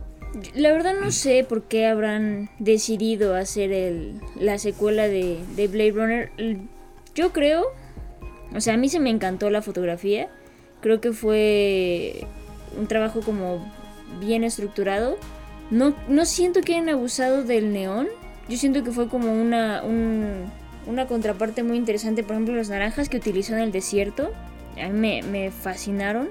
La 0.54 0.72
verdad 0.72 0.92
no 1.00 1.10
sé 1.10 1.44
por 1.48 1.62
qué 1.64 1.86
habrán 1.86 2.50
decidido 2.58 3.34
hacer 3.34 3.72
el, 3.72 4.20
la 4.38 4.58
secuela 4.58 5.08
de, 5.08 5.38
de 5.56 5.68
Blade 5.68 5.92
Runner. 5.92 6.30
Yo 7.14 7.32
creo, 7.32 7.64
o 8.54 8.60
sea, 8.60 8.74
a 8.74 8.76
mí 8.76 8.90
se 8.90 9.00
me 9.00 9.10
encantó 9.10 9.48
la 9.48 9.62
fotografía. 9.62 10.28
Creo 10.82 11.00
que 11.00 11.12
fue 11.12 12.26
un 12.78 12.86
trabajo 12.86 13.22
como 13.22 13.72
bien 14.20 14.44
estructurado. 14.44 15.16
No, 15.70 15.94
no 16.08 16.26
siento 16.26 16.60
que 16.60 16.74
hayan 16.74 16.90
abusado 16.90 17.42
del 17.42 17.72
neón. 17.72 18.08
Yo 18.48 18.56
siento 18.56 18.82
que 18.84 18.90
fue 18.92 19.08
como 19.08 19.30
una, 19.32 19.82
un- 19.82 20.44
una 20.86 21.06
contraparte 21.06 21.62
muy 21.62 21.76
interesante. 21.76 22.22
Por 22.22 22.32
ejemplo, 22.32 22.54
las 22.54 22.68
naranjas 22.70 23.08
que 23.08 23.16
utilizó 23.18 23.52
en 23.54 23.60
el 23.60 23.72
desierto. 23.72 24.32
A 24.82 24.88
mí 24.88 24.98
me, 24.98 25.22
me 25.22 25.50
fascinaron. 25.50 26.28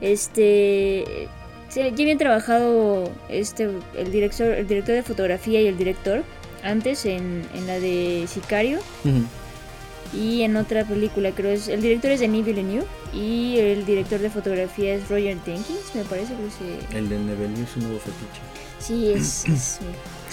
Este. 0.00 1.28
Ya 1.74 1.86
habían 1.86 2.18
trabajado 2.18 3.10
este, 3.30 3.70
el, 3.96 4.12
director, 4.12 4.48
el 4.48 4.66
director 4.68 4.94
de 4.94 5.02
fotografía 5.02 5.62
y 5.62 5.66
el 5.68 5.78
director 5.78 6.22
antes 6.62 7.06
en, 7.06 7.44
en 7.54 7.66
la 7.66 7.80
de 7.80 8.26
Sicario 8.28 8.78
y 10.12 10.42
en 10.42 10.54
otra 10.56 10.84
película, 10.84 11.30
creo 11.30 11.50
es 11.50 11.68
el 11.68 11.80
director 11.80 12.10
es 12.10 12.20
Denis 12.20 12.44
Villeneuve 12.44 12.84
y 13.14 13.56
el 13.58 13.86
director 13.86 14.20
de 14.20 14.28
fotografía 14.28 14.92
es 14.94 15.08
Roger 15.08 15.38
Jenkins, 15.42 15.94
me 15.94 16.04
parece 16.04 16.34
que 16.34 16.50
se... 16.50 16.98
El 16.98 17.08
del 17.08 17.26
Nebelio 17.26 17.64
es 17.64 17.74
un 17.76 17.84
nuevo 17.84 17.98
fetiche. 18.00 18.42
Sí, 18.78 19.10
es... 19.10 19.48
es. 19.48 19.78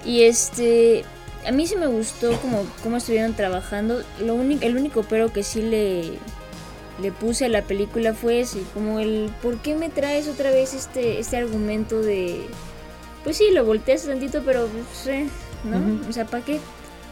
y 0.06 0.24
este... 0.24 1.04
A 1.47 1.52
mí 1.52 1.66
sí 1.68 1.78
me 1.78 1.88
gustó 1.88 2.34
como, 2.41 2.66
cómo 2.84 2.97
estuvieron 2.97 3.34
trabajando. 3.34 4.04
Lo 4.20 4.36
único, 4.36 4.66
el 4.66 4.76
único 4.76 5.04
pero 5.04 5.32
que 5.32 5.41
sí 5.41 5.62
le, 5.62 6.20
le 7.02 7.12
puse 7.14 7.45
a 7.45 7.50
la 7.50 7.62
película 7.62 8.14
fue 8.14 8.41
ese, 8.41 8.62
como 8.74 9.00
el 9.00 9.32
¿por 9.41 9.58
qué 9.60 9.74
me 9.76 9.89
traes 9.89 10.28
otra 10.28 10.52
vez 10.52 10.74
este, 10.74 11.18
este 11.20 11.38
argumento 11.38 12.02
de 12.02 12.45
pues 13.24 13.38
sí, 13.38 13.52
lo 13.52 13.66
volteas 13.66 14.06
tantito, 14.06 14.41
pero 14.45 14.68
pues, 14.68 15.08
eh, 15.08 15.28
¿no? 15.64 16.08
O 16.08 16.14
sea, 16.14 16.26
¿para 16.26 16.43
qué? 16.43 16.60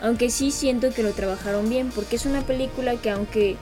Aunque 0.01 0.29
sí 0.29 0.51
siento 0.51 0.91
que 0.91 1.03
lo 1.03 1.11
trabajaron 1.11 1.69
bien, 1.69 1.91
porque 1.93 2.15
es 2.15 2.25
una 2.25 2.41
película 2.41 2.95
que 2.95 3.09
aunque 3.09 3.57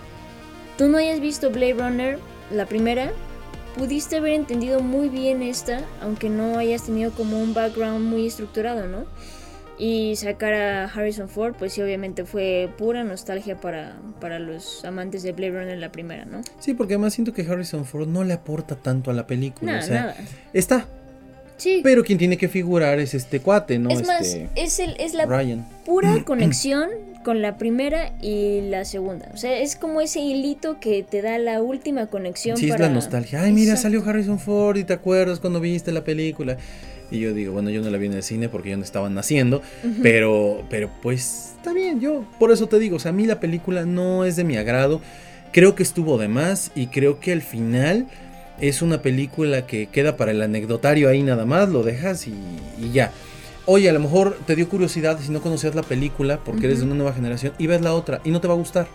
tú 0.78 0.88
no 0.88 0.98
hayas 0.98 1.20
visto 1.20 1.50
Blade 1.50 1.74
Runner, 1.74 2.20
la 2.52 2.66
primera, 2.66 3.12
pudiste 3.76 4.18
haber 4.18 4.34
entendido 4.34 4.80
muy 4.82 5.10
bien 5.10 5.44
esta, 5.44 5.82
aunque 6.02 6.30
no 6.30 6.58
hayas 6.58 6.84
tenido 6.84 7.12
como 7.12 7.40
un 7.40 7.54
background 7.54 8.06
muy 8.06 8.26
estructurado, 8.26 8.88
¿no? 8.88 9.06
Y 9.78 10.16
sacar 10.16 10.54
a 10.54 10.86
Harrison 10.86 11.28
Ford, 11.28 11.54
pues 11.60 11.74
sí, 11.74 11.82
obviamente 11.82 12.24
fue 12.24 12.70
pura 12.78 13.04
nostalgia 13.04 13.60
para, 13.60 13.98
para 14.22 14.40
los 14.40 14.86
amantes 14.86 15.22
de 15.24 15.34
Blade 15.34 15.52
Runner 15.52 15.78
la 15.78 15.92
primera, 15.92 16.24
¿no? 16.24 16.42
Sí, 16.60 16.74
porque 16.74 16.94
además 16.94 17.14
siento 17.14 17.34
que 17.34 17.42
Harrison 17.42 17.84
Ford 17.84 18.08
no 18.08 18.24
le 18.24 18.34
aporta 18.34 18.78
tanto 18.78 19.12
a 19.12 19.14
la 19.14 19.28
película. 19.28 19.74
Nada, 19.74 19.84
o 19.84 19.88
sea, 19.88 20.02
nada. 20.02 20.16
está. 20.54 20.88
Sí. 21.58 21.82
Pero 21.84 22.04
quien 22.04 22.18
tiene 22.18 22.38
que 22.38 22.50
figurar 22.50 23.00
es 23.00 23.14
este 23.14 23.40
cuate, 23.40 23.80
¿no? 23.80 23.90
es 23.90 24.06
más, 24.06 24.22
este 24.22 24.50
es, 24.56 24.80
el, 24.80 24.96
es 25.00 25.14
la 25.14 25.26
Ryan. 25.26 25.66
pura 25.86 26.24
conexión 26.26 26.90
con 27.24 27.42
la 27.42 27.58
primera 27.58 28.14
y 28.22 28.62
la 28.70 28.86
segunda. 28.86 29.30
O 29.34 29.38
sea, 29.38 29.58
es 29.60 29.76
como 29.76 30.00
ese 30.00 30.20
hilito 30.20 30.80
que 30.80 31.04
te 31.04 31.22
da 31.22 31.38
la 31.40 31.62
última 31.62 32.08
conexión. 32.08 32.56
Sí, 32.56 32.66
es 32.66 32.72
para... 32.72 32.88
la 32.88 32.94
nostalgia. 32.94 33.42
Ay, 33.42 33.52
mira, 33.52 33.72
Exacto. 33.72 33.82
salió 33.82 34.08
Harrison 34.08 34.40
Ford 34.40 34.78
y 34.78 34.84
te 34.84 34.94
acuerdas 34.94 35.40
cuando 35.40 35.60
viste 35.60 35.92
la 35.92 36.04
película. 36.04 36.58
Y 37.12 37.20
yo 37.20 37.34
digo, 37.34 37.54
bueno, 37.54 37.70
yo 37.70 37.82
no 37.82 37.90
la 37.90 37.98
vi 37.98 38.08
en 38.08 38.14
el 38.14 38.24
cine 38.24 38.50
porque 38.50 38.72
yo 38.72 38.78
no 38.78 38.84
estaba 38.84 39.10
naciendo, 39.10 39.62
pero, 40.02 40.64
pero 40.70 40.90
pues 41.04 41.54
está 41.58 41.72
bien, 41.72 42.00
yo 42.00 42.26
por 42.40 42.52
eso 42.52 42.68
te 42.68 42.80
digo, 42.80 42.96
o 42.96 43.00
sea, 43.00 43.10
a 43.10 43.14
mí 43.14 43.28
la 43.28 43.40
película 43.40 43.86
no 43.86 44.26
es 44.26 44.36
de 44.36 44.44
mi 44.44 44.58
agrado, 44.58 45.02
creo 45.52 45.76
que 45.76 45.84
estuvo 45.84 46.18
de 46.18 46.28
más 46.28 46.72
y 46.74 46.88
creo 46.88 47.20
que 47.20 47.32
al 47.32 47.44
final 47.44 48.08
es 48.60 48.82
una 48.82 49.02
película 49.02 49.66
que 49.66 49.88
queda 49.88 50.18
para 50.18 50.32
el 50.32 50.42
anecdotario 50.42 51.10
ahí 51.10 51.24
nada 51.24 51.46
más, 51.46 51.70
lo 51.70 51.84
dejas 51.84 52.28
y, 52.28 52.34
y 52.80 52.92
ya. 52.92 53.12
Oye, 53.68 53.90
a 53.90 53.94
lo 53.94 54.00
mejor 54.00 54.38
te 54.46 54.56
dio 54.56 54.70
curiosidad 54.70 55.20
si 55.20 55.32
no 55.32 55.42
conocías 55.42 55.74
la 55.74 55.82
película 55.82 56.40
porque 56.44 56.68
eres 56.68 56.80
de 56.80 56.86
una 56.86 56.96
nueva 56.96 57.14
generación 57.14 57.54
y 57.58 57.68
ves 57.68 57.82
la 57.82 57.94
otra 57.94 58.22
y 58.24 58.30
no 58.30 58.40
te 58.40 58.48
va 58.48 58.54
a 58.54 58.58
gustar. 58.58 58.88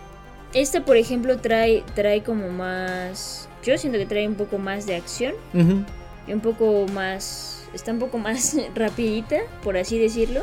Esta, 0.55 0.85
por 0.85 0.97
ejemplo, 0.97 1.39
trae, 1.39 1.83
trae 1.95 2.23
como 2.23 2.49
más... 2.49 3.49
Yo 3.65 3.77
siento 3.79 3.99
que 3.99 4.07
trae 4.07 4.27
un 4.27 4.35
poco 4.35 4.59
más 4.59 4.87
de 4.87 4.97
acción 4.97 5.35
y 6.27 6.33
un 6.33 6.41
poco 6.41 6.87
más... 6.93 7.65
Está 7.75 7.93
un 7.93 7.99
poco 8.01 8.19
más 8.19 8.57
rapidita, 8.75 9.39
por 9.63 9.77
así 9.77 9.99
decirlo, 9.99 10.43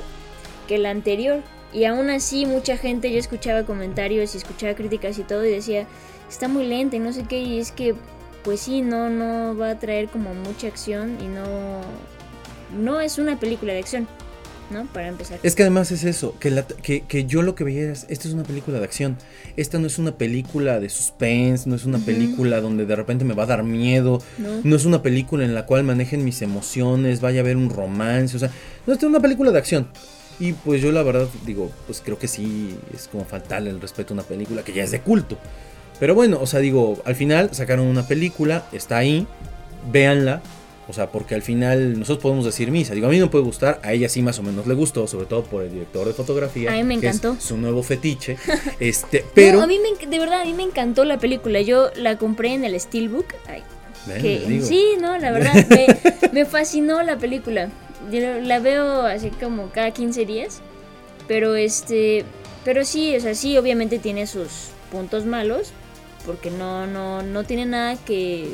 que 0.68 0.78
la 0.78 0.91
anterior. 0.91 1.41
Y 1.74 1.84
aún 1.86 2.09
así 2.09 2.45
mucha 2.45 2.78
gente, 2.78 3.11
yo 3.11 3.20
escuchaba 3.20 3.63
comentarios 3.63 4.34
y 4.34 4.38
escuchaba 4.38 4.76
críticas 4.76 5.18
y 5.20 5.24
todo 5.24 5.45
y 5.45 5.51
decía, 5.51 5.88
está 6.30 6.47
muy 6.47 6.65
lenta 6.65 6.95
y 6.95 6.99
no 6.99 7.11
sé 7.11 7.24
qué, 7.24 7.39
y 7.39 7.59
es 7.59 7.74
que 7.74 7.95
pues 8.47 8.61
sí, 8.61 8.79
no, 8.79 9.09
no 9.09 9.57
va 9.57 9.71
a 9.71 9.77
traer 9.77 10.07
como 10.07 10.33
mucha 10.33 10.67
acción 10.67 11.17
y 11.21 11.27
no... 11.27 11.43
No 12.81 13.01
es 13.01 13.17
una 13.17 13.37
película 13.37 13.73
de 13.73 13.79
acción, 13.79 14.07
¿no? 14.71 14.85
Para 14.93 15.09
empezar. 15.09 15.37
Es 15.43 15.53
que 15.53 15.63
además 15.63 15.91
es 15.91 16.05
eso, 16.05 16.33
que, 16.39 16.49
la- 16.49 16.65
que, 16.65 17.01
que 17.01 17.25
yo 17.25 17.41
lo 17.41 17.55
que 17.55 17.65
veía 17.65 17.91
es, 17.91 18.05
esta 18.07 18.29
es 18.29 18.33
una 18.33 18.43
película 18.43 18.79
de 18.79 18.85
acción, 18.85 19.17
esta 19.57 19.79
no 19.79 19.87
es 19.87 19.99
una 19.99 20.13
película 20.13 20.79
de 20.79 20.87
suspense, 20.87 21.67
no 21.67 21.75
es 21.75 21.83
una 21.83 21.99
película 21.99 22.61
donde 22.61 22.85
de 22.85 22.95
repente 22.95 23.25
me 23.25 23.33
va 23.33 23.43
a 23.43 23.47
dar 23.47 23.63
miedo, 23.63 24.21
¿no? 24.37 24.61
no 24.63 24.75
es 24.77 24.85
una 24.85 25.01
película 25.01 25.43
en 25.43 25.53
la 25.53 25.65
cual 25.65 25.83
manejen 25.83 26.23
mis 26.23 26.41
emociones, 26.41 27.19
vaya 27.19 27.39
a 27.39 27.43
haber 27.43 27.57
un 27.57 27.69
romance, 27.69 28.37
o 28.37 28.39
sea, 28.39 28.49
no 28.85 28.93
esta 28.93 29.05
es 29.07 29.09
una 29.09 29.19
película 29.19 29.51
de 29.51 29.57
acción. 29.57 29.89
Y 30.39 30.53
pues 30.53 30.81
yo 30.81 30.93
la 30.93 31.03
verdad 31.03 31.27
digo, 31.45 31.69
pues 31.85 32.01
creo 32.03 32.17
que 32.17 32.29
sí, 32.29 32.77
es 32.93 33.09
como 33.09 33.25
faltarle 33.25 33.71
el 33.71 33.81
respeto 33.81 34.13
a 34.13 34.15
una 34.15 34.23
película 34.23 34.63
que 34.63 34.71
ya 34.71 34.83
es 34.85 34.91
de 34.91 35.01
culto. 35.01 35.37
Pero 35.99 36.13
bueno, 36.15 36.39
o 36.41 36.45
sea, 36.47 36.59
digo, 36.59 36.99
al 37.05 37.15
final 37.15 37.49
sacaron 37.53 37.87
una 37.87 38.07
película, 38.07 38.65
está 38.71 38.97
ahí, 38.97 39.25
véanla. 39.91 40.41
O 40.89 40.93
sea, 40.93 41.11
porque 41.11 41.35
al 41.35 41.41
final 41.41 41.99
nosotros 41.99 42.19
podemos 42.23 42.45
decir 42.45 42.71
misa. 42.71 42.93
Digo, 42.93 43.07
a 43.07 43.09
mí 43.09 43.19
no 43.19 43.29
puede 43.29 43.43
gustar, 43.43 43.81
a 43.83 43.91
ella 43.91 44.07
sí 44.07 44.21
más 44.21 44.39
o 44.39 44.43
menos 44.43 44.67
le 44.67 44.73
gustó, 44.73 45.05
sobre 45.05 45.25
todo 45.25 45.43
por 45.43 45.63
el 45.63 45.71
director 45.73 46.07
de 46.07 46.13
fotografía. 46.13 46.71
A 46.71 46.75
mí 46.75 46.83
me 46.83 46.97
que 47.01 47.07
es 47.09 47.17
encantó. 47.17 47.41
su 47.41 47.57
nuevo 47.57 47.83
fetiche. 47.83 48.37
este, 48.79 49.25
pero. 49.33 49.57
No, 49.57 49.63
a 49.63 49.67
mí 49.67 49.79
me, 49.79 50.07
de 50.07 50.17
verdad, 50.19 50.41
a 50.41 50.45
mí 50.45 50.53
me 50.53 50.63
encantó 50.63 51.03
la 51.03 51.17
película. 51.17 51.59
Yo 51.59 51.89
la 51.97 52.17
compré 52.17 52.53
en 52.53 52.63
el 52.63 52.79
Steelbook. 52.79 53.25
Ay, 53.47 53.63
Ven, 54.05 54.21
que- 54.21 54.61
sí, 54.63 54.91
no, 55.01 55.17
la 55.17 55.31
verdad, 55.31 55.53
me, 55.67 55.87
me 56.31 56.45
fascinó 56.45 57.03
la 57.03 57.17
película. 57.17 57.67
Yo 58.09 58.39
la 58.39 58.59
veo 58.59 59.01
así 59.01 59.29
como 59.31 59.69
cada 59.71 59.91
15 59.91 60.25
días. 60.25 60.61
Pero 61.27 61.55
este. 61.55 62.23
Pero 62.63 62.85
sí, 62.85 63.13
o 63.13 63.19
sea, 63.19 63.35
sí, 63.35 63.57
obviamente 63.57 63.99
tiene 63.99 64.25
sus 64.25 64.69
puntos 64.89 65.25
malos. 65.25 65.73
Porque 66.28 66.51
no, 66.51 66.86
no, 66.86 67.23
no 67.23 67.43
tiene 67.43 67.65
nada 67.65 67.95
que. 67.95 68.49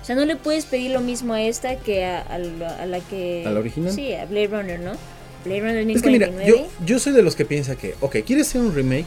O 0.00 0.04
sea, 0.04 0.14
no 0.14 0.24
le 0.24 0.36
puedes 0.36 0.66
pedir 0.66 0.92
lo 0.92 1.00
mismo 1.00 1.34
a 1.34 1.42
esta 1.42 1.74
que 1.76 2.04
a, 2.04 2.20
a 2.20 2.38
la, 2.38 2.68
a 2.82 2.86
la 2.86 3.00
que. 3.00 3.42
¿A 3.44 3.50
la 3.50 3.58
original? 3.58 3.92
Sí, 3.92 4.12
a 4.14 4.24
Blade 4.26 4.46
Runner, 4.46 4.78
¿no? 4.78 4.92
Blade 5.44 5.60
Runner 5.60 5.90
Es 5.90 6.02
que 6.02 6.10
mira, 6.10 6.26
2049. 6.28 6.46
yo, 6.80 6.86
yo 6.86 6.98
soy 7.00 7.12
de 7.12 7.22
los 7.22 7.34
que 7.34 7.44
piensa 7.44 7.74
que, 7.74 7.94
ok, 8.00 8.16
¿quieres 8.24 8.46
hacer 8.48 8.60
un 8.60 8.72
remake? 8.74 9.06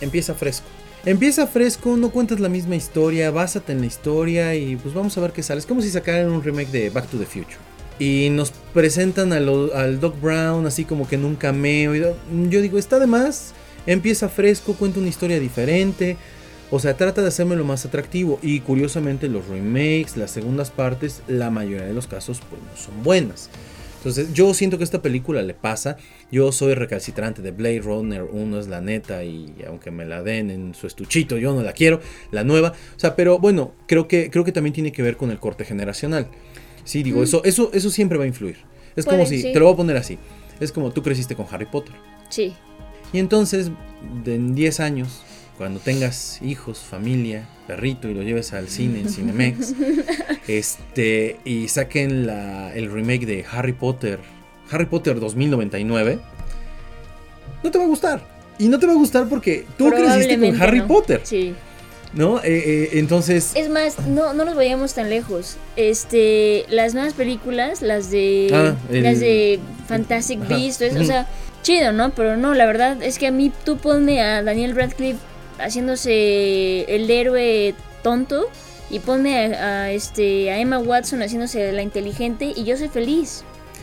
Empieza 0.00 0.34
fresco. 0.34 0.66
Empieza 1.04 1.46
fresco, 1.46 1.96
no 1.96 2.10
cuentas 2.10 2.40
la 2.40 2.48
misma 2.48 2.76
historia, 2.76 3.30
básate 3.30 3.72
en 3.72 3.80
la 3.80 3.86
historia 3.86 4.54
y 4.54 4.76
pues 4.76 4.92
vamos 4.94 5.16
a 5.16 5.20
ver 5.20 5.32
qué 5.32 5.42
sale. 5.42 5.60
Es 5.60 5.66
como 5.66 5.80
si 5.82 5.90
sacaran 5.90 6.30
un 6.30 6.42
remake 6.42 6.70
de 6.70 6.90
Back 6.90 7.06
to 7.08 7.16
the 7.18 7.26
Future. 7.26 7.56
Y 7.98 8.28
nos 8.30 8.50
presentan 8.74 9.32
a 9.32 9.40
lo- 9.40 9.74
al 9.74 10.00
Doc 10.00 10.20
Brown 10.20 10.66
así 10.66 10.84
como 10.84 11.08
que 11.08 11.14
en 11.14 11.24
un 11.24 11.36
cameo. 11.36 11.94
y 11.94 12.00
yo 12.50 12.60
digo, 12.60 12.76
está 12.78 12.98
de 12.98 13.06
más. 13.06 13.52
Empieza 13.86 14.28
fresco, 14.28 14.74
cuenta 14.74 14.98
una 14.98 15.08
historia 15.08 15.38
diferente. 15.40 16.16
O 16.70 16.80
sea, 16.80 16.96
trata 16.96 17.22
de 17.22 17.28
hacerme 17.28 17.56
lo 17.56 17.64
más 17.64 17.84
atractivo. 17.84 18.38
Y 18.42 18.60
curiosamente 18.60 19.28
los 19.28 19.46
remakes, 19.48 20.16
las 20.16 20.30
segundas 20.30 20.70
partes, 20.70 21.22
la 21.28 21.50
mayoría 21.50 21.86
de 21.86 21.94
los 21.94 22.06
casos 22.06 22.40
pues 22.48 22.60
no 22.62 22.76
son 22.76 23.02
buenas. 23.02 23.50
Entonces 23.98 24.32
yo 24.32 24.54
siento 24.54 24.78
que 24.78 24.84
esta 24.84 25.02
película 25.02 25.42
le 25.42 25.54
pasa. 25.54 25.96
Yo 26.30 26.52
soy 26.52 26.74
recalcitrante 26.74 27.42
de 27.42 27.50
Blade 27.50 27.80
Runner 27.80 28.22
1 28.22 28.60
es 28.60 28.68
la 28.68 28.80
neta 28.80 29.24
y 29.24 29.52
aunque 29.66 29.90
me 29.90 30.04
la 30.04 30.22
den 30.22 30.50
en 30.50 30.74
su 30.74 30.86
estuchito 30.86 31.38
yo 31.38 31.54
no 31.54 31.62
la 31.62 31.72
quiero, 31.72 32.00
la 32.30 32.44
nueva. 32.44 32.72
O 32.96 33.00
sea, 33.00 33.16
pero 33.16 33.38
bueno, 33.38 33.72
creo 33.86 34.06
que, 34.06 34.30
creo 34.30 34.44
que 34.44 34.52
también 34.52 34.74
tiene 34.74 34.92
que 34.92 35.02
ver 35.02 35.16
con 35.16 35.30
el 35.30 35.38
corte 35.38 35.64
generacional. 35.64 36.28
Sí, 36.84 37.02
digo, 37.02 37.22
eso, 37.24 37.42
eso, 37.44 37.70
eso 37.72 37.90
siempre 37.90 38.16
va 38.16 38.24
a 38.24 38.28
influir. 38.28 38.58
Es 38.94 39.04
como 39.04 39.26
si, 39.26 39.42
sí. 39.42 39.52
te 39.52 39.58
lo 39.58 39.66
voy 39.66 39.74
a 39.74 39.76
poner 39.76 39.96
así. 39.96 40.18
Es 40.60 40.72
como 40.72 40.92
tú 40.92 41.02
creciste 41.02 41.34
con 41.34 41.46
Harry 41.50 41.66
Potter. 41.66 41.94
Sí. 42.28 42.54
Y 43.12 43.18
entonces, 43.18 43.70
en 44.24 44.54
10 44.54 44.80
años, 44.80 45.22
cuando 45.56 45.80
tengas 45.80 46.40
hijos, 46.42 46.80
familia, 46.80 47.48
perrito 47.66 48.08
y 48.08 48.14
lo 48.14 48.22
lleves 48.22 48.52
al 48.52 48.68
cine 48.68 49.00
en 49.00 49.08
Cinemex, 49.08 49.74
este, 50.48 51.38
y 51.44 51.68
saquen 51.68 52.26
la, 52.26 52.74
el 52.74 52.90
remake 52.92 53.26
de 53.26 53.44
Harry 53.50 53.72
Potter, 53.72 54.18
Harry 54.70 54.86
Potter 54.86 55.18
2099, 55.20 56.18
no 57.62 57.70
te 57.70 57.78
va 57.78 57.84
a 57.84 57.88
gustar. 57.88 58.36
Y 58.58 58.68
no 58.68 58.78
te 58.78 58.86
va 58.86 58.92
a 58.92 58.96
gustar 58.96 59.28
porque 59.28 59.66
tú 59.76 59.90
creciste 59.90 60.38
con 60.38 60.60
Harry 60.62 60.78
no. 60.78 60.86
Potter, 60.86 61.20
Sí. 61.24 61.54
¿no? 62.14 62.38
Eh, 62.38 62.44
eh, 62.44 62.88
entonces, 62.94 63.52
Es 63.54 63.68
más, 63.68 63.98
no, 64.06 64.32
no 64.32 64.44
nos 64.46 64.54
vayamos 64.56 64.94
tan 64.94 65.10
lejos. 65.10 65.56
Este, 65.76 66.64
las 66.70 66.94
nuevas 66.94 67.12
películas, 67.12 67.82
las 67.82 68.10
de 68.10 68.48
Ah, 68.52 68.74
el- 68.90 69.02
las 69.02 69.20
de 69.20 69.60
Fantastic. 69.88 70.46
Beasts, 70.48 70.82
o 70.98 71.04
sea, 71.04 71.26
chido, 71.62 71.92
¿no? 71.92 72.10
Pero 72.10 72.36
no, 72.36 72.54
la 72.54 72.64
verdad 72.66 73.02
es 73.02 73.18
que 73.18 73.26
a 73.26 73.30
mí 73.30 73.52
tú 73.64 73.76
ponme 73.76 74.22
a 74.22 74.42
Daniel 74.42 74.74
Radcliffe 74.74 75.18
haciéndose 75.58 76.82
el 76.94 77.10
héroe 77.10 77.74
tonto 78.02 78.48
y 78.90 79.00
ponme 79.00 79.54
a, 79.54 79.82
a, 79.84 79.90
este 79.92 80.50
a 80.50 80.60
Emma 80.60 80.78
Watson 80.78 81.20
haciéndose 81.22 81.72
la 81.72 81.82
inteligente 81.82 82.52
y 82.54 82.64
yo 82.64 82.76
soy 82.76 82.88
feliz. 82.88 83.42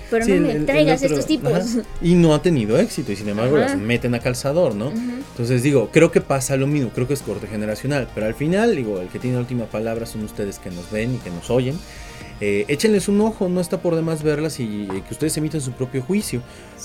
Pero 0.10 0.26
sí, 0.26 0.32
no 0.32 0.38
el- 0.38 0.42
me 0.44 0.52
el- 0.52 0.58
el 0.58 0.66
traigas 0.66 1.02
otro- 1.02 1.10
estos 1.16 1.26
tipos. 1.26 1.52
ajá. 1.52 1.82
Y 2.02 2.14
no 2.16 2.36
ha 2.36 2.42
tenido 2.42 2.78
éxito 2.78 3.12
y 3.12 3.16
sin 3.16 3.30
embargo 3.30 3.58
Ajá. 3.58 3.66
las 3.70 3.78
meten 3.78 4.14
a 4.14 4.20
calzador, 4.20 4.76
¿no? 4.76 4.92
Entonces 4.92 5.64
digo, 5.64 5.90
creo 5.92 6.12
que 6.12 6.22
pasa 6.22 6.56
lo 6.56 6.68
mismo, 6.68 6.90
creo 6.94 7.08
que 7.08 7.16
es 7.16 7.22
corte 7.22 7.48
generacional, 7.48 8.08
pero 8.14 8.28
al 8.28 8.36
final, 8.36 8.76
digo, 8.76 9.00
el 9.00 9.08
que 9.08 9.18
tiene 9.20 9.36
la 9.38 9.42
última 9.42 9.66
palabra 9.66 10.06
son 10.06 10.24
ustedes 10.24 10.60
que 10.60 10.70
nos 10.70 10.92
ven 10.92 11.16
y 11.16 11.18
que 11.18 11.32
nos 11.32 11.50
oyen. 11.50 11.80
Eh, 12.46 12.66
échenles 12.68 13.08
un 13.08 13.22
ojo, 13.22 13.48
no 13.48 13.62
está 13.62 13.78
por 13.78 13.96
demás 13.96 14.22
verlas 14.22 14.60
y 14.60 14.82
eh, 14.84 15.02
que 15.08 15.14
ustedes 15.14 15.38
emiten 15.38 15.62
su 15.62 15.72
propio 15.72 16.02
juicio, 16.02 16.42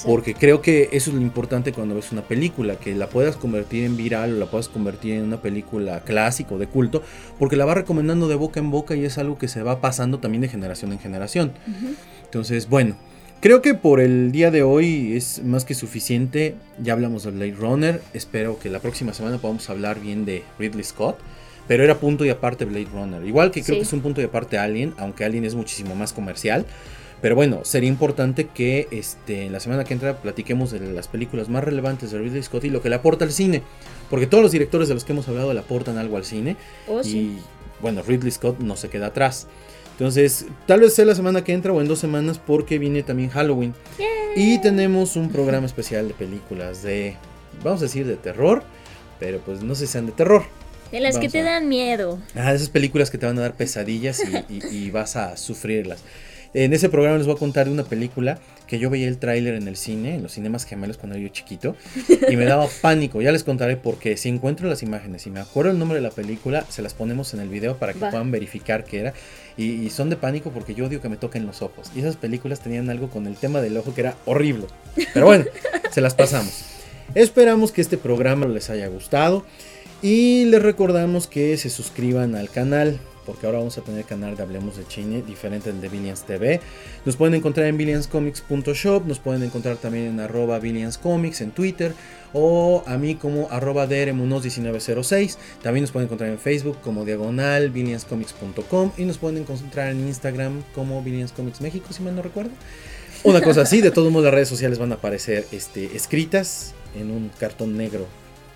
porque 0.06 0.32
creo 0.32 0.62
que 0.62 0.88
eso 0.92 1.10
es 1.10 1.16
lo 1.16 1.20
importante 1.20 1.72
cuando 1.72 1.96
ves 1.96 2.12
una 2.12 2.22
película, 2.22 2.76
que 2.76 2.94
la 2.94 3.08
puedas 3.08 3.34
convertir 3.34 3.82
en 3.82 3.96
viral 3.96 4.34
o 4.34 4.38
la 4.38 4.46
puedas 4.46 4.68
convertir 4.68 5.14
en 5.14 5.24
una 5.24 5.42
película 5.42 6.04
clásica 6.04 6.54
o 6.54 6.58
de 6.58 6.68
culto, 6.68 7.02
porque 7.40 7.56
la 7.56 7.64
va 7.64 7.74
recomendando 7.74 8.28
de 8.28 8.36
boca 8.36 8.60
en 8.60 8.70
boca 8.70 8.94
y 8.94 9.04
es 9.04 9.18
algo 9.18 9.36
que 9.36 9.48
se 9.48 9.64
va 9.64 9.80
pasando 9.80 10.20
también 10.20 10.42
de 10.42 10.48
generación 10.48 10.92
en 10.92 11.00
generación. 11.00 11.50
Entonces, 12.22 12.68
bueno, 12.68 12.96
creo 13.40 13.60
que 13.60 13.74
por 13.74 13.98
el 13.98 14.30
día 14.30 14.52
de 14.52 14.62
hoy 14.62 15.16
es 15.16 15.42
más 15.42 15.64
que 15.64 15.74
suficiente. 15.74 16.54
Ya 16.80 16.92
hablamos 16.92 17.24
de 17.24 17.32
Blade 17.32 17.56
Runner. 17.58 18.00
Espero 18.14 18.60
que 18.60 18.70
la 18.70 18.78
próxima 18.78 19.12
semana 19.12 19.38
podamos 19.38 19.68
hablar 19.70 19.98
bien 19.98 20.24
de 20.24 20.44
Ridley 20.56 20.84
Scott. 20.84 21.18
Pero 21.68 21.84
era 21.84 21.96
punto 21.98 22.24
y 22.24 22.30
aparte 22.30 22.64
Blade 22.64 22.88
Runner. 22.92 23.24
Igual 23.24 23.50
que 23.50 23.62
creo 23.62 23.74
Sí. 23.76 23.80
que 23.80 23.86
es 23.86 23.92
un 23.92 24.00
punto 24.00 24.20
y 24.20 24.24
aparte 24.24 24.58
Alien, 24.58 24.94
aunque 24.96 25.24
Alien 25.24 25.44
es 25.44 25.54
muchísimo 25.54 25.94
más 25.94 26.12
comercial. 26.12 26.64
Pero 27.20 27.34
bueno, 27.34 27.60
sería 27.64 27.88
importante 27.88 28.46
que 28.46 28.86
este, 28.92 29.50
la 29.50 29.60
semana 29.60 29.84
que 29.84 29.92
entra 29.92 30.16
platiquemos 30.18 30.70
de 30.70 30.80
las 30.80 31.08
películas 31.08 31.48
más 31.48 31.64
relevantes 31.64 32.10
de 32.12 32.18
Ridley 32.18 32.42
Scott 32.42 32.64
y 32.64 32.70
lo 32.70 32.80
que 32.80 32.88
le 32.88 32.94
aporta 32.94 33.24
al 33.24 33.32
cine. 33.32 33.62
Porque 34.08 34.26
todos 34.26 34.42
los 34.42 34.52
directores 34.52 34.88
de 34.88 34.94
los 34.94 35.04
que 35.04 35.12
hemos 35.12 35.28
hablado 35.28 35.52
le 35.52 35.60
aportan 35.60 35.98
algo 35.98 36.16
al 36.16 36.24
cine. 36.24 36.56
Oh, 36.86 37.00
y 37.00 37.04
sí. 37.04 37.38
bueno, 37.82 38.02
Ridley 38.06 38.30
Scott 38.30 38.60
no 38.60 38.76
se 38.76 38.88
queda 38.88 39.06
atrás. 39.08 39.46
Entonces, 39.92 40.46
tal 40.66 40.78
vez 40.80 40.94
sea 40.94 41.04
la 41.06 41.16
semana 41.16 41.42
que 41.42 41.52
entra 41.52 41.72
o 41.72 41.80
en 41.80 41.88
dos 41.88 41.98
semanas 41.98 42.38
porque 42.38 42.78
viene 42.78 43.02
también 43.02 43.30
Halloween. 43.30 43.74
Y 44.36 44.60
tenemos 44.60 45.16
un 45.16 45.28
programa 45.30 45.66
especial 45.66 46.06
de 46.06 46.14
películas 46.14 46.84
de, 46.84 47.16
vamos 47.64 47.80
a 47.80 47.86
decir, 47.86 48.06
de 48.06 48.14
terror. 48.16 48.62
Pero 49.18 49.40
pues 49.40 49.60
no 49.64 49.74
sé 49.74 49.86
si 49.88 49.92
sean 49.94 50.06
de 50.06 50.12
terror. 50.12 50.44
De 50.92 51.00
las 51.00 51.18
que 51.18 51.28
te 51.28 51.40
a- 51.40 51.44
dan 51.44 51.68
miedo. 51.68 52.18
Ah, 52.34 52.52
esas 52.54 52.68
películas 52.70 53.10
que 53.10 53.18
te 53.18 53.26
van 53.26 53.38
a 53.38 53.42
dar 53.42 53.54
pesadillas 53.54 54.20
y, 54.48 54.54
y- 54.54 54.76
y 54.86 54.90
vas 54.90 55.16
a 55.16 55.36
sufrirlas. 55.36 56.00
En 56.54 56.72
ese 56.72 56.88
programa 56.88 57.18
les 57.18 57.26
voy 57.26 57.36
a 57.36 57.38
contar 57.38 57.66
de 57.66 57.72
una 57.72 57.84
película 57.84 58.38
que 58.66 58.78
yo 58.78 58.88
veía 58.88 59.06
el 59.06 59.18
tráiler 59.18 59.52
en 59.54 59.68
el 59.68 59.76
cine, 59.76 60.14
en 60.14 60.22
los 60.22 60.32
cinemas 60.32 60.64
gemelos 60.64 60.96
cuando 60.96 61.16
era 61.16 61.26
yo 61.26 61.32
chiquito, 61.32 61.76
y 62.30 62.36
me 62.36 62.46
daba 62.46 62.66
pánico. 62.80 63.20
Ya 63.20 63.32
les 63.32 63.44
contaré 63.44 63.76
porque 63.76 64.16
si 64.16 64.30
encuentro 64.30 64.66
las 64.66 64.82
imágenes 64.82 65.26
y 65.26 65.30
me 65.30 65.40
acuerdo 65.40 65.72
el 65.72 65.78
nombre 65.78 65.96
de 65.96 66.02
la 66.02 66.10
película, 66.10 66.64
se 66.70 66.80
las 66.80 66.94
ponemos 66.94 67.34
en 67.34 67.40
el 67.40 67.50
video 67.50 67.76
para 67.76 67.92
que 67.92 67.98
Va. 67.98 68.08
puedan 68.10 68.30
verificar 68.30 68.84
qué 68.84 69.00
era. 69.00 69.12
Y, 69.58 69.64
y 69.72 69.90
son 69.90 70.08
de 70.08 70.16
pánico 70.16 70.50
porque 70.50 70.74
yo 70.74 70.86
odio 70.86 71.02
que 71.02 71.10
me 71.10 71.18
toquen 71.18 71.44
los 71.44 71.60
ojos. 71.60 71.90
Y 71.94 71.98
esas 72.00 72.16
películas 72.16 72.60
tenían 72.60 72.88
algo 72.88 73.10
con 73.10 73.26
el 73.26 73.36
tema 73.36 73.60
del 73.60 73.76
ojo 73.76 73.94
que 73.94 74.00
era 74.00 74.14
horrible. 74.24 74.64
Pero 75.12 75.26
bueno, 75.26 75.44
se 75.90 76.00
las 76.00 76.14
pasamos. 76.14 76.64
Esperamos 77.14 77.72
que 77.72 77.80
este 77.82 77.98
programa 77.98 78.46
les 78.46 78.70
haya 78.70 78.86
gustado. 78.88 79.44
Y 80.00 80.44
les 80.44 80.62
recordamos 80.62 81.26
que 81.26 81.56
se 81.56 81.70
suscriban 81.70 82.36
al 82.36 82.50
canal, 82.50 83.00
porque 83.26 83.46
ahora 83.46 83.58
vamos 83.58 83.78
a 83.78 83.80
tener 83.80 84.04
canal 84.04 84.36
de 84.36 84.44
Hablemos 84.44 84.76
de 84.76 84.84
Cine, 84.84 85.22
diferente 85.22 85.72
del 85.72 85.80
de 85.80 85.88
Billions 85.88 86.22
TV. 86.22 86.60
Nos 87.04 87.16
pueden 87.16 87.34
encontrar 87.34 87.66
en 87.66 87.76
billionscomics.shop, 87.76 89.06
nos 89.06 89.18
pueden 89.18 89.42
encontrar 89.42 89.76
también 89.76 90.06
en 90.06 90.20
arroba 90.20 90.60
billionscomics 90.60 91.40
en 91.40 91.50
Twitter, 91.50 91.94
o 92.32 92.84
a 92.86 92.96
mí 92.96 93.16
como 93.16 93.48
arroba 93.50 93.88
drmunos1906. 93.88 95.36
También 95.64 95.82
nos 95.82 95.90
pueden 95.90 96.06
encontrar 96.06 96.30
en 96.30 96.38
Facebook 96.38 96.78
como 96.80 97.04
diagonal 97.04 97.70
billionscomics.com 97.70 98.92
y 98.96 99.04
nos 99.04 99.18
pueden 99.18 99.38
encontrar 99.38 99.90
en 99.90 100.06
Instagram 100.06 100.62
como 100.76 101.02
Billionscomics 101.02 101.60
México, 101.60 101.88
si 101.90 102.04
mal 102.04 102.14
no 102.14 102.22
recuerdo. 102.22 102.52
Una 103.24 103.40
cosa 103.40 103.62
así, 103.62 103.80
de 103.80 103.90
todos 103.90 104.12
modos 104.12 104.26
las 104.26 104.34
redes 104.34 104.48
sociales 104.48 104.78
van 104.78 104.92
a 104.92 104.94
aparecer 104.94 105.44
este, 105.50 105.96
escritas 105.96 106.72
en 106.94 107.10
un 107.10 107.32
cartón 107.40 107.76
negro 107.76 108.06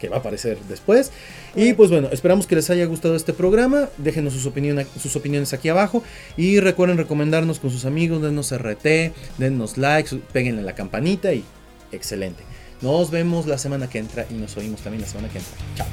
que 0.03 0.09
va 0.09 0.16
a 0.16 0.18
aparecer 0.18 0.59
después. 0.68 1.12
Y 1.55 1.74
pues 1.74 1.88
bueno, 1.90 2.09
esperamos 2.11 2.48
que 2.48 2.57
les 2.57 2.68
haya 2.70 2.84
gustado 2.86 3.14
este 3.14 3.32
programa. 3.32 3.88
Déjenos 3.98 4.32
sus, 4.32 4.46
opinión- 4.46 4.84
sus 5.00 5.14
opiniones 5.14 5.53
aquí 5.53 5.68
abajo. 5.68 6.03
Y 6.36 6.59
recuerden 6.59 6.98
recomendarnos 6.98 7.61
con 7.61 7.70
sus 7.70 7.84
amigos, 7.84 8.20
denos 8.20 8.50
RT, 8.53 9.12
denos 9.38 9.78
likes, 9.78 10.16
peguenle 10.32 10.62
la 10.62 10.74
campanita 10.74 11.32
y 11.32 11.44
excelente. 11.92 12.42
Nos 12.80 13.12
vemos 13.12 13.46
la 13.46 13.59
semana 13.59 13.88
que 13.88 13.98
entra 14.00 14.26
y 14.28 14.34
nos 14.34 14.57
oímos 14.57 14.80
también 14.80 15.03
la 15.03 15.09
semana 15.09 15.28
que 15.28 15.38
entra. 15.38 15.55
Chao. 15.76 15.86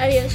Adiós. 0.00 0.32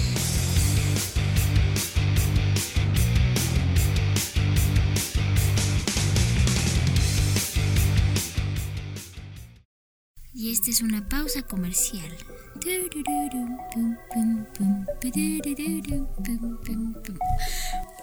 Y 10.34 10.51
esta 10.51 10.70
es 10.70 10.82
una 10.82 11.07
pausa 11.09 11.41
comercial. 11.43 12.09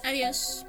Adiós. 0.03 0.65